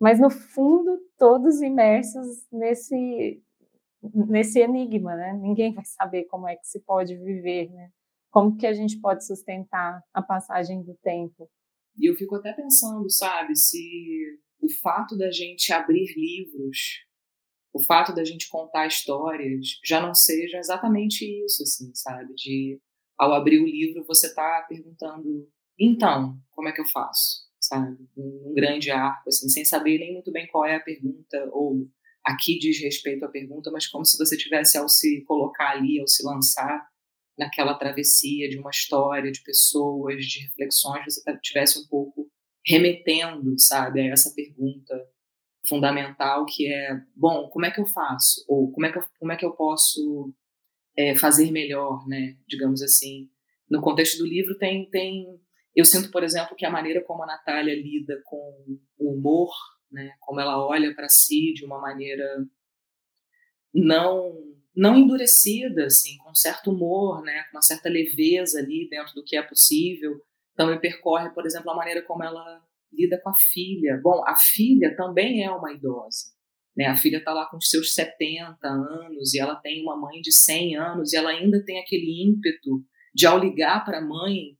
mas 0.00 0.20
no 0.20 0.30
fundo 0.30 0.98
todos 1.16 1.60
imersos 1.60 2.46
nesse 2.52 3.42
nesse 4.00 4.60
enigma, 4.60 5.16
né? 5.16 5.32
Ninguém 5.32 5.74
vai 5.74 5.84
saber 5.84 6.24
como 6.26 6.48
é 6.48 6.54
que 6.54 6.66
se 6.66 6.78
pode 6.80 7.16
viver, 7.16 7.68
né? 7.70 7.90
Como 8.30 8.56
que 8.56 8.66
a 8.66 8.72
gente 8.72 9.00
pode 9.00 9.26
sustentar 9.26 10.02
a 10.14 10.22
passagem 10.22 10.82
do 10.82 10.94
tempo? 11.02 11.50
E 11.98 12.08
eu 12.08 12.14
fico 12.14 12.36
até 12.36 12.52
pensando, 12.52 13.10
sabe, 13.10 13.56
se 13.56 14.38
o 14.60 14.68
fato 14.70 15.16
da 15.16 15.30
gente 15.30 15.72
abrir 15.72 16.14
livros, 16.16 17.04
o 17.72 17.82
fato 17.82 18.14
da 18.14 18.24
gente 18.24 18.48
contar 18.48 18.86
histórias, 18.86 19.78
já 19.84 20.00
não 20.00 20.14
seja 20.14 20.58
exatamente 20.58 21.24
isso, 21.44 21.62
assim, 21.62 21.92
sabe? 21.94 22.34
De 22.34 22.80
ao 23.18 23.32
abrir 23.32 23.60
o 23.60 23.66
livro 23.66 24.04
você 24.04 24.32
tá 24.32 24.64
perguntando, 24.68 25.48
então, 25.78 26.38
como 26.50 26.68
é 26.68 26.72
que 26.72 26.80
eu 26.80 26.86
faço? 26.86 27.48
Sabe? 27.60 27.98
Um, 28.16 28.52
grande 28.54 28.90
arco, 28.90 29.28
assim, 29.28 29.48
sem 29.48 29.64
saber 29.64 29.98
nem 29.98 30.12
muito 30.12 30.30
bem 30.30 30.46
qual 30.46 30.64
é 30.64 30.76
a 30.76 30.80
pergunta, 30.80 31.48
ou 31.52 31.88
aqui 32.24 32.58
diz 32.58 32.80
respeito 32.80 33.24
à 33.24 33.28
pergunta, 33.28 33.70
mas 33.70 33.88
como 33.88 34.04
se 34.04 34.16
você 34.16 34.36
tivesse 34.36 34.78
ao 34.78 34.88
se 34.88 35.22
colocar 35.22 35.70
ali, 35.70 36.00
ao 36.00 36.06
se 36.06 36.24
lançar, 36.24 36.88
naquela 37.38 37.74
travessia 37.74 38.48
de 38.48 38.58
uma 38.58 38.70
história, 38.70 39.30
de 39.30 39.42
pessoas, 39.42 40.24
de 40.24 40.40
reflexões, 40.40 41.04
você 41.04 41.38
tivesse 41.40 41.78
um 41.78 41.86
pouco 41.86 42.28
remetendo, 42.66 43.58
sabe, 43.58 44.00
a 44.00 44.12
essa 44.12 44.34
pergunta 44.34 44.94
fundamental 45.66 46.44
que 46.46 46.72
é, 46.72 47.00
bom, 47.14 47.48
como 47.48 47.66
é 47.66 47.70
que 47.70 47.80
eu 47.80 47.86
faço? 47.86 48.44
Ou 48.48 48.72
como 48.72 48.86
é 48.86 48.92
que 48.92 48.98
eu, 48.98 49.02
como 49.18 49.32
é 49.32 49.36
que 49.36 49.44
eu 49.44 49.52
posso 49.52 50.34
é, 50.96 51.14
fazer 51.14 51.50
melhor, 51.52 52.06
né, 52.08 52.36
digamos 52.46 52.82
assim. 52.82 53.30
No 53.70 53.80
contexto 53.80 54.18
do 54.18 54.26
livro 54.26 54.58
tem, 54.58 54.88
tem, 54.90 55.26
eu 55.76 55.84
sinto, 55.84 56.10
por 56.10 56.24
exemplo, 56.24 56.56
que 56.56 56.66
a 56.66 56.70
maneira 56.70 57.04
como 57.04 57.22
a 57.22 57.26
Natália 57.26 57.74
lida 57.74 58.20
com 58.24 58.80
o 58.98 59.12
humor, 59.12 59.50
né, 59.90 60.10
como 60.20 60.40
ela 60.40 60.66
olha 60.66 60.94
para 60.94 61.08
si 61.08 61.52
de 61.54 61.64
uma 61.64 61.80
maneira 61.80 62.24
não 63.72 64.57
não 64.78 64.96
endurecida, 64.96 65.86
assim, 65.86 66.16
com 66.18 66.32
certo 66.32 66.70
humor, 66.70 67.20
né, 67.24 67.42
com 67.50 67.56
uma 67.56 67.62
certa 67.62 67.88
leveza 67.88 68.60
ali 68.60 68.88
dentro 68.88 69.12
do 69.12 69.24
que 69.24 69.36
é 69.36 69.42
possível. 69.42 70.22
Também 70.54 70.78
percorre, 70.78 71.30
por 71.30 71.44
exemplo, 71.44 71.68
a 71.72 71.74
maneira 71.74 72.00
como 72.02 72.22
ela 72.22 72.62
lida 72.92 73.20
com 73.20 73.30
a 73.30 73.34
filha. 73.36 74.00
Bom, 74.00 74.22
a 74.24 74.36
filha 74.36 74.96
também 74.96 75.42
é 75.42 75.50
uma 75.50 75.72
idosa. 75.72 76.26
Né? 76.76 76.86
A 76.86 76.96
filha 76.96 77.18
está 77.18 77.32
lá 77.32 77.46
com 77.46 77.56
os 77.56 77.68
seus 77.68 77.92
70 77.92 78.56
anos 78.68 79.34
e 79.34 79.40
ela 79.40 79.56
tem 79.56 79.82
uma 79.82 79.96
mãe 79.96 80.20
de 80.20 80.30
100 80.30 80.76
anos 80.76 81.12
e 81.12 81.16
ela 81.16 81.30
ainda 81.30 81.60
tem 81.64 81.80
aquele 81.80 82.22
ímpeto 82.22 82.80
de, 83.12 83.26
ao 83.26 83.36
ligar 83.36 83.84
para 83.84 83.98
a 83.98 84.04
mãe, 84.04 84.56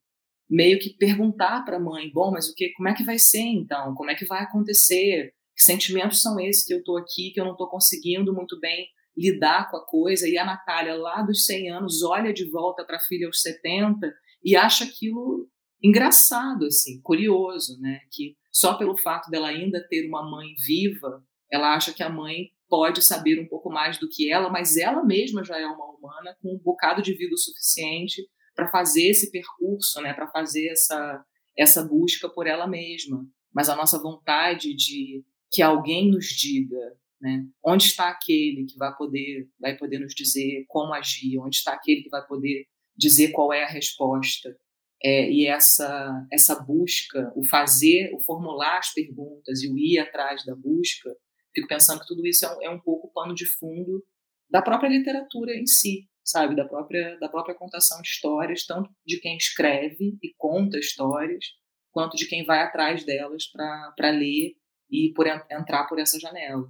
meio 0.51 0.81
que 0.81 0.91
perguntar 0.91 1.65
para 1.65 1.77
a 1.77 1.81
mãe: 1.81 2.11
bom, 2.13 2.33
mas 2.33 2.49
o 2.49 2.55
que, 2.57 2.71
como 2.71 2.89
é 2.89 2.95
que 2.95 3.05
vai 3.05 3.21
ser 3.21 3.43
então? 3.43 3.95
Como 3.95 4.11
é 4.11 4.17
que 4.17 4.25
vai 4.25 4.43
acontecer? 4.43 5.33
Que 5.55 5.63
sentimentos 5.63 6.21
são 6.21 6.41
esses 6.41 6.65
que 6.65 6.75
eu 6.75 6.79
estou 6.79 6.97
aqui, 6.97 7.31
que 7.31 7.41
eu 7.41 7.45
não 7.45 7.53
estou 7.53 7.69
conseguindo 7.69 8.35
muito 8.35 8.59
bem 8.59 8.89
lidar 9.19 9.71
com 9.71 9.77
a 9.77 9.85
coisa, 9.85 10.29
e 10.29 10.39
a 10.39 10.45
Natália, 10.45 10.95
lá 10.95 11.23
dos 11.23 11.45
100 11.45 11.71
anos, 11.71 12.03
olha 12.03 12.33
de 12.33 12.49
volta 12.51 12.85
para 12.85 12.99
a 12.99 13.01
filha 13.01 13.27
aos 13.27 13.43
70 13.43 14.13
e 14.45 14.55
acha 14.55 14.85
aquilo 14.85 15.49
engraçado, 15.83 16.67
assim, 16.67 17.01
curioso, 17.03 17.79
né? 17.81 18.01
Que 18.13 18.37
só 18.53 18.75
pelo 18.75 18.97
fato 18.97 19.31
dela 19.31 19.49
ainda 19.49 19.85
ter 19.89 20.07
uma 20.07 20.29
mãe 20.29 20.49
viva, 20.67 21.23
ela 21.51 21.75
acha 21.75 21.93
que 21.93 22.03
a 22.03 22.09
mãe 22.09 22.51
pode 22.69 23.03
saber 23.03 23.41
um 23.41 23.49
pouco 23.49 23.71
mais 23.71 23.99
do 23.99 24.09
que 24.09 24.31
ela, 24.31 24.51
mas 24.51 24.77
ela 24.77 25.05
mesma 25.05 25.43
já 25.43 25.59
é 25.59 25.67
uma 25.67 25.91
humana 25.91 26.37
com 26.41 26.55
um 26.55 26.59
bocado 26.59 27.03
de 27.03 27.15
vida 27.15 27.35
o 27.35 27.39
suficiente 27.39 28.23
para 28.55 28.69
fazer 28.69 29.09
esse 29.09 29.31
percurso, 29.31 30.01
né? 30.01 30.13
Para 30.13 30.29
fazer 30.31 30.69
essa 30.69 31.25
essa 31.57 31.83
busca 31.85 32.29
por 32.29 32.47
ela 32.47 32.69
mesma. 32.69 33.27
Mas 33.53 33.69
a 33.69 33.75
nossa 33.75 34.01
vontade 34.01 34.75
de 34.77 35.25
que 35.51 35.61
alguém 35.61 36.09
nos 36.11 36.27
diga 36.27 36.79
né? 37.21 37.45
Onde 37.65 37.85
está 37.85 38.09
aquele 38.09 38.65
que 38.65 38.77
vai 38.77 38.95
poder, 38.97 39.49
vai 39.61 39.77
poder 39.77 39.99
nos 39.99 40.15
dizer 40.15 40.65
como 40.69 40.95
agir? 40.95 41.39
Onde 41.39 41.57
está 41.57 41.73
aquele 41.73 42.03
que 42.03 42.09
vai 42.09 42.25
poder 42.27 42.67
dizer 42.97 43.33
qual 43.33 43.53
é 43.53 43.65
a 43.65 43.69
resposta? 43.69 44.57
É, 45.03 45.31
e 45.31 45.47
essa 45.47 46.27
essa 46.33 46.61
busca, 46.61 47.33
o 47.37 47.47
fazer, 47.47 48.13
o 48.15 48.21
formular 48.21 48.79
as 48.79 48.93
perguntas 48.93 49.63
e 49.63 49.71
o 49.71 49.79
ir 49.79 49.99
atrás 49.99 50.45
da 50.45 50.57
busca, 50.57 51.15
fico 51.55 51.69
pensando 51.69 52.01
que 52.01 52.07
tudo 52.07 52.27
isso 52.27 52.45
é 52.45 52.57
um, 52.57 52.63
é 52.63 52.71
um 52.71 52.81
pouco 52.81 53.13
pano 53.13 53.35
de 53.35 53.47
fundo 53.47 54.05
da 54.51 54.63
própria 54.63 54.89
literatura 54.89 55.55
em 55.55 55.67
si, 55.67 56.09
sabe, 56.25 56.57
da 56.57 56.67
própria 56.67 57.17
da 57.19 57.29
própria 57.29 57.55
contação 57.55 58.01
de 58.03 58.09
histórias, 58.09 58.67
tanto 58.67 58.91
de 59.07 59.21
quem 59.21 59.37
escreve 59.37 60.19
e 60.23 60.35
conta 60.37 60.79
histórias, 60.79 61.45
quanto 61.93 62.17
de 62.17 62.27
quem 62.27 62.45
vai 62.45 62.61
atrás 62.61 63.05
delas 63.05 63.47
para 63.47 64.11
ler 64.11 64.55
e 64.91 65.13
por 65.15 65.27
entrar 65.27 65.87
por 65.87 65.99
essa 65.99 66.19
janela. 66.19 66.67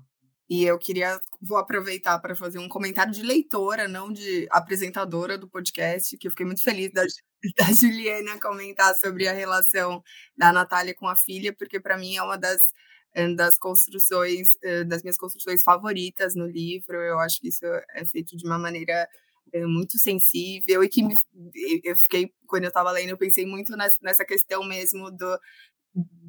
E 0.48 0.64
eu 0.64 0.78
queria, 0.78 1.20
vou 1.42 1.58
aproveitar 1.58 2.18
para 2.20 2.34
fazer 2.34 2.58
um 2.58 2.68
comentário 2.68 3.12
de 3.12 3.22
leitora, 3.22 3.86
não 3.86 4.10
de 4.10 4.46
apresentadora 4.50 5.36
do 5.36 5.48
podcast, 5.48 6.16
que 6.16 6.26
eu 6.26 6.30
fiquei 6.30 6.46
muito 6.46 6.62
feliz 6.62 6.90
da, 6.92 7.02
da 7.56 7.72
Juliana 7.72 8.40
comentar 8.40 8.94
sobre 8.94 9.28
a 9.28 9.32
relação 9.32 10.02
da 10.36 10.52
Natália 10.52 10.94
com 10.94 11.06
a 11.06 11.16
filha, 11.16 11.52
porque 11.52 11.78
para 11.78 11.98
mim 11.98 12.16
é 12.16 12.22
uma 12.22 12.38
das 12.38 12.60
das 13.34 13.58
construções, 13.58 14.50
das 14.86 15.02
minhas 15.02 15.16
construções 15.16 15.62
favoritas 15.62 16.34
no 16.36 16.46
livro. 16.46 16.96
Eu 16.96 17.18
acho 17.18 17.40
que 17.40 17.48
isso 17.48 17.64
é 17.94 18.04
feito 18.04 18.36
de 18.36 18.46
uma 18.46 18.58
maneira 18.58 19.08
muito 19.66 19.98
sensível 19.98 20.84
e 20.84 20.88
que 20.88 21.02
me, 21.02 21.16
eu 21.82 21.96
fiquei, 21.96 22.30
quando 22.46 22.64
eu 22.64 22.68
estava 22.68 22.90
lendo, 22.90 23.10
eu 23.10 23.16
pensei 23.16 23.46
muito 23.46 23.74
nessa 24.02 24.24
questão 24.24 24.62
mesmo 24.64 25.10
do, 25.10 25.38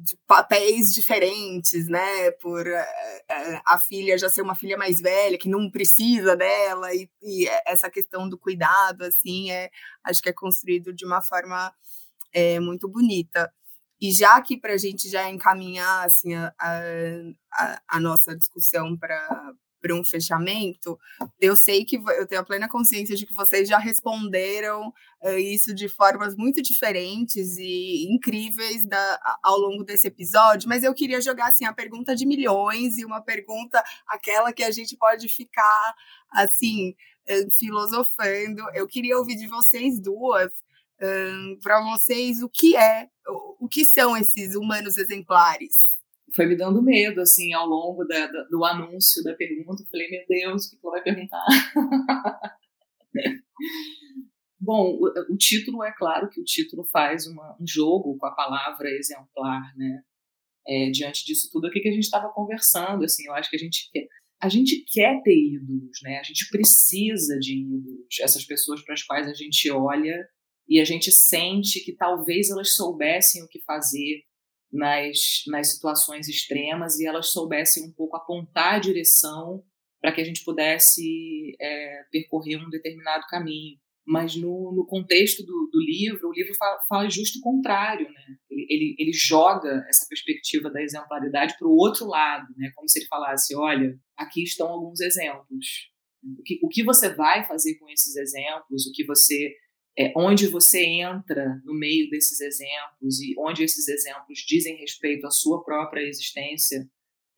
de 0.02 0.16
papéis 0.26 0.92
diferentes, 0.92 1.88
né? 1.88 2.30
Por 2.32 2.66
uh, 2.66 3.60
a 3.66 3.78
filha 3.78 4.18
já 4.18 4.28
ser 4.28 4.42
uma 4.42 4.54
filha 4.54 4.76
mais 4.76 5.00
velha, 5.00 5.38
que 5.38 5.48
não 5.48 5.70
precisa 5.70 6.36
dela, 6.36 6.94
e, 6.94 7.08
e, 7.22 7.46
essa 7.66 7.90
questão 7.90 8.28
do 8.28 8.38
cuidado, 8.38 9.02
assim, 9.02 9.50
é, 9.50 9.70
acho 10.04 10.22
que 10.22 10.28
é 10.28 10.32
construído 10.32 10.92
de 10.92 11.04
uma 11.04 11.22
forma 11.22 11.72
é, 12.32 12.58
muito 12.60 12.88
bonita. 12.88 13.52
E 14.00 14.12
já 14.12 14.36
aqui 14.36 14.56
para 14.56 14.72
a 14.74 14.78
gente 14.78 15.08
já 15.10 15.28
encaminhar 15.28 16.06
assim, 16.06 16.34
a, 16.34 16.54
a, 16.58 17.82
a 17.86 18.00
nossa 18.00 18.34
discussão 18.34 18.96
para 18.96 19.52
para 19.80 19.94
um 19.94 20.04
fechamento, 20.04 20.98
eu 21.40 21.56
sei 21.56 21.84
que 21.84 21.96
eu 21.96 22.26
tenho 22.26 22.40
a 22.40 22.44
plena 22.44 22.68
consciência 22.68 23.16
de 23.16 23.26
que 23.26 23.34
vocês 23.34 23.68
já 23.68 23.78
responderam 23.78 24.92
uh, 25.22 25.38
isso 25.38 25.74
de 25.74 25.88
formas 25.88 26.36
muito 26.36 26.62
diferentes 26.62 27.56
e 27.58 28.06
incríveis 28.10 28.84
da, 28.86 29.38
ao 29.42 29.58
longo 29.58 29.82
desse 29.82 30.06
episódio, 30.06 30.68
mas 30.68 30.82
eu 30.82 30.94
queria 30.94 31.20
jogar 31.20 31.48
assim 31.48 31.64
a 31.64 31.72
pergunta 31.72 32.14
de 32.14 32.26
milhões 32.26 32.98
e 32.98 33.04
uma 33.04 33.20
pergunta 33.20 33.82
aquela 34.06 34.52
que 34.52 34.62
a 34.62 34.70
gente 34.70 34.96
pode 34.96 35.28
ficar 35.28 35.94
assim 36.32 36.90
uh, 36.90 37.50
filosofando. 37.50 38.62
Eu 38.74 38.86
queria 38.86 39.16
ouvir 39.16 39.36
de 39.36 39.46
vocês 39.46 39.98
duas 39.98 40.52
uh, 40.52 41.56
para 41.62 41.80
vocês 41.82 42.42
o 42.42 42.48
que 42.48 42.76
é, 42.76 43.08
o 43.58 43.68
que 43.68 43.84
são 43.84 44.16
esses 44.16 44.54
humanos 44.54 44.96
exemplares 44.96 45.99
foi 46.34 46.46
me 46.46 46.56
dando 46.56 46.82
medo, 46.82 47.20
assim, 47.20 47.52
ao 47.52 47.66
longo 47.66 48.04
da, 48.04 48.26
da, 48.26 48.44
do 48.44 48.64
anúncio 48.64 49.22
da 49.22 49.34
pergunta. 49.34 49.84
falei, 49.90 50.08
meu 50.10 50.24
Deus, 50.28 50.66
o 50.66 50.70
que 50.70 50.78
ela 50.82 50.92
vai 50.92 51.02
perguntar? 51.02 51.44
Bom, 54.60 54.98
o, 55.00 55.32
o, 55.32 55.36
título, 55.36 55.82
é 55.82 55.92
claro 55.92 56.28
que 56.28 56.40
o 56.40 56.44
título 56.44 56.84
faz 56.84 57.26
uma, 57.26 57.56
um 57.60 57.66
jogo 57.66 58.16
com 58.18 58.26
a 58.26 58.34
palavra 58.34 58.90
exemplar, 58.90 59.62
né? 59.76 60.02
É, 60.68 60.90
diante 60.90 61.24
disso 61.24 61.48
tudo 61.50 61.66
aqui 61.66 61.80
que 61.80 61.88
a 61.88 61.92
gente 61.92 62.04
estava 62.04 62.30
conversando, 62.32 63.02
assim, 63.02 63.26
eu 63.26 63.32
acho 63.32 63.48
que 63.48 63.56
a 63.56 63.58
gente 63.58 63.88
quer, 63.90 64.06
a 64.40 64.48
gente 64.48 64.84
quer 64.92 65.22
ter 65.22 65.34
ídolos, 65.34 65.98
né? 66.02 66.18
A 66.18 66.22
gente 66.22 66.46
precisa 66.50 67.38
de 67.38 67.62
ídolos, 67.62 68.20
essas 68.20 68.44
pessoas 68.44 68.84
para 68.84 68.92
as 68.94 69.02
quais 69.02 69.26
a 69.26 69.32
gente 69.32 69.70
olha 69.70 70.16
e 70.68 70.78
a 70.78 70.84
gente 70.84 71.10
sente 71.10 71.80
que 71.80 71.96
talvez 71.96 72.50
elas 72.50 72.74
soubessem 72.74 73.42
o 73.42 73.48
que 73.48 73.60
fazer, 73.64 74.22
nas, 74.72 75.42
nas 75.48 75.74
situações 75.74 76.28
extremas 76.28 76.98
e 76.98 77.06
elas 77.06 77.32
soubessem 77.32 77.84
um 77.84 77.92
pouco 77.92 78.16
apontar 78.16 78.74
a 78.74 78.78
direção 78.78 79.64
para 80.00 80.12
que 80.12 80.20
a 80.20 80.24
gente 80.24 80.44
pudesse 80.44 81.56
é, 81.60 82.04
percorrer 82.10 82.56
um 82.56 82.70
determinado 82.70 83.26
caminho. 83.28 83.78
Mas 84.06 84.34
no, 84.34 84.72
no 84.74 84.86
contexto 84.86 85.44
do, 85.44 85.70
do, 85.70 85.78
livro, 85.78 86.28
o 86.28 86.32
livro 86.32 86.54
fala, 86.54 86.80
fala 86.88 87.10
justo 87.10 87.38
o 87.38 87.42
contrário, 87.42 88.10
né? 88.10 88.36
Ele, 88.50 88.66
ele, 88.68 88.96
ele 88.98 89.12
joga 89.12 89.84
essa 89.88 90.06
perspectiva 90.08 90.70
da 90.70 90.82
exemplaridade 90.82 91.54
para 91.58 91.68
o 91.68 91.76
outro 91.76 92.06
lado, 92.06 92.48
né? 92.56 92.72
Como 92.74 92.88
se 92.88 92.98
ele 92.98 93.06
falasse, 93.06 93.54
olha, 93.54 93.94
aqui 94.16 94.42
estão 94.42 94.68
alguns 94.68 95.00
exemplos. 95.00 95.90
O 96.38 96.42
que, 96.42 96.58
o 96.62 96.68
que 96.68 96.82
você 96.82 97.14
vai 97.14 97.46
fazer 97.46 97.76
com 97.78 97.88
esses 97.88 98.16
exemplos? 98.16 98.86
O 98.86 98.92
que 98.92 99.04
você 99.04 99.54
é, 100.00 100.14
onde 100.16 100.46
você 100.46 100.82
entra 100.82 101.60
no 101.62 101.74
meio 101.74 102.08
desses 102.08 102.40
exemplos 102.40 103.20
e 103.20 103.34
onde 103.38 103.62
esses 103.62 103.86
exemplos 103.86 104.38
dizem 104.46 104.76
respeito 104.76 105.26
à 105.26 105.30
sua 105.30 105.62
própria 105.62 106.00
existência 106.00 106.88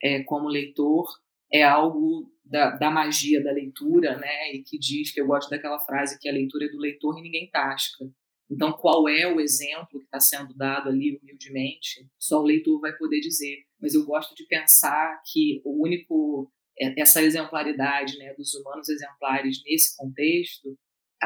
é, 0.00 0.22
como 0.22 0.48
leitor 0.48 1.08
é 1.52 1.64
algo 1.64 2.30
da, 2.44 2.70
da, 2.76 2.88
magia 2.88 3.42
da 3.42 3.50
leitura, 3.50 4.16
né? 4.16 4.52
E 4.52 4.62
que 4.62 4.78
diz 4.78 5.12
que 5.12 5.20
eu 5.20 5.26
gosto 5.26 5.50
daquela 5.50 5.80
frase 5.80 6.20
que 6.20 6.28
a 6.28 6.32
leitura 6.32 6.66
é 6.66 6.68
do 6.68 6.78
leitor 6.78 7.18
e 7.18 7.22
ninguém 7.22 7.50
tasca. 7.50 8.04
Então, 8.48 8.72
qual 8.72 9.08
é 9.08 9.26
o 9.26 9.40
exemplo 9.40 9.98
que 9.98 10.04
está 10.04 10.20
sendo 10.20 10.54
dado 10.54 10.88
ali 10.88 11.16
humildemente? 11.16 12.06
Só 12.16 12.40
o 12.40 12.44
leitor 12.44 12.80
vai 12.80 12.96
poder 12.96 13.20
dizer. 13.20 13.64
Mas 13.80 13.94
eu 13.94 14.04
gosto 14.04 14.36
de 14.36 14.46
pensar 14.46 15.20
que 15.32 15.60
o 15.64 15.82
único 15.82 16.48
é, 16.78 17.00
essa 17.00 17.22
exemplaridade, 17.22 18.16
né, 18.18 18.32
dos 18.34 18.54
humanos 18.54 18.88
exemplares 18.88 19.60
nesse 19.64 19.96
contexto 19.96 20.78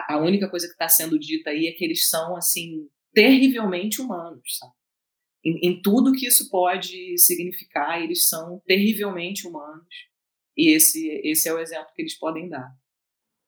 a 0.09 0.19
única 0.19 0.49
coisa 0.49 0.67
que 0.67 0.73
está 0.73 0.89
sendo 0.89 1.19
dita 1.19 1.51
aí 1.51 1.67
é 1.67 1.73
que 1.73 1.85
eles 1.85 2.09
são, 2.09 2.37
assim, 2.37 2.89
terrivelmente 3.13 4.01
humanos, 4.01 4.59
sabe? 4.59 4.73
Em, 5.45 5.69
em, 5.69 5.81
tudo 5.81 6.13
que 6.13 6.27
isso 6.27 6.51
pode 6.51 7.17
significar, 7.19 8.03
eles 8.03 8.27
são 8.27 8.61
terrivelmente 8.67 9.47
humanos. 9.47 9.87
E 10.57 10.75
esse, 10.75 11.09
esse 11.25 11.49
é 11.49 11.55
o 11.55 11.59
exemplo 11.59 11.89
que 11.95 12.03
eles 12.03 12.19
podem 12.19 12.49
dar. 12.49 12.69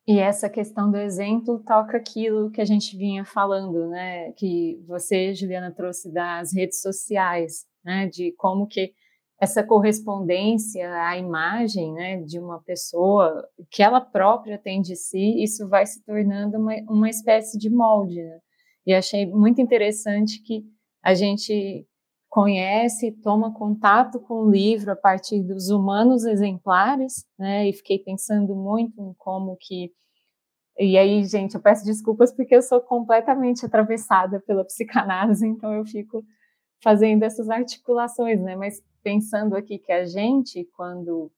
E 0.07 0.19
essa 0.19 0.49
questão 0.49 0.91
do 0.91 0.97
exemplo 0.97 1.63
toca 1.67 1.97
aquilo 1.97 2.51
que 2.51 2.61
a 2.61 2.65
gente 2.65 2.97
vinha 2.97 3.25
falando, 3.25 3.89
né? 3.89 4.33
Que 4.33 4.81
você, 4.87 5.35
Juliana, 5.35 5.71
trouxe 5.71 6.11
das 6.11 6.55
redes 6.55 6.81
sociais, 6.81 7.67
né? 7.85 8.07
De 8.07 8.33
como 8.33 8.67
que 8.67 8.95
essa 9.41 9.63
correspondência 9.63 10.91
à 11.05 11.17
imagem 11.17 11.93
né, 11.93 12.21
de 12.23 12.39
uma 12.39 12.61
pessoa 12.61 13.49
que 13.71 13.83
ela 13.83 14.01
própria 14.01 14.59
tem 14.59 14.81
de 14.81 14.97
si, 14.97 15.43
isso 15.43 15.69
vai 15.69 15.87
se 15.87 16.03
tornando 16.05 16.59
uma, 16.59 16.75
uma 16.89 17.09
espécie 17.09 17.57
de 17.57 17.71
molde. 17.71 18.23
Né? 18.23 18.41
E 18.87 18.95
achei 18.95 19.27
muito 19.27 19.61
interessante 19.61 20.43
que 20.43 20.65
a 21.03 21.15
gente 21.15 21.87
conhece, 22.29 23.13
toma 23.23 23.55
contato 23.55 24.21
com 24.21 24.43
o 24.43 24.51
livro 24.51 24.93
a 24.93 24.97
partir 24.97 25.43
dos 25.43 25.71
humanos 25.71 26.25
exemplares, 26.25 27.25
né? 27.39 27.67
E 27.67 27.73
fiquei 27.73 27.99
pensando 27.99 28.55
muito 28.55 29.01
em 29.01 29.15
como 29.15 29.57
que 29.59 29.91
e 30.79 30.97
aí, 30.97 31.25
gente, 31.25 31.57
eu 31.57 31.61
peço 31.61 31.85
desculpas 31.85 32.33
porque 32.33 32.55
eu 32.55 32.63
sou 32.63 32.81
completamente 32.81 33.67
atravessada 33.67 34.39
pela 34.39 34.65
psicanálise, 34.65 35.45
então 35.49 35.75
eu 35.75 35.85
fico 35.85 36.25
fazendo 36.81 37.23
essas 37.23 37.49
articulações, 37.51 38.41
né? 38.41 38.57
Mas 38.57 38.83
pensando 39.03 39.57
aqui 39.57 39.79
que 39.79 39.93
a 39.93 40.05
gente, 40.05 40.65
quando 40.77 41.31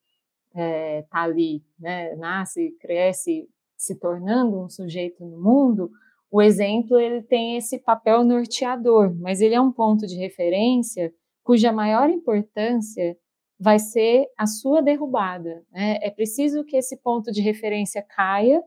está 0.48 0.60
é, 0.60 1.02
tá 1.02 1.22
ali, 1.22 1.62
né, 1.78 2.14
nasce, 2.16 2.76
cresce, 2.80 3.48
se 3.76 3.94
tornando 3.94 4.60
um 4.60 4.68
sujeito 4.68 5.24
no 5.24 5.40
mundo, 5.40 5.90
o 6.30 6.42
exemplo 6.42 6.98
ele 6.98 7.22
tem 7.22 7.56
esse 7.56 7.78
papel 7.78 8.24
norteador, 8.24 9.14
mas 9.16 9.40
ele 9.40 9.54
é 9.54 9.60
um 9.60 9.72
ponto 9.72 10.06
de 10.06 10.16
referência 10.16 11.12
cuja 11.42 11.72
maior 11.72 12.08
importância 12.08 13.16
vai 13.58 13.78
ser 13.78 14.26
a 14.36 14.46
sua 14.46 14.80
derrubada. 14.80 15.64
Né? 15.72 15.98
É 16.02 16.10
preciso 16.10 16.64
que 16.64 16.76
esse 16.76 16.96
ponto 16.96 17.32
de 17.32 17.40
referência 17.40 18.02
caia 18.02 18.62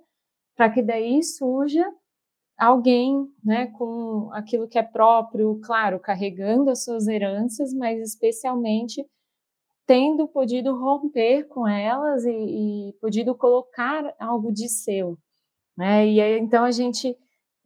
para 0.55 0.69
que 0.69 0.81
daí 0.81 1.23
surja 1.23 1.85
alguém 2.63 3.27
né, 3.43 3.67
com 3.67 4.29
aquilo 4.33 4.67
que 4.67 4.77
é 4.77 4.83
próprio, 4.83 5.59
claro, 5.63 5.99
carregando 5.99 6.69
as 6.69 6.83
suas 6.83 7.07
heranças, 7.07 7.73
mas 7.73 7.99
especialmente 7.99 9.05
tendo 9.85 10.27
podido 10.27 10.73
romper 10.77 11.47
com 11.47 11.67
elas 11.67 12.23
e, 12.25 12.29
e 12.89 12.93
podido 13.01 13.35
colocar 13.35 14.13
algo 14.19 14.51
de 14.51 14.69
seu. 14.69 15.17
Né? 15.77 16.07
E 16.07 16.21
aí, 16.21 16.39
então 16.39 16.63
a 16.63 16.71
gente 16.71 17.17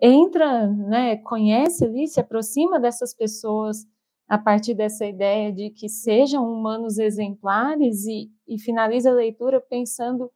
entra, 0.02 0.68
né, 0.68 1.18
conhece 1.18 1.86
ali, 1.86 2.08
se 2.08 2.20
aproxima 2.20 2.80
dessas 2.80 3.14
pessoas 3.14 3.86
a 4.28 4.38
partir 4.38 4.74
dessa 4.74 5.06
ideia 5.06 5.54
de 5.54 5.70
que 5.70 5.88
sejam 5.88 6.44
humanos 6.44 6.98
exemplares 6.98 8.06
e, 8.06 8.30
e 8.48 8.60
finaliza 8.60 9.10
a 9.10 9.14
leitura 9.14 9.62
pensando 9.62 10.32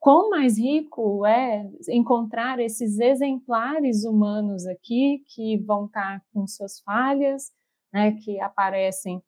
quão 0.00 0.30
mais 0.30 0.58
rico 0.58 1.26
é 1.26 1.70
encontrar 1.90 2.58
esses 2.58 2.98
exemplares 2.98 4.04
humanos 4.04 4.66
aqui 4.66 5.22
que 5.28 5.58
vão 5.58 5.84
estar 5.84 6.24
com 6.32 6.46
suas 6.46 6.80
falhas, 6.80 7.52
né, 7.92 8.12
que 8.12 8.40
aparecem, 8.40 9.22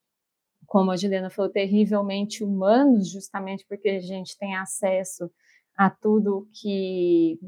como 0.67 0.91
a 0.91 0.97
Juliana 0.97 1.29
falou, 1.29 1.53
terrivelmente 1.53 2.43
humanos, 2.43 3.11
justamente 3.11 3.67
porque 3.69 3.91
a 3.91 4.01
gente 4.01 4.37
tem 4.39 4.57
acesso 4.57 5.31
a 5.77 5.91
tudo 5.91 6.49
que 6.53 7.39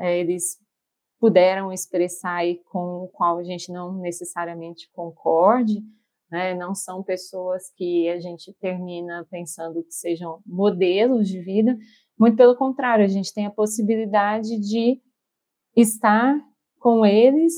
é, 0.00 0.18
eles 0.18 0.58
puderam 1.18 1.72
expressar 1.72 2.44
e 2.44 2.56
com 2.64 3.04
o 3.04 3.08
qual 3.08 3.38
a 3.38 3.42
gente 3.42 3.72
não 3.72 3.94
necessariamente 3.94 4.90
concorde, 4.92 5.82
né? 6.34 6.54
não 6.54 6.74
são 6.74 7.02
pessoas 7.02 7.70
que 7.76 8.08
a 8.08 8.18
gente 8.18 8.52
termina 8.54 9.24
pensando 9.30 9.84
que 9.84 9.94
sejam 9.94 10.40
modelos 10.44 11.28
de 11.28 11.40
vida, 11.40 11.78
muito 12.18 12.36
pelo 12.36 12.56
contrário, 12.56 13.04
a 13.04 13.08
gente 13.08 13.32
tem 13.32 13.46
a 13.46 13.50
possibilidade 13.50 14.58
de 14.58 15.00
estar 15.76 16.36
com 16.80 17.06
eles 17.06 17.54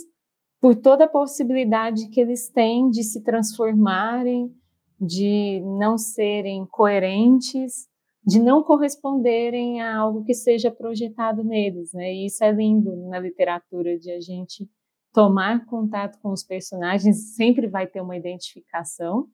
por 0.60 0.74
toda 0.76 1.04
a 1.04 1.08
possibilidade 1.08 2.08
que 2.08 2.20
eles 2.20 2.50
têm 2.50 2.90
de 2.90 3.02
se 3.02 3.22
transformarem, 3.22 4.54
de 5.00 5.60
não 5.78 5.96
serem 5.96 6.66
coerentes, 6.66 7.88
de 8.26 8.40
não 8.40 8.62
corresponderem 8.62 9.80
a 9.80 9.96
algo 9.96 10.24
que 10.24 10.34
seja 10.34 10.70
projetado 10.70 11.44
neles, 11.44 11.92
né? 11.92 12.12
E 12.12 12.26
isso 12.26 12.42
é 12.42 12.50
lindo 12.50 12.94
na 13.08 13.18
literatura 13.18 13.98
de 13.98 14.10
a 14.10 14.20
gente 14.20 14.68
tomar 15.16 15.64
contato 15.64 16.20
com 16.20 16.30
os 16.30 16.44
personagens, 16.44 17.34
sempre 17.34 17.66
vai 17.66 17.86
ter 17.86 18.02
uma 18.02 18.18
identificação, 18.18 19.26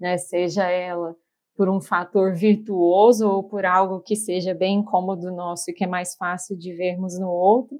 né? 0.00 0.18
Seja 0.18 0.68
ela 0.68 1.14
por 1.54 1.68
um 1.68 1.80
fator 1.80 2.34
virtuoso 2.34 3.28
ou 3.28 3.44
por 3.44 3.64
algo 3.64 4.00
que 4.00 4.16
seja 4.16 4.52
bem 4.52 4.80
incômodo 4.80 5.30
nosso 5.30 5.70
e 5.70 5.72
que 5.72 5.84
é 5.84 5.86
mais 5.86 6.16
fácil 6.16 6.58
de 6.58 6.72
vermos 6.72 7.16
no 7.16 7.28
outro. 7.28 7.78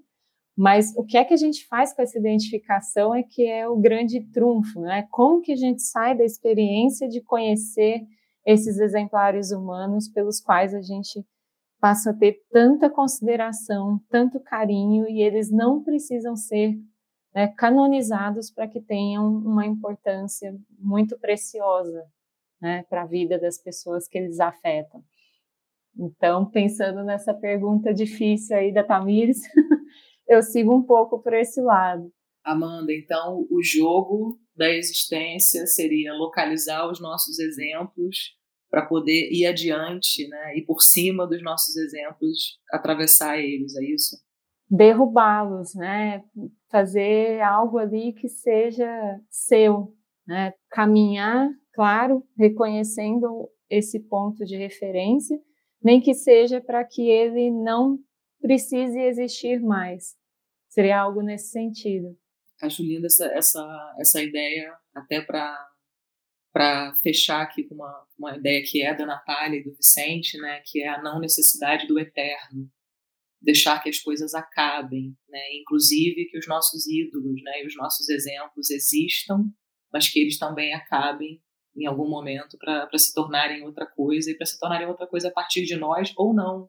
Mas 0.57 0.95
o 0.97 1.05
que 1.05 1.19
é 1.19 1.25
que 1.25 1.35
a 1.35 1.37
gente 1.37 1.67
faz 1.67 1.93
com 1.93 2.03
essa 2.03 2.17
identificação 2.17 3.13
é 3.13 3.25
que 3.25 3.45
é 3.49 3.69
o 3.69 3.77
grande 3.77 4.21
trunfo, 4.31 4.81
né? 4.81 5.09
Como 5.11 5.43
que 5.43 5.51
a 5.51 5.57
gente 5.57 5.83
sai 5.83 6.17
da 6.17 6.25
experiência 6.25 7.09
de 7.09 7.21
conhecer 7.21 8.01
esses 8.47 8.79
exemplares 8.79 9.51
humanos 9.51 10.09
pelos 10.09 10.41
quais 10.41 10.73
a 10.73 10.83
gente 10.83 11.27
passa 11.81 12.11
a 12.11 12.15
ter 12.15 12.45
tanta 12.53 12.89
consideração, 12.89 14.01
tanto 14.09 14.39
carinho, 14.39 15.09
e 15.09 15.21
eles 15.21 15.51
não 15.51 15.83
precisam 15.83 16.37
ser 16.37 16.79
né, 17.39 17.55
canonizados 17.57 18.51
para 18.51 18.67
que 18.67 18.81
tenham 18.81 19.25
uma 19.25 19.65
importância 19.65 20.53
muito 20.77 21.17
preciosa 21.21 22.05
né, 22.61 22.85
para 22.91 23.03
a 23.03 23.07
vida 23.07 23.39
das 23.39 23.59
pessoas 23.59 24.09
que 24.09 24.19
eles 24.19 24.41
afetam. 24.41 25.05
Então, 25.97 26.45
pensando 26.51 27.05
nessa 27.05 27.33
pergunta 27.33 27.95
difícil 27.95 28.57
aí 28.57 28.73
da 28.75 28.83
Tamires, 28.83 29.41
eu 30.27 30.43
sigo 30.43 30.75
um 30.75 30.83
pouco 30.83 31.23
por 31.23 31.33
esse 31.33 31.61
lado. 31.61 32.13
Amanda, 32.43 32.93
então 32.93 33.47
o 33.49 33.63
jogo 33.63 34.37
da 34.57 34.69
existência 34.69 35.65
seria 35.65 36.13
localizar 36.15 36.91
os 36.91 37.01
nossos 37.01 37.39
exemplos 37.39 38.37
para 38.69 38.85
poder 38.85 39.31
ir 39.31 39.47
adiante, 39.47 40.27
né, 40.27 40.57
e 40.57 40.63
por 40.63 40.83
cima 40.83 41.25
dos 41.25 41.41
nossos 41.41 41.77
exemplos 41.77 42.59
atravessar 42.73 43.39
eles, 43.39 43.77
é 43.77 43.85
isso? 43.85 44.17
Derrubá-los, 44.71 45.75
né, 45.75 46.23
fazer 46.71 47.41
algo 47.41 47.79
ali 47.79 48.13
que 48.13 48.29
seja 48.29 48.87
seu, 49.31 49.95
né, 50.27 50.53
caminhar, 50.71 51.49
claro, 51.73 52.23
reconhecendo 52.37 53.51
esse 53.71 54.01
ponto 54.01 54.45
de 54.45 54.57
referência, 54.57 55.41
nem 55.83 56.01
que 56.01 56.13
seja 56.13 56.61
para 56.61 56.85
que 56.85 57.09
ele 57.09 57.51
não 57.51 57.99
precise 58.41 58.99
existir 58.99 59.61
mais. 59.61 60.17
Seria 60.69 61.01
algo 61.01 61.23
nesse 61.23 61.51
sentido. 61.51 62.17
Acho 62.61 62.83
linda 62.83 63.07
essa, 63.07 63.27
essa, 63.27 63.95
essa 63.99 64.23
ideia, 64.23 64.77
até 64.95 65.21
para 65.23 66.97
fechar 67.03 67.43
aqui 67.43 67.63
com 67.63 67.77
uma, 67.77 68.07
uma 68.19 68.37
ideia 68.37 68.63
que 68.65 68.83
é 68.83 68.95
da 68.95 69.07
Natália 69.07 69.61
e 69.61 69.63
do 69.63 69.75
Vicente, 69.75 70.37
né, 70.39 70.61
que 70.67 70.83
é 70.83 70.89
a 70.89 71.01
não 71.01 71.21
necessidade 71.21 71.87
do 71.87 71.99
eterno, 71.99 72.69
deixar 73.41 73.83
que 73.83 73.89
as 73.89 73.99
coisas 73.99 74.35
acabem, 74.35 75.17
né, 75.29 75.57
inclusive 75.61 76.27
que 76.27 76.39
os 76.39 76.47
nossos 76.47 76.87
ídolos, 76.87 77.41
né, 77.43 77.63
e 77.63 77.67
os 77.67 77.77
nossos 77.77 78.09
exemplos 78.09 78.71
existam, 78.71 79.45
mas 79.93 80.09
que 80.09 80.19
eles 80.19 80.39
também 80.39 80.75
acabem 80.75 81.41
em 81.77 81.87
algum 81.87 82.09
momento 82.09 82.59
para 82.59 82.89
se 82.99 83.15
tornarem 83.15 83.63
outra 83.63 83.87
coisa 83.87 84.31
e 84.31 84.37
para 84.37 84.47
se 84.47 84.59
tornarem 84.59 84.87
outra 84.87 85.07
coisa 85.07 85.29
a 85.29 85.33
partir 85.33 85.65
de 85.65 85.77
nós 85.77 86.13
ou 86.17 86.35
não. 86.35 86.69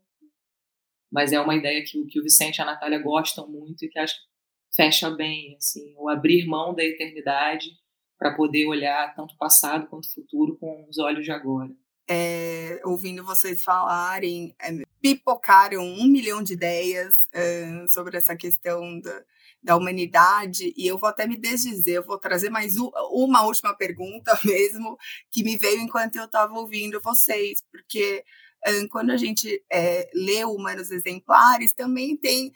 Mas 1.11 1.31
é 1.31 1.39
uma 1.39 1.55
ideia 1.55 1.83
que, 1.83 2.05
que 2.05 2.19
o 2.19 2.23
Vicente 2.23 2.57
e 2.57 2.61
a 2.61 2.65
Natália 2.65 2.99
gostam 2.99 3.49
muito 3.49 3.83
e 3.83 3.89
que 3.89 3.97
acho 3.97 4.13
que 4.13 4.29
fecha 4.75 5.09
bem, 5.09 5.55
assim, 5.55 5.95
o 5.97 6.07
abrir 6.07 6.45
mão 6.45 6.75
da 6.75 6.83
eternidade 6.83 7.71
para 8.19 8.35
poder 8.35 8.67
olhar 8.67 9.15
tanto 9.15 9.33
o 9.33 9.37
passado 9.37 9.87
quanto 9.87 10.05
o 10.05 10.13
futuro 10.13 10.57
com 10.59 10.85
os 10.87 10.99
olhos 10.99 11.25
de 11.25 11.31
agora. 11.31 11.71
É, 12.07 12.81
ouvindo 12.85 13.23
vocês 13.23 13.63
falarem, 13.63 14.53
é, 14.61 14.71
pipocaram 15.01 15.83
um 15.83 16.07
milhão 16.07 16.43
de 16.43 16.53
ideias 16.53 17.15
é, 17.33 17.85
sobre 17.87 18.17
essa 18.17 18.35
questão 18.35 18.99
da, 18.99 19.23
da 19.63 19.77
humanidade, 19.77 20.73
e 20.75 20.87
eu 20.87 20.97
vou 20.97 21.09
até 21.09 21.27
me 21.27 21.37
desdizer, 21.37 21.95
eu 21.95 22.05
vou 22.05 22.17
trazer 22.17 22.49
mais 22.49 22.75
uma 22.77 23.43
última 23.43 23.73
pergunta 23.73 24.37
mesmo, 24.43 24.97
que 25.31 25.43
me 25.43 25.57
veio 25.57 25.81
enquanto 25.81 26.15
eu 26.15 26.25
estava 26.25 26.53
ouvindo 26.53 27.01
vocês, 27.01 27.63
porque 27.71 28.23
quando 28.91 29.11
a 29.11 29.17
gente 29.17 29.63
é, 29.71 30.09
lê 30.13 30.43
Humanos 30.43 30.91
Exemplares, 30.91 31.71
também 31.71 32.17
tem 32.17 32.51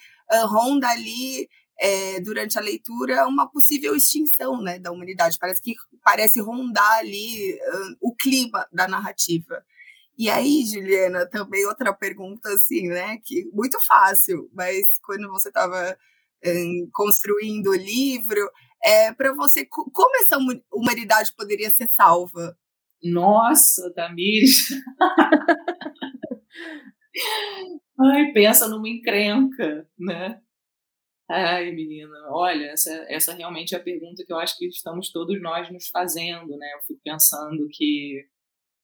ronda 0.50 0.90
ali 0.90 1.48
é, 1.80 2.20
durante 2.20 2.58
a 2.58 2.62
leitura 2.62 3.28
uma 3.28 3.50
possível 3.50 3.96
extinção 3.96 4.62
né, 4.62 4.80
da 4.80 4.92
humanidade. 4.92 5.38
Parece 5.40 5.62
que 5.62 5.76
parece 6.04 6.40
rondar 6.40 7.00
ali 7.00 7.54
uh, 7.54 7.98
o 8.02 8.16
clima 8.16 8.68
da 8.72 8.88
narrativa. 8.88 9.64
E 10.18 10.30
aí, 10.30 10.64
Juliana, 10.66 11.26
também 11.28 11.66
outra 11.66 11.94
pergunta 11.94 12.50
assim, 12.50 12.88
né? 12.88 13.18
Que 13.24 13.46
muito 13.52 13.80
fácil, 13.86 14.50
mas 14.54 15.00
quando 15.04 15.28
você 15.30 15.50
estava 15.50 15.98
um, 16.46 16.90
construindo 16.94 17.72
o 17.72 17.76
livro, 17.76 18.40
é 18.84 19.12
para 19.14 19.34
você 19.34 19.66
como 19.66 20.16
essa 20.18 20.38
humanidade 20.72 21.34
poderia 21.36 21.70
ser 21.72 21.88
salva? 21.88 22.56
Nossa, 23.04 23.92
Tamires! 23.94 24.58
Ai, 28.00 28.32
pensa 28.34 28.68
numa 28.68 28.90
encrenca, 28.90 29.88
né? 29.98 30.40
Ai, 31.30 31.72
menina, 31.72 32.14
olha, 32.30 32.66
essa, 32.68 32.92
essa 33.10 33.34
realmente 33.34 33.74
é 33.74 33.78
a 33.78 33.84
pergunta 33.84 34.24
que 34.26 34.32
eu 34.34 34.38
acho 34.40 34.58
que 34.58 34.68
estamos 34.68 35.12
todos 35.12 35.42
nós 35.42 35.72
nos 35.72 35.88
fazendo, 35.88 36.58
né? 36.58 36.74
Eu 36.76 36.82
fico 36.86 37.00
pensando 37.04 37.68
que 37.72 38.26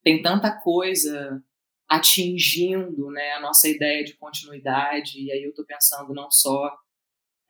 tem 0.04 0.22
tanta 0.22 0.52
coisa 0.52 1.44
atingindo 1.88 3.10
né, 3.10 3.34
a 3.34 3.42
nossa 3.42 3.68
ideia 3.68 4.04
de 4.04 4.16
continuidade, 4.16 5.20
e 5.20 5.32
aí 5.32 5.44
eu 5.44 5.50
estou 5.50 5.66
pensando 5.66 6.14
não 6.14 6.30
só 6.30 6.78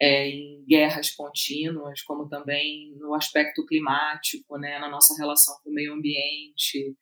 é, 0.02 0.30
em 0.30 0.64
guerras 0.66 1.12
contínuas, 1.12 2.02
como 2.04 2.30
também 2.30 2.96
no 2.98 3.14
aspecto 3.14 3.66
climático, 3.66 4.58
né, 4.58 4.80
na 4.80 4.90
nossa 4.90 5.14
relação 5.18 5.56
com 5.62 5.70
o 5.70 5.74
meio 5.74 5.94
ambiente, 5.94 6.96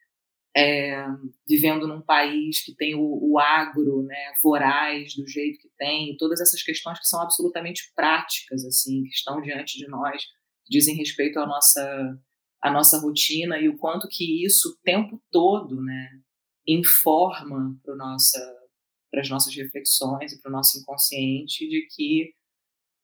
é, 0.56 1.06
vivendo 1.48 1.88
num 1.88 2.02
país 2.02 2.64
que 2.66 2.76
tem 2.76 2.96
o, 2.96 3.20
o 3.22 3.38
agro, 3.38 4.02
né, 4.02 4.34
voraz 4.42 5.16
do 5.16 5.28
jeito 5.28 5.60
que 5.60 5.70
tem, 5.78 6.18
todas 6.18 6.42
essas 6.42 6.64
questões 6.64 6.98
que 6.98 7.06
são 7.06 7.22
absolutamente 7.22 7.92
práticas, 7.96 8.66
assim, 8.66 9.04
que 9.04 9.10
estão 9.10 9.40
diante 9.40 9.78
de 9.78 9.88
nós, 9.88 10.24
dizem 10.68 10.96
respeito 10.96 11.38
à 11.38 11.46
nossa, 11.46 12.20
à 12.62 12.72
nossa 12.72 13.00
rotina 13.00 13.60
e 13.60 13.70
o 13.70 13.78
quanto 13.78 14.08
que 14.08 14.46
isso 14.46 14.70
o 14.70 14.78
tempo 14.84 15.22
todo, 15.32 15.82
né, 15.82 16.10
informa 16.68 17.78
para 17.84 17.96
nossa 17.96 18.58
para 19.10 19.22
as 19.22 19.30
nossas 19.30 19.56
reflexões 19.56 20.34
e 20.34 20.42
para 20.42 20.50
o 20.50 20.52
nosso 20.52 20.78
inconsciente 20.78 21.68
de 21.68 21.88
que, 21.96 22.34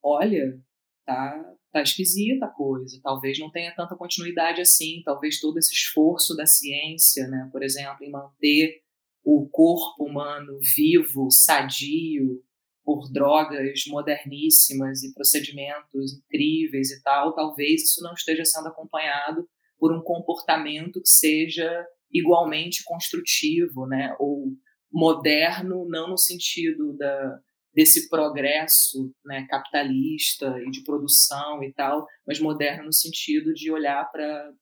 olha, 0.04 0.62
tá, 1.06 1.56
tá 1.72 1.82
esquisita 1.82 2.46
a 2.46 2.50
coisa, 2.50 3.00
talvez 3.02 3.40
não 3.40 3.50
tenha 3.50 3.74
tanta 3.74 3.96
continuidade 3.96 4.62
assim, 4.62 5.02
talvez 5.06 5.40
todo 5.40 5.58
esse 5.58 5.74
esforço 5.74 6.36
da 6.36 6.46
ciência, 6.46 7.28
né, 7.30 7.50
por 7.52 7.64
exemplo, 7.64 8.04
em 8.04 8.12
manter 8.12 8.82
o 9.24 9.48
corpo 9.50 10.06
humano 10.06 10.60
vivo, 10.76 11.32
sadio, 11.32 12.44
por 12.84 13.12
drogas 13.12 13.84
moderníssimas 13.88 15.04
e 15.04 15.14
procedimentos 15.14 16.14
incríveis 16.14 16.92
e 16.92 17.02
tal, 17.02 17.34
talvez 17.34 17.84
isso 17.84 18.02
não 18.02 18.14
esteja 18.14 18.44
sendo 18.44 18.68
acompanhado 18.68 19.48
por 19.80 19.94
um 19.94 20.02
comportamento 20.02 21.02
que 21.02 21.10
seja 21.10 21.86
igualmente 22.12 22.84
construtivo, 22.84 23.88
né, 23.88 24.16
ou 24.20 24.54
moderno, 24.92 25.88
não 25.90 26.10
no 26.10 26.18
sentido 26.18 26.96
da, 26.96 27.40
desse 27.74 28.08
progresso 28.08 29.14
né, 29.26 29.48
capitalista 29.50 30.60
e 30.66 30.70
de 30.70 30.84
produção 30.84 31.64
e 31.64 31.74
tal, 31.74 32.06
mas 32.26 32.40
moderno 32.40 32.86
no 32.86 32.94
sentido 32.94 33.54
de 33.54 33.72
olhar 33.72 34.10
para 34.12 34.54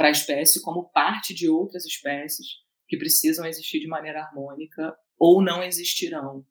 a 0.00 0.10
espécie 0.10 0.60
como 0.60 0.90
parte 0.90 1.32
de 1.32 1.48
outras 1.48 1.84
espécies 1.84 2.46
que 2.88 2.98
precisam 2.98 3.46
existir 3.46 3.78
de 3.78 3.86
maneira 3.86 4.22
harmônica 4.22 4.92
ou 5.16 5.40
não 5.40 5.62
existirão. 5.62 6.44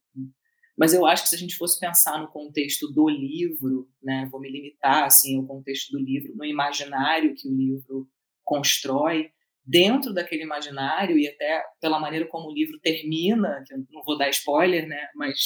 Mas 0.80 0.94
eu 0.94 1.06
acho 1.06 1.24
que 1.24 1.30
se 1.30 1.36
a 1.36 1.38
gente 1.38 1.58
fosse 1.58 1.78
pensar 1.78 2.18
no 2.18 2.30
contexto 2.30 2.88
do 2.88 3.10
livro, 3.10 3.90
né, 4.02 4.30
vou 4.32 4.40
me 4.40 4.50
limitar 4.50 5.04
assim 5.04 5.38
ao 5.38 5.46
contexto 5.46 5.92
do 5.92 6.00
livro, 6.00 6.34
no 6.36 6.46
imaginário 6.46 7.36
que 7.36 7.50
o 7.50 7.54
livro 7.54 8.08
constrói, 8.46 9.30
dentro 9.66 10.14
daquele 10.14 10.44
imaginário 10.44 11.18
e 11.20 11.28
até 11.28 11.62
pela 11.82 12.00
maneira 12.00 12.26
como 12.28 12.48
o 12.48 12.54
livro 12.54 12.80
termina, 12.80 13.62
que 13.68 13.74
eu 13.74 13.86
não 13.92 14.04
vou 14.06 14.18
dar 14.18 14.30
spoiler, 14.30 14.88
né, 14.88 15.10
mas 15.16 15.38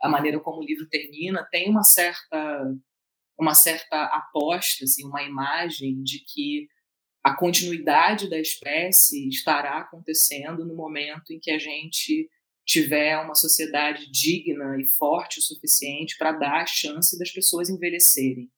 a 0.00 0.08
maneira 0.08 0.38
como 0.38 0.60
o 0.60 0.64
livro 0.64 0.88
termina, 0.88 1.44
tem 1.50 1.68
uma 1.68 1.82
certa 1.82 2.72
uma 3.38 3.54
certa 3.54 4.04
aposta, 4.04 4.84
assim, 4.84 5.04
uma 5.04 5.22
imagem 5.22 6.02
de 6.02 6.20
que 6.20 6.66
a 7.22 7.36
continuidade 7.36 8.30
da 8.30 8.38
espécie 8.38 9.28
estará 9.28 9.78
acontecendo 9.78 10.64
no 10.64 10.74
momento 10.74 11.32
em 11.32 11.38
que 11.38 11.50
a 11.50 11.58
gente 11.58 12.30
tiver 12.66 13.16
uma 13.18 13.34
sociedade 13.34 14.10
digna 14.10 14.76
e 14.80 14.88
forte 14.88 15.38
o 15.38 15.42
suficiente 15.42 16.16
para 16.18 16.32
dar 16.32 16.62
a 16.62 16.66
chance 16.66 17.16
das 17.18 17.30
pessoas 17.30 17.70
envelhecerem. 17.70 18.50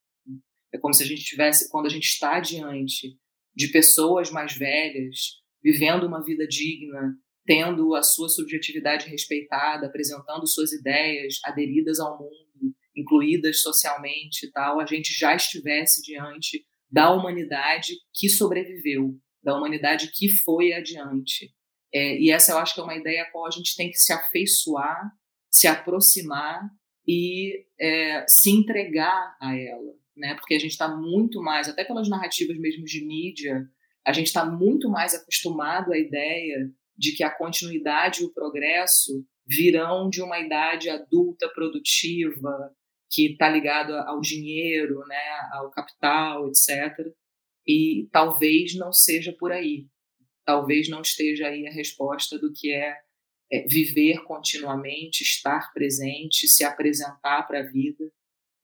É 0.72 0.78
como 0.78 0.94
se 0.94 1.02
a 1.02 1.06
gente 1.06 1.22
tivesse, 1.22 1.70
quando 1.70 1.86
a 1.86 1.90
gente 1.90 2.06
está 2.06 2.40
diante 2.40 3.18
de 3.54 3.68
pessoas 3.68 4.30
mais 4.30 4.56
velhas, 4.56 5.42
vivendo 5.62 6.06
uma 6.06 6.22
vida 6.24 6.46
digna, 6.46 7.14
tendo 7.44 7.94
a 7.94 8.02
sua 8.02 8.28
subjetividade 8.28 9.08
respeitada, 9.08 9.86
apresentando 9.86 10.46
suas 10.46 10.72
ideias 10.72 11.38
aderidas 11.44 12.00
ao 12.00 12.18
mundo, 12.18 12.74
incluídas 12.96 13.60
socialmente 13.60 14.46
e 14.46 14.50
tal, 14.50 14.80
a 14.80 14.86
gente 14.86 15.12
já 15.18 15.34
estivesse 15.34 16.02
diante 16.02 16.64
da 16.90 17.12
humanidade 17.12 17.94
que 18.14 18.28
sobreviveu. 18.28 19.18
da 19.42 19.56
humanidade 19.56 20.10
que 20.12 20.28
foi 20.28 20.72
adiante. 20.72 21.54
É, 21.92 22.18
e 22.18 22.30
essa 22.30 22.52
eu 22.52 22.58
acho 22.58 22.74
que 22.74 22.80
é 22.80 22.84
uma 22.84 22.96
ideia 22.96 23.22
a 23.22 23.30
qual 23.30 23.46
a 23.46 23.50
gente 23.50 23.76
tem 23.76 23.90
que 23.90 23.98
se 23.98 24.12
afeiçoar, 24.12 25.10
se 25.50 25.66
aproximar 25.66 26.68
e 27.06 27.64
é, 27.80 28.26
se 28.28 28.50
entregar 28.50 29.36
a 29.40 29.56
ela, 29.56 29.94
né? 30.16 30.34
Porque 30.34 30.54
a 30.54 30.58
gente 30.58 30.72
está 30.72 30.88
muito 30.88 31.40
mais, 31.40 31.68
até 31.68 31.84
pelas 31.84 32.08
narrativas 32.08 32.58
mesmo 32.58 32.84
de 32.84 33.04
mídia, 33.04 33.66
a 34.06 34.12
gente 34.12 34.26
está 34.26 34.44
muito 34.44 34.90
mais 34.90 35.14
acostumado 35.14 35.92
à 35.92 35.98
ideia 35.98 36.70
de 36.96 37.12
que 37.12 37.22
a 37.22 37.30
continuidade 37.30 38.22
e 38.22 38.24
o 38.24 38.32
progresso 38.32 39.24
virão 39.46 40.10
de 40.10 40.20
uma 40.20 40.38
idade 40.38 40.90
adulta 40.90 41.48
produtiva 41.48 42.74
que 43.10 43.32
está 43.32 43.48
ligado 43.48 43.94
ao 43.94 44.20
dinheiro, 44.20 44.98
né, 45.06 45.38
ao 45.52 45.70
capital, 45.70 46.48
etc. 46.48 47.06
E 47.66 48.08
talvez 48.12 48.74
não 48.74 48.92
seja 48.92 49.34
por 49.38 49.50
aí. 49.50 49.86
Talvez 50.48 50.88
não 50.88 51.02
esteja 51.02 51.48
aí 51.48 51.66
a 51.66 51.70
resposta 51.70 52.38
do 52.38 52.50
que 52.50 52.72
é, 52.72 52.96
é 53.52 53.66
viver 53.68 54.24
continuamente, 54.24 55.22
estar 55.22 55.74
presente, 55.74 56.48
se 56.48 56.64
apresentar 56.64 57.42
para 57.46 57.60
a 57.60 57.66
vida 57.70 58.10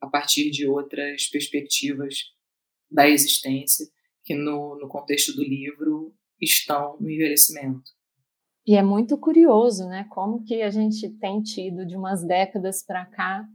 a 0.00 0.06
partir 0.06 0.50
de 0.50 0.66
outras 0.66 1.26
perspectivas 1.26 2.32
da 2.90 3.06
existência 3.06 3.86
que 4.24 4.34
no, 4.34 4.78
no 4.78 4.88
contexto 4.88 5.34
do 5.34 5.44
livro 5.44 6.14
estão 6.40 6.96
no 6.98 7.10
envelhecimento. 7.10 7.90
E 8.66 8.76
é 8.76 8.82
muito 8.82 9.18
curioso, 9.18 9.86
né? 9.86 10.06
Como 10.08 10.42
que 10.42 10.62
a 10.62 10.70
gente 10.70 11.10
tem 11.18 11.42
tido 11.42 11.84
de 11.84 11.98
umas 11.98 12.26
décadas 12.26 12.82
para 12.82 13.04
cá 13.04 13.46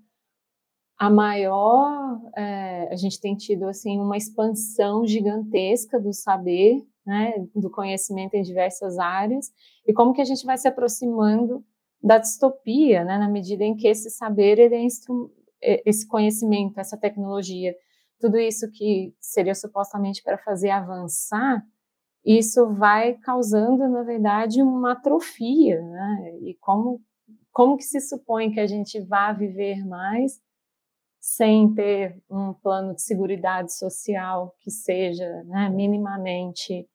a 1.00 1.10
maior, 1.10 2.22
é, 2.36 2.90
a 2.92 2.96
gente 2.96 3.20
tem 3.22 3.34
tido 3.34 3.64
assim 3.64 3.98
uma 3.98 4.18
expansão 4.18 5.08
gigantesca 5.08 5.98
do 5.98 6.14
saber, 6.14 6.86
né? 7.10 7.34
Do 7.56 7.70
conhecimento 7.72 8.36
em 8.36 8.44
diversas 8.44 9.00
áreas 9.00 9.52
e 9.86 9.92
como 9.92 10.14
que 10.14 10.22
a 10.22 10.26
gente 10.26 10.46
vai 10.46 10.58
se 10.58 10.68
aproximando 10.68 11.66
da 12.02 12.18
distopia, 12.18 13.04
né? 13.04 13.18
Na 13.18 13.28
medida 13.28 13.64
em 13.64 13.76
que 13.76 13.88
esse 13.88 14.10
saber, 14.10 14.60
ele 14.60 14.76
é 14.76 14.86
esse 15.86 16.08
conhecimento, 16.08 16.80
essa 16.80 16.96
tecnologia, 16.98 17.76
tudo 18.20 18.38
isso 18.38 18.70
que 18.72 19.14
seria 19.20 19.56
supostamente 19.56 20.22
para 20.24 20.38
fazer 20.38 20.70
avançar 20.70 21.64
isso 22.26 22.74
vai 22.74 23.16
causando, 23.16 23.88
na 23.88 24.04
verdade, 24.04 24.62
uma 24.62 24.92
atrofia, 24.92 25.82
né? 25.82 26.38
E 26.42 26.56
como, 26.60 27.02
como 27.52 27.78
que 27.78 27.84
se 27.84 28.00
supõe 28.02 28.52
que 28.52 28.60
a 28.60 28.68
gente 28.68 29.00
vá 29.02 29.32
viver 29.32 29.86
mais 29.86 30.40
sem 31.20 31.74
ter 31.74 32.22
um 32.30 32.54
plano 32.54 32.96
de 32.96 33.02
segurança 33.02 33.68
social 33.68 34.56
que 34.60 34.72
seja 34.72 35.44
né, 35.44 35.70
minimamente 35.70 36.88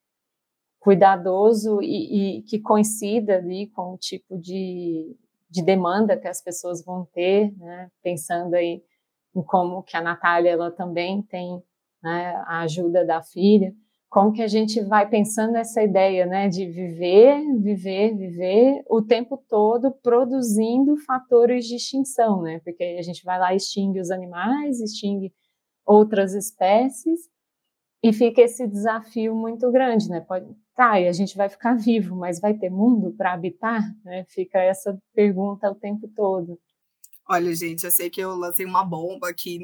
cuidadoso 0.85 1.81
e, 1.83 2.39
e, 2.39 2.43
que 2.43 2.59
coincida 2.59 3.37
ali 3.37 3.69
com 3.69 3.95
o 3.95 3.99
tipo 3.99 4.39
de, 4.39 5.17
de 5.49 5.63
demanda 5.63 6.17
que 6.17 6.29
as 6.29 6.43
pessoas 6.43 6.85
vão 6.85 7.07
ter, 7.07 7.57
né? 7.57 7.91
pensando 8.03 8.55
aí 8.55 8.83
em 9.35 9.43
como 9.43 9.83
que 9.83 9.97
a 9.97 10.03
Natália 10.03 10.51
ela 10.51 10.71
também 10.71 11.23
tem 11.23 11.63
né, 12.03 12.35
a 12.47 12.61
ajuda 12.61 13.05
da 13.05 13.23
filha 13.23 13.75
como 14.15 14.33
que 14.33 14.43
a 14.43 14.47
gente 14.47 14.81
vai 14.81 15.09
pensando 15.09 15.57
essa 15.57 15.83
ideia, 15.83 16.25
né, 16.25 16.49
de 16.49 16.67
viver, 16.67 17.43
viver, 17.61 18.17
viver 18.17 18.85
o 18.89 19.03
tempo 19.03 19.37
todo 19.49 19.91
produzindo 19.91 20.97
fatores 20.99 21.67
de 21.67 21.75
extinção, 21.75 22.41
né? 22.41 22.61
Porque 22.63 22.85
a 22.97 23.03
gente 23.03 23.25
vai 23.25 23.41
lá 23.41 23.53
extingue 23.53 23.99
os 23.99 24.13
animais, 24.13 24.79
extingue 24.81 25.35
outras 25.85 26.33
espécies 26.33 27.29
e 28.05 28.13
fica 28.13 28.41
esse 28.41 28.69
desafio 28.69 29.35
muito 29.35 29.69
grande, 29.73 30.09
né? 30.09 30.21
Pode, 30.21 30.47
tá, 30.75 31.01
e 31.01 31.09
a 31.09 31.13
gente 31.13 31.37
vai 31.37 31.49
ficar 31.49 31.75
vivo, 31.79 32.17
mas 32.17 32.41
vai 32.41 32.55
ter 32.55 32.71
mundo 32.71 33.13
para 33.17 33.33
habitar, 33.33 33.83
né? 34.05 34.25
Fica 34.29 34.59
essa 34.59 34.99
pergunta 35.15 35.71
o 35.71 35.75
tempo 35.75 36.09
todo. 36.15 36.59
Olha, 37.27 37.55
gente, 37.55 37.85
eu 37.85 37.91
sei 37.91 38.11
que 38.11 38.21
eu 38.21 38.35
lancei 38.35 38.67
uma 38.67 38.85
bomba 38.85 39.31
aqui 39.31 39.59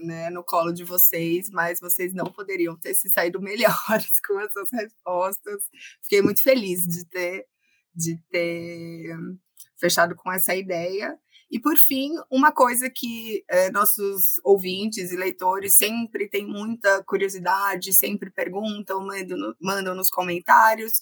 né, 0.00 0.30
no 0.30 0.42
colo 0.42 0.72
de 0.72 0.82
vocês, 0.82 1.48
mas 1.48 1.78
vocês 1.78 2.12
não 2.12 2.26
poderiam 2.26 2.76
ter 2.76 2.92
se 2.92 3.08
saído 3.08 3.40
melhores 3.42 4.10
com 4.26 4.40
essas 4.40 4.68
respostas. 4.72 5.62
Fiquei 6.02 6.20
muito 6.20 6.42
feliz 6.42 6.82
de 6.82 7.04
ter, 7.06 7.46
de 7.94 8.16
ter 8.28 9.16
fechado 9.78 10.16
com 10.16 10.32
essa 10.32 10.56
ideia. 10.56 11.16
E, 11.50 11.58
por 11.58 11.76
fim, 11.76 12.12
uma 12.30 12.52
coisa 12.52 12.90
que 12.90 13.42
é, 13.48 13.70
nossos 13.70 14.38
ouvintes 14.44 15.10
e 15.10 15.16
leitores 15.16 15.74
sempre 15.74 16.28
têm 16.28 16.46
muita 16.46 17.02
curiosidade, 17.04 17.92
sempre 17.92 18.30
perguntam, 18.30 19.00
mandam, 19.04 19.54
mandam 19.60 19.94
nos 19.94 20.10
comentários, 20.10 21.00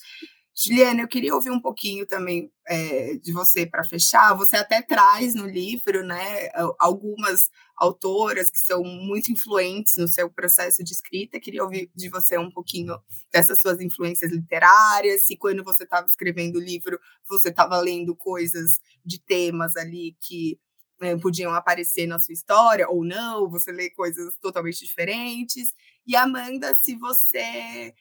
Juliana, 0.58 1.02
eu 1.02 1.08
queria 1.08 1.34
ouvir 1.34 1.50
um 1.50 1.60
pouquinho 1.60 2.06
também 2.06 2.50
é, 2.66 3.16
de 3.16 3.30
você 3.30 3.66
para 3.66 3.84
fechar. 3.84 4.34
Você 4.34 4.56
até 4.56 4.80
traz 4.80 5.34
no 5.34 5.46
livro, 5.46 6.02
né, 6.02 6.48
algumas 6.78 7.50
autoras 7.76 8.50
que 8.50 8.58
são 8.58 8.82
muito 8.82 9.30
influentes 9.30 9.96
no 9.98 10.08
seu 10.08 10.30
processo 10.30 10.82
de 10.82 10.94
escrita. 10.94 11.38
Queria 11.38 11.62
ouvir 11.62 11.90
de 11.94 12.08
você 12.08 12.38
um 12.38 12.50
pouquinho 12.50 12.98
dessas 13.30 13.60
suas 13.60 13.82
influências 13.82 14.32
literárias. 14.32 15.26
Se 15.26 15.36
quando 15.36 15.62
você 15.62 15.84
estava 15.84 16.06
escrevendo 16.06 16.56
o 16.56 16.62
livro, 16.62 16.98
você 17.28 17.50
estava 17.50 17.78
lendo 17.78 18.16
coisas 18.16 18.78
de 19.04 19.20
temas 19.20 19.76
ali 19.76 20.16
que 20.22 20.58
é, 21.02 21.14
podiam 21.18 21.52
aparecer 21.52 22.06
na 22.06 22.18
sua 22.18 22.32
história 22.32 22.88
ou 22.88 23.04
não. 23.04 23.50
Você 23.50 23.70
lê 23.70 23.90
coisas 23.90 24.34
totalmente 24.38 24.82
diferentes. 24.82 25.74
E 26.06 26.16
Amanda, 26.16 26.74
se 26.74 26.96
você 26.96 27.92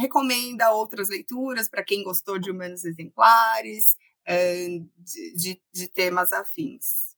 Recomenda 0.00 0.72
outras 0.72 1.08
leituras 1.08 1.68
para 1.68 1.84
quem 1.84 2.02
gostou 2.02 2.38
de 2.38 2.50
Humanos 2.50 2.84
Exemplares, 2.84 3.96
uh, 4.28 4.90
de, 4.98 5.34
de, 5.34 5.62
de, 5.72 5.88
temas 5.88 6.32
afins. 6.32 7.16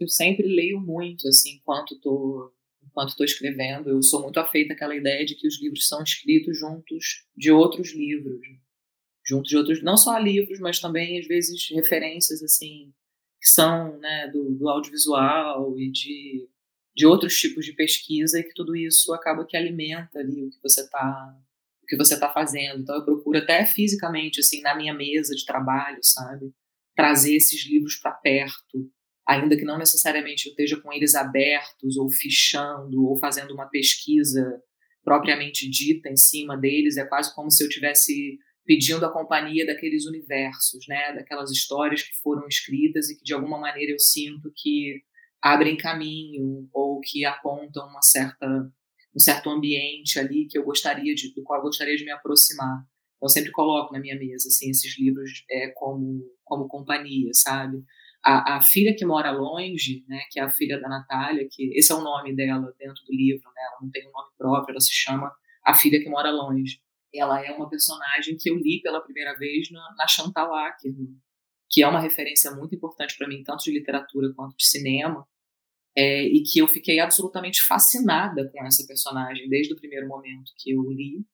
Eu 0.00 0.08
sempre 0.08 0.46
leio 0.46 0.80
muito, 0.80 1.28
assim, 1.28 1.56
enquanto 1.56 1.94
estou 1.94 2.52
enquanto 2.86 3.10
estou 3.10 3.24
escrevendo. 3.24 3.90
Eu 3.90 4.02
sou 4.02 4.22
muito 4.22 4.38
afeita 4.38 4.74
àquela 4.74 4.94
ideia 4.94 5.24
de 5.24 5.34
que 5.34 5.48
os 5.48 5.60
livros 5.60 5.88
são 5.88 6.02
escritos 6.02 6.58
juntos 6.58 7.26
de 7.36 7.50
outros 7.50 7.94
livros, 7.94 8.40
juntos 9.26 9.48
de 9.48 9.56
outros, 9.56 9.82
não 9.82 9.96
só 9.96 10.18
livros, 10.18 10.60
mas 10.60 10.78
também 10.78 11.18
às 11.18 11.26
vezes 11.26 11.68
referências 11.70 12.42
assim 12.42 12.92
que 13.40 13.50
são, 13.50 13.98
né, 13.98 14.28
do, 14.28 14.52
do 14.52 14.68
audiovisual 14.70 15.78
e 15.78 15.90
de 15.90 16.48
de 16.94 17.06
outros 17.06 17.34
tipos 17.34 17.64
de 17.64 17.72
pesquisa 17.72 18.38
e 18.38 18.44
que 18.44 18.54
tudo 18.54 18.76
isso 18.76 19.12
acaba 19.12 19.44
que 19.46 19.56
alimenta 19.56 20.18
ali 20.18 20.44
o 20.44 20.50
que 20.50 20.62
você 20.62 20.82
está 20.82 21.36
o 21.82 21.86
que 21.86 21.96
você 21.96 22.14
está 22.14 22.32
fazendo. 22.32 22.80
Então 22.80 22.96
eu 22.96 23.04
procuro 23.04 23.38
até 23.38 23.66
fisicamente 23.66 24.40
assim 24.40 24.62
na 24.62 24.74
minha 24.74 24.94
mesa 24.94 25.34
de 25.34 25.44
trabalho, 25.44 25.98
sabe, 26.02 26.50
trazer 26.96 27.34
esses 27.36 27.66
livros 27.66 27.96
para 27.96 28.12
perto, 28.12 28.90
ainda 29.26 29.56
que 29.56 29.64
não 29.64 29.76
necessariamente 29.76 30.46
eu 30.46 30.50
esteja 30.50 30.80
com 30.80 30.92
eles 30.92 31.14
abertos 31.14 31.96
ou 31.96 32.10
fichando 32.10 33.04
ou 33.04 33.16
fazendo 33.18 33.52
uma 33.52 33.66
pesquisa 33.66 34.62
propriamente 35.02 35.68
dita 35.68 36.08
em 36.08 36.16
cima 36.16 36.56
deles, 36.56 36.96
é 36.96 37.04
quase 37.04 37.34
como 37.34 37.50
se 37.50 37.62
eu 37.62 37.68
tivesse 37.68 38.38
pedindo 38.64 39.04
a 39.04 39.12
companhia 39.12 39.66
daqueles 39.66 40.06
universos, 40.06 40.86
né, 40.88 41.12
daquelas 41.12 41.50
histórias 41.50 42.02
que 42.02 42.14
foram 42.22 42.48
escritas 42.48 43.10
e 43.10 43.18
que 43.18 43.22
de 43.22 43.34
alguma 43.34 43.58
maneira 43.58 43.92
eu 43.92 43.98
sinto 43.98 44.50
que 44.56 45.02
abrem 45.44 45.76
caminho 45.76 46.66
ou 46.72 47.00
que 47.00 47.22
apontam 47.26 47.86
uma 47.86 48.00
certa 48.00 48.46
um 49.14 49.20
certo 49.20 49.50
ambiente 49.50 50.18
ali 50.18 50.46
que 50.48 50.58
eu 50.58 50.64
gostaria 50.64 51.14
de 51.14 51.32
do 51.34 51.42
qual 51.44 51.60
eu 51.60 51.64
gostaria 51.64 51.94
de 51.96 52.04
me 52.04 52.10
aproximar. 52.10 52.82
Então, 53.16 53.28
sempre 53.28 53.52
coloco 53.52 53.92
na 53.92 54.00
minha 54.00 54.18
mesa 54.18 54.48
assim 54.48 54.70
esses 54.70 54.98
livros 54.98 55.44
é, 55.50 55.68
como 55.68 56.24
como 56.42 56.66
companhia, 56.66 57.30
sabe? 57.34 57.84
A, 58.24 58.56
a, 58.56 58.62
filha 58.62 58.96
que 58.96 59.04
mora 59.04 59.30
longe, 59.30 60.02
né, 60.08 60.22
que 60.30 60.40
é 60.40 60.42
a 60.42 60.48
filha 60.48 60.80
da 60.80 60.88
Natália, 60.88 61.46
que 61.50 61.78
esse 61.78 61.92
é 61.92 61.94
o 61.94 62.00
nome 62.00 62.34
dela 62.34 62.74
dentro 62.78 63.04
do 63.04 63.14
livro, 63.14 63.44
né? 63.54 63.62
Ela 63.68 63.78
não 63.82 63.90
tem 63.90 64.08
um 64.08 64.12
nome 64.12 64.30
próprio, 64.38 64.72
ela 64.72 64.80
se 64.80 64.92
chama 64.92 65.30
A 65.62 65.74
Filha 65.74 66.00
que 66.02 66.08
Mora 66.08 66.30
Longe. 66.30 66.80
Ela 67.14 67.44
é 67.44 67.52
uma 67.52 67.68
personagem 67.68 68.36
que 68.38 68.50
eu 68.50 68.56
li 68.56 68.80
pela 68.82 69.02
primeira 69.02 69.36
vez 69.36 69.70
na, 69.70 69.94
na 69.96 70.06
Chantal 70.06 70.54
Akerman, 70.54 71.14
que 71.70 71.82
é 71.82 71.88
uma 71.88 72.00
referência 72.00 72.50
muito 72.50 72.74
importante 72.74 73.14
para 73.16 73.28
mim, 73.28 73.42
tanto 73.44 73.64
de 73.64 73.72
literatura 73.72 74.32
quanto 74.34 74.56
de 74.56 74.66
cinema, 74.66 75.26
é, 75.96 76.24
e 76.24 76.42
que 76.42 76.58
eu 76.58 76.66
fiquei 76.66 76.98
absolutamente 76.98 77.62
fascinada 77.62 78.50
com 78.50 78.64
essa 78.64 78.86
personagem 78.86 79.48
desde 79.48 79.72
o 79.72 79.76
primeiro 79.76 80.08
momento 80.08 80.52
que 80.58 80.72
eu 80.72 80.82
li. 80.90 81.24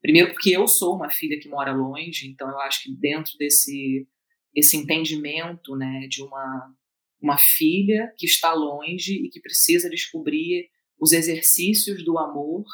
Primeiro 0.00 0.32
porque 0.32 0.50
eu 0.50 0.66
sou 0.66 0.96
uma 0.96 1.10
filha 1.10 1.38
que 1.40 1.48
mora 1.48 1.72
longe, 1.72 2.28
então 2.28 2.48
eu 2.48 2.58
acho 2.60 2.82
que 2.82 2.94
dentro 2.94 3.32
desse 3.38 4.06
esse 4.54 4.76
entendimento, 4.76 5.76
né, 5.76 6.06
de 6.08 6.22
uma 6.22 6.74
uma 7.20 7.36
filha 7.36 8.12
que 8.16 8.26
está 8.26 8.52
longe 8.52 9.14
e 9.14 9.28
que 9.28 9.40
precisa 9.40 9.90
descobrir 9.90 10.68
os 11.00 11.12
exercícios 11.12 12.04
do 12.04 12.16
amor 12.16 12.64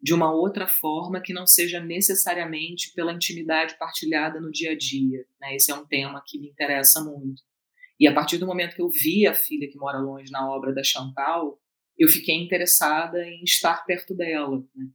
de 0.00 0.12
uma 0.12 0.32
outra 0.32 0.66
forma 0.66 1.22
que 1.22 1.32
não 1.32 1.46
seja 1.46 1.80
necessariamente 1.80 2.92
pela 2.92 3.12
intimidade 3.12 3.78
partilhada 3.78 4.40
no 4.40 4.50
dia 4.50 4.72
a 4.72 4.76
dia. 4.76 5.24
Né? 5.40 5.56
Esse 5.56 5.70
é 5.70 5.74
um 5.74 5.86
tema 5.86 6.22
que 6.26 6.38
me 6.38 6.48
interessa 6.48 7.02
muito. 7.02 7.42
E 7.98 8.08
a 8.08 8.14
partir 8.14 8.38
do 8.38 8.46
momento 8.46 8.74
que 8.74 8.82
eu 8.82 8.88
vi 8.88 9.26
a 9.26 9.34
filha 9.34 9.68
que 9.70 9.78
mora 9.78 9.98
longe 9.98 10.30
na 10.30 10.48
obra 10.50 10.74
da 10.74 10.82
Chantal, 10.82 11.60
eu 11.98 12.08
fiquei 12.08 12.34
interessada 12.34 13.24
em 13.24 13.42
estar 13.44 13.84
perto 13.84 14.14
dela. 14.14 14.58
Né? 14.74 14.86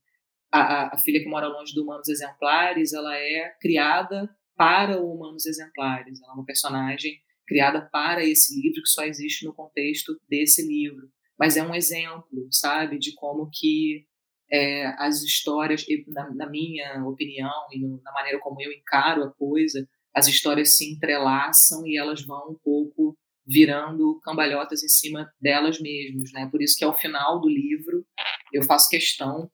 a, 0.51 0.95
a, 0.95 0.99
filha 0.99 1.21
que 1.21 1.29
mora 1.29 1.47
longe 1.47 1.73
do 1.73 1.83
Humanos 1.83 2.09
Exemplares, 2.09 2.93
ela 2.93 3.15
é 3.15 3.53
criada 3.61 4.29
para 4.55 4.99
o 4.99 5.13
Humanos 5.13 5.45
Exemplares. 5.45 6.21
Ela 6.21 6.33
é 6.33 6.35
uma 6.35 6.45
personagem 6.45 7.19
criada 7.47 7.81
para 7.91 8.23
esse 8.23 8.59
livro 8.59 8.81
que 8.81 8.89
só 8.89 9.03
existe 9.03 9.45
no 9.45 9.53
contexto 9.53 10.19
desse 10.27 10.65
livro. 10.65 11.09
Mas 11.37 11.55
é 11.55 11.63
um 11.63 11.73
exemplo, 11.73 12.47
sabe, 12.51 12.97
de 12.97 13.13
como 13.15 13.49
que 13.51 14.05
é, 14.51 14.87
as 14.97 15.21
histórias, 15.21 15.85
na, 16.07 16.33
na, 16.33 16.49
minha 16.49 17.05
opinião 17.05 17.67
e 17.71 17.79
no, 17.79 18.01
na 18.03 18.11
maneira 18.11 18.39
como 18.39 18.61
eu 18.61 18.71
encaro 18.71 19.23
a 19.23 19.31
coisa, 19.31 19.87
as 20.20 20.28
histórias 20.28 20.76
se 20.76 20.91
entrelaçam 20.91 21.86
e 21.88 21.97
elas 21.97 22.24
vão 22.26 22.51
um 22.51 22.57
pouco 22.63 23.17
virando 23.47 24.20
cambalhotas 24.22 24.84
em 24.84 24.88
cima 24.89 25.32
delas 25.41 25.80
mesmas, 25.80 26.32
né? 26.34 26.47
Por 26.51 26.61
isso 26.61 26.78
que 26.78 26.86
ao 26.86 26.97
final 26.97 27.41
do 27.41 27.49
livro 27.49 28.05
eu 28.53 28.63
faço 28.63 28.89
questão 28.89 29.49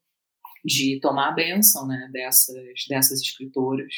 de 0.66 1.00
tomar 1.00 1.30
a 1.30 1.34
benção, 1.34 1.88
né, 1.88 2.10
dessas 2.12 2.56
dessas 2.90 3.22
escritoras, 3.22 3.94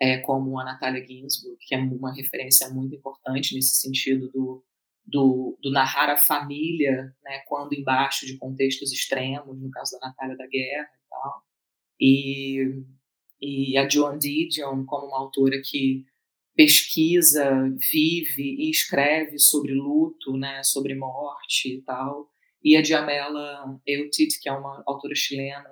é, 0.00 0.18
como 0.18 0.58
a 0.58 0.64
Natália 0.64 1.06
Ginsburg, 1.06 1.56
que 1.60 1.74
é 1.74 1.78
uma 1.78 2.12
referência 2.12 2.68
muito 2.70 2.94
importante 2.96 3.54
nesse 3.54 3.76
sentido 3.80 4.28
do 4.30 4.64
do, 5.04 5.58
do, 5.60 5.70
narrar 5.72 6.10
a 6.10 6.16
família, 6.16 7.12
né, 7.24 7.40
quando 7.48 7.74
embaixo 7.74 8.24
de 8.24 8.38
contextos 8.38 8.92
extremos, 8.92 9.60
no 9.60 9.70
caso 9.70 9.98
da 9.98 10.08
Natália 10.08 10.36
da 10.36 10.46
Guerra 10.46 10.88
e 10.94 11.08
tal. 11.10 11.42
E, 12.00 12.84
e 13.42 13.76
a 13.76 13.88
Joan 13.88 14.18
Didion 14.18 14.84
como 14.86 15.08
uma 15.08 15.18
autora 15.18 15.60
que 15.62 16.04
pesquisa, 16.54 17.50
vive 17.92 18.42
e 18.42 18.70
escreve 18.70 19.38
sobre 19.38 19.72
luto, 19.72 20.36
né, 20.36 20.62
sobre 20.62 20.94
morte 20.94 21.76
e 21.76 21.82
tal. 21.82 22.28
E 22.62 22.76
a 22.76 22.82
Diamela 22.82 23.80
Eutit, 23.86 24.38
que 24.40 24.48
é 24.48 24.52
uma 24.52 24.82
autora 24.86 25.14
chilena, 25.14 25.70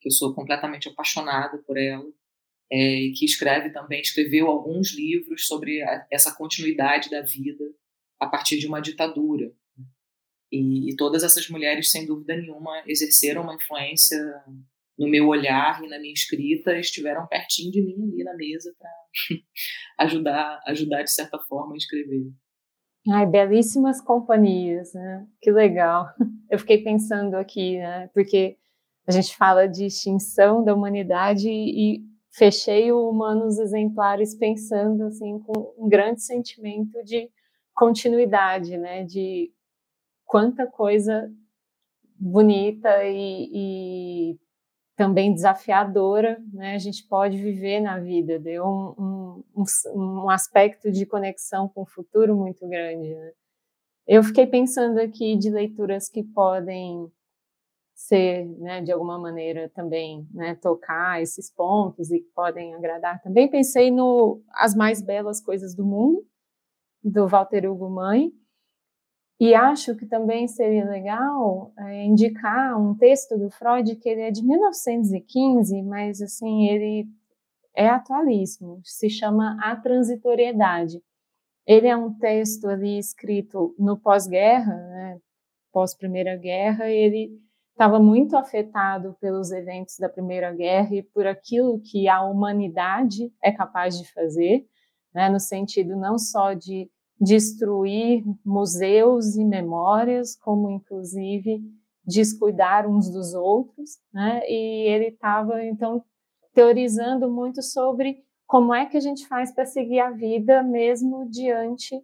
que 0.00 0.08
eu 0.08 0.12
sou 0.12 0.34
completamente 0.34 0.88
apaixonada 0.88 1.58
por 1.58 1.78
ela, 1.78 2.10
é, 2.70 3.02
e 3.02 3.12
que 3.12 3.24
escreve 3.24 3.70
também, 3.70 4.00
escreveu 4.00 4.48
alguns 4.48 4.92
livros 4.94 5.46
sobre 5.46 5.82
a, 5.82 6.06
essa 6.10 6.34
continuidade 6.34 7.10
da 7.10 7.20
vida 7.20 7.64
a 8.18 8.26
partir 8.26 8.58
de 8.58 8.66
uma 8.66 8.80
ditadura. 8.80 9.52
E, 10.50 10.90
e, 10.90 10.96
todas 10.96 11.22
essas 11.22 11.48
mulheres, 11.48 11.90
sem 11.90 12.06
dúvida 12.06 12.36
nenhuma, 12.36 12.82
exerceram 12.86 13.42
uma 13.42 13.54
influência 13.54 14.18
no 15.02 15.08
meu 15.08 15.26
olhar 15.26 15.82
e 15.82 15.88
na 15.88 15.98
minha 15.98 16.12
escrita, 16.12 16.78
estiveram 16.78 17.26
pertinho 17.26 17.72
de 17.72 17.82
mim 17.82 18.12
ali 18.12 18.22
na 18.22 18.36
mesa 18.36 18.72
para 18.78 18.90
ajudar, 20.06 20.60
ajudar 20.68 21.02
de 21.02 21.10
certa 21.10 21.40
forma 21.40 21.74
a 21.74 21.76
escrever. 21.76 22.30
Ai, 23.10 23.26
belíssimas 23.26 24.00
companhias, 24.00 24.94
né? 24.94 25.26
Que 25.40 25.50
legal. 25.50 26.06
Eu 26.48 26.56
fiquei 26.56 26.84
pensando 26.84 27.34
aqui, 27.34 27.78
né? 27.78 28.08
Porque 28.14 28.56
a 29.04 29.10
gente 29.10 29.36
fala 29.36 29.66
de 29.66 29.86
extinção 29.86 30.62
da 30.62 30.72
humanidade 30.72 31.50
e 31.50 32.00
fechei 32.30 32.92
o 32.92 33.10
Humanos 33.10 33.58
Exemplares 33.58 34.36
pensando 34.36 35.02
assim 35.06 35.40
com 35.40 35.74
um 35.76 35.88
grande 35.88 36.22
sentimento 36.22 37.02
de 37.02 37.28
continuidade, 37.74 38.78
né? 38.78 39.02
De 39.02 39.52
quanta 40.24 40.64
coisa 40.64 41.28
bonita 42.16 43.02
e, 43.02 43.50
e 43.52 44.38
também 44.96 45.32
desafiadora, 45.32 46.38
né? 46.52 46.74
A 46.74 46.78
gente 46.78 47.06
pode 47.06 47.36
viver 47.36 47.80
na 47.80 47.98
vida, 47.98 48.38
deu 48.38 48.64
um, 48.64 49.42
um, 49.54 49.64
um, 49.94 50.30
aspecto 50.30 50.90
de 50.90 51.06
conexão 51.06 51.68
com 51.68 51.82
o 51.82 51.86
futuro 51.86 52.36
muito 52.36 52.66
grande. 52.68 53.14
Né? 53.14 53.32
Eu 54.06 54.22
fiquei 54.22 54.46
pensando 54.46 54.98
aqui 54.98 55.36
de 55.36 55.50
leituras 55.50 56.08
que 56.08 56.22
podem 56.22 57.10
ser, 57.94 58.46
né, 58.58 58.80
de 58.80 58.90
alguma 58.90 59.18
maneira 59.18 59.68
também, 59.68 60.26
né, 60.32 60.56
tocar 60.56 61.22
esses 61.22 61.50
pontos 61.50 62.10
e 62.10 62.18
que 62.20 62.28
podem 62.34 62.74
agradar. 62.74 63.22
Também 63.22 63.48
pensei 63.48 63.90
no 63.90 64.42
As 64.50 64.74
Mais 64.74 65.00
Belas 65.00 65.40
Coisas 65.40 65.74
do 65.74 65.84
Mundo, 65.84 66.26
do 67.02 67.28
Walter 67.28 67.70
Hugo 67.70 67.88
Mãe. 67.88 68.32
E 69.44 69.56
acho 69.56 69.96
que 69.96 70.06
também 70.06 70.46
seria 70.46 70.88
legal 70.88 71.72
é, 71.76 72.04
indicar 72.04 72.80
um 72.80 72.94
texto 72.94 73.36
do 73.36 73.50
Freud 73.50 73.96
que 73.96 74.08
ele 74.08 74.20
é 74.20 74.30
de 74.30 74.40
1915, 74.40 75.82
mas 75.82 76.22
assim 76.22 76.68
ele 76.68 77.08
é 77.74 77.88
atualíssimo. 77.88 78.80
Se 78.84 79.10
chama 79.10 79.58
A 79.60 79.74
Transitoriedade. 79.74 81.02
Ele 81.66 81.88
é 81.88 81.96
um 81.96 82.16
texto 82.16 82.68
ali 82.68 82.96
escrito 82.96 83.74
no 83.76 83.98
pós-guerra, 83.98 84.76
né, 84.76 85.18
pós 85.72 85.92
Primeira 85.92 86.36
Guerra. 86.36 86.88
Ele 86.88 87.36
estava 87.72 87.98
muito 87.98 88.36
afetado 88.36 89.16
pelos 89.20 89.50
eventos 89.50 89.98
da 89.98 90.08
Primeira 90.08 90.52
Guerra 90.52 90.94
e 90.94 91.02
por 91.02 91.26
aquilo 91.26 91.80
que 91.80 92.06
a 92.06 92.22
humanidade 92.22 93.32
é 93.42 93.50
capaz 93.50 93.98
de 93.98 94.08
fazer 94.12 94.64
né, 95.12 95.28
no 95.28 95.40
sentido 95.40 95.96
não 95.96 96.16
só 96.16 96.54
de 96.54 96.88
destruir 97.22 98.24
museus 98.44 99.36
e 99.36 99.44
memórias, 99.44 100.34
como 100.34 100.68
inclusive 100.68 101.62
descuidar 102.04 102.88
uns 102.90 103.08
dos 103.08 103.32
outros, 103.32 103.90
né? 104.12 104.42
E 104.48 104.88
ele 104.88 105.06
estava 105.06 105.64
então 105.64 106.04
teorizando 106.52 107.30
muito 107.30 107.62
sobre 107.62 108.24
como 108.44 108.74
é 108.74 108.86
que 108.86 108.96
a 108.96 109.00
gente 109.00 109.26
faz 109.28 109.54
para 109.54 109.64
seguir 109.64 110.00
a 110.00 110.10
vida 110.10 110.64
mesmo 110.64 111.30
diante 111.30 111.96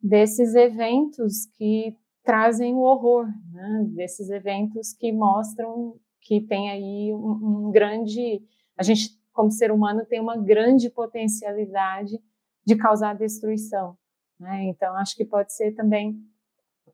desses 0.00 0.54
eventos 0.54 1.46
que 1.56 1.96
trazem 2.22 2.74
o 2.74 2.78
horror, 2.78 3.26
né? 3.52 3.84
desses 3.88 4.30
eventos 4.30 4.94
que 4.94 5.10
mostram 5.10 5.96
que 6.20 6.40
tem 6.40 6.70
aí 6.70 7.12
um, 7.12 7.66
um 7.66 7.70
grande, 7.72 8.40
a 8.78 8.82
gente 8.84 9.18
como 9.32 9.50
ser 9.50 9.72
humano 9.72 10.04
tem 10.06 10.20
uma 10.20 10.36
grande 10.36 10.88
potencialidade 10.88 12.18
de 12.64 12.76
causar 12.76 13.14
destruição. 13.14 13.96
Né? 14.40 14.64
Então, 14.64 14.96
acho 14.96 15.14
que 15.14 15.24
pode 15.24 15.52
ser 15.54 15.72
também 15.72 16.18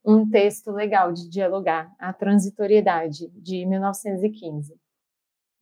um 0.05 0.29
texto 0.29 0.73
legal 0.73 1.13
de 1.13 1.29
dialogar, 1.29 1.95
A 1.99 2.13
Transitoriedade, 2.13 3.29
de 3.35 3.65
1915. 3.65 4.75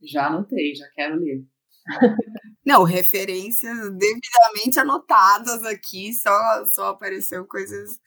Já 0.02 0.26
anotei, 0.26 0.74
já 0.74 0.86
quero 0.94 1.16
ler. 1.16 1.44
Não, 2.64 2.82
referências 2.82 3.76
devidamente 3.96 4.80
anotadas 4.80 5.62
aqui, 5.64 6.14
só, 6.14 6.66
só 6.66 6.88
apareceu 6.88 7.46
coisas 7.46 8.00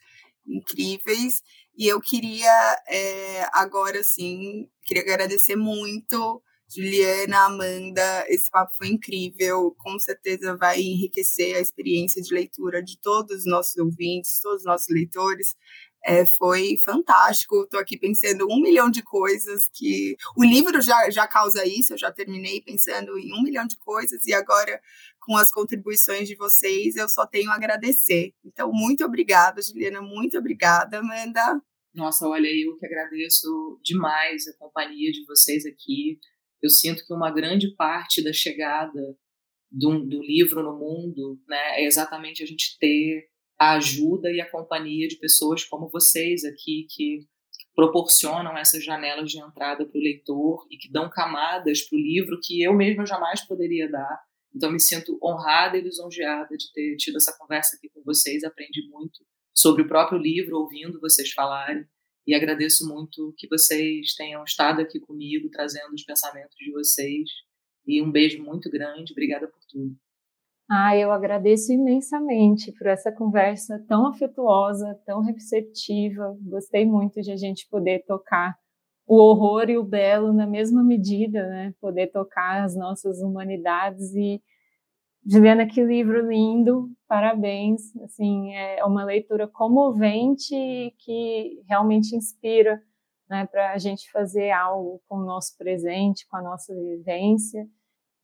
incríveis. 0.44 1.42
E 1.76 1.86
eu 1.86 2.00
queria 2.00 2.50
é, 2.88 3.46
agora 3.52 4.02
sim, 4.02 4.68
queria 4.84 5.04
agradecer 5.04 5.54
muito 5.54 6.42
Juliana, 6.70 7.46
Amanda, 7.46 8.26
esse 8.28 8.50
papo 8.50 8.76
foi 8.76 8.88
incrível. 8.88 9.74
Com 9.78 9.98
certeza 9.98 10.54
vai 10.56 10.80
enriquecer 10.80 11.56
a 11.56 11.60
experiência 11.60 12.20
de 12.20 12.32
leitura 12.32 12.82
de 12.82 13.00
todos 13.00 13.38
os 13.38 13.46
nossos 13.46 13.76
ouvintes, 13.78 14.38
todos 14.40 14.60
os 14.60 14.66
nossos 14.66 14.88
leitores. 14.90 15.56
É, 16.04 16.26
foi 16.26 16.76
fantástico. 16.84 17.62
Estou 17.62 17.80
aqui 17.80 17.98
pensando 17.98 18.46
um 18.50 18.60
milhão 18.60 18.90
de 18.90 19.02
coisas 19.02 19.68
que. 19.72 20.14
O 20.36 20.44
livro 20.44 20.80
já, 20.82 21.08
já 21.10 21.26
causa 21.26 21.66
isso, 21.66 21.94
eu 21.94 21.98
já 21.98 22.12
terminei 22.12 22.60
pensando 22.60 23.18
em 23.18 23.32
um 23.32 23.42
milhão 23.42 23.66
de 23.66 23.76
coisas, 23.78 24.26
e 24.26 24.34
agora, 24.34 24.80
com 25.20 25.36
as 25.36 25.50
contribuições 25.50 26.28
de 26.28 26.36
vocês, 26.36 26.96
eu 26.96 27.08
só 27.08 27.26
tenho 27.26 27.50
a 27.50 27.54
agradecer. 27.54 28.34
Então, 28.44 28.70
muito 28.72 29.04
obrigada, 29.04 29.62
Juliana, 29.62 30.02
muito 30.02 30.38
obrigada, 30.38 30.98
Amanda. 30.98 31.60
Nossa, 31.94 32.28
olha, 32.28 32.46
eu 32.46 32.76
que 32.76 32.86
agradeço 32.86 33.80
demais 33.82 34.46
a 34.46 34.52
companhia 34.58 35.10
de 35.10 35.24
vocês 35.24 35.66
aqui 35.66 36.18
eu 36.62 36.70
sinto 36.70 37.04
que 37.06 37.12
uma 37.12 37.30
grande 37.30 37.74
parte 37.74 38.22
da 38.22 38.32
chegada 38.32 39.00
do, 39.70 40.04
do 40.04 40.22
livro 40.22 40.62
no 40.62 40.78
mundo 40.78 41.40
né, 41.46 41.80
é 41.80 41.84
exatamente 41.84 42.42
a 42.42 42.46
gente 42.46 42.76
ter 42.78 43.28
a 43.58 43.74
ajuda 43.74 44.30
e 44.30 44.40
a 44.40 44.50
companhia 44.50 45.08
de 45.08 45.16
pessoas 45.16 45.64
como 45.64 45.88
vocês 45.88 46.44
aqui, 46.44 46.86
que 46.88 47.26
proporcionam 47.74 48.56
essas 48.56 48.84
janelas 48.84 49.30
de 49.30 49.38
entrada 49.38 49.84
para 49.84 49.98
o 49.98 50.02
leitor 50.02 50.66
e 50.70 50.76
que 50.76 50.90
dão 50.90 51.10
camadas 51.10 51.82
para 51.82 51.96
o 51.96 52.00
livro 52.00 52.38
que 52.42 52.62
eu 52.62 52.72
mesma 52.72 53.04
jamais 53.04 53.44
poderia 53.46 53.90
dar. 53.90 54.20
Então, 54.54 54.72
me 54.72 54.80
sinto 54.80 55.18
honrada 55.22 55.76
e 55.76 55.82
lisonjeada 55.82 56.56
de 56.56 56.72
ter 56.72 56.96
tido 56.96 57.16
essa 57.16 57.36
conversa 57.38 57.76
aqui 57.76 57.88
com 57.90 58.02
vocês. 58.02 58.42
Aprendi 58.42 58.88
muito 58.88 59.24
sobre 59.54 59.82
o 59.82 59.88
próprio 59.88 60.18
livro, 60.18 60.56
ouvindo 60.56 61.00
vocês 61.00 61.30
falarem 61.32 61.84
e 62.28 62.34
agradeço 62.34 62.86
muito 62.86 63.32
que 63.38 63.48
vocês 63.48 64.12
tenham 64.14 64.44
estado 64.44 64.82
aqui 64.82 65.00
comigo, 65.00 65.48
trazendo 65.50 65.94
os 65.94 66.04
pensamentos 66.04 66.54
de 66.58 66.70
vocês. 66.70 67.26
E 67.86 68.02
um 68.02 68.12
beijo 68.12 68.44
muito 68.44 68.70
grande. 68.70 69.12
Obrigada 69.12 69.48
por 69.48 69.60
tudo. 69.66 69.96
Ah, 70.70 70.94
eu 70.94 71.10
agradeço 71.10 71.72
imensamente 71.72 72.70
por 72.72 72.86
essa 72.86 73.10
conversa 73.10 73.82
tão 73.88 74.06
afetuosa, 74.06 74.94
tão 75.06 75.22
receptiva. 75.22 76.36
Gostei 76.42 76.84
muito 76.84 77.22
de 77.22 77.32
a 77.32 77.36
gente 77.36 77.66
poder 77.70 78.04
tocar 78.06 78.54
o 79.06 79.16
horror 79.16 79.70
e 79.70 79.78
o 79.78 79.82
belo 79.82 80.30
na 80.34 80.46
mesma 80.46 80.84
medida, 80.84 81.48
né? 81.48 81.74
Poder 81.80 82.08
tocar 82.08 82.62
as 82.62 82.76
nossas 82.76 83.22
humanidades 83.22 84.14
e 84.14 84.42
Juliana, 85.30 85.66
que 85.66 85.84
livro 85.84 86.26
lindo, 86.26 86.90
parabéns. 87.06 87.94
Assim, 87.98 88.54
é 88.54 88.82
uma 88.82 89.04
leitura 89.04 89.46
comovente 89.46 90.54
que 91.00 91.62
realmente 91.68 92.16
inspira 92.16 92.82
né, 93.28 93.46
para 93.46 93.74
a 93.74 93.76
gente 93.76 94.10
fazer 94.10 94.50
algo 94.50 95.02
com 95.06 95.18
o 95.18 95.24
nosso 95.26 95.54
presente, 95.58 96.26
com 96.28 96.38
a 96.38 96.40
nossa 96.40 96.74
vivência. 96.74 97.68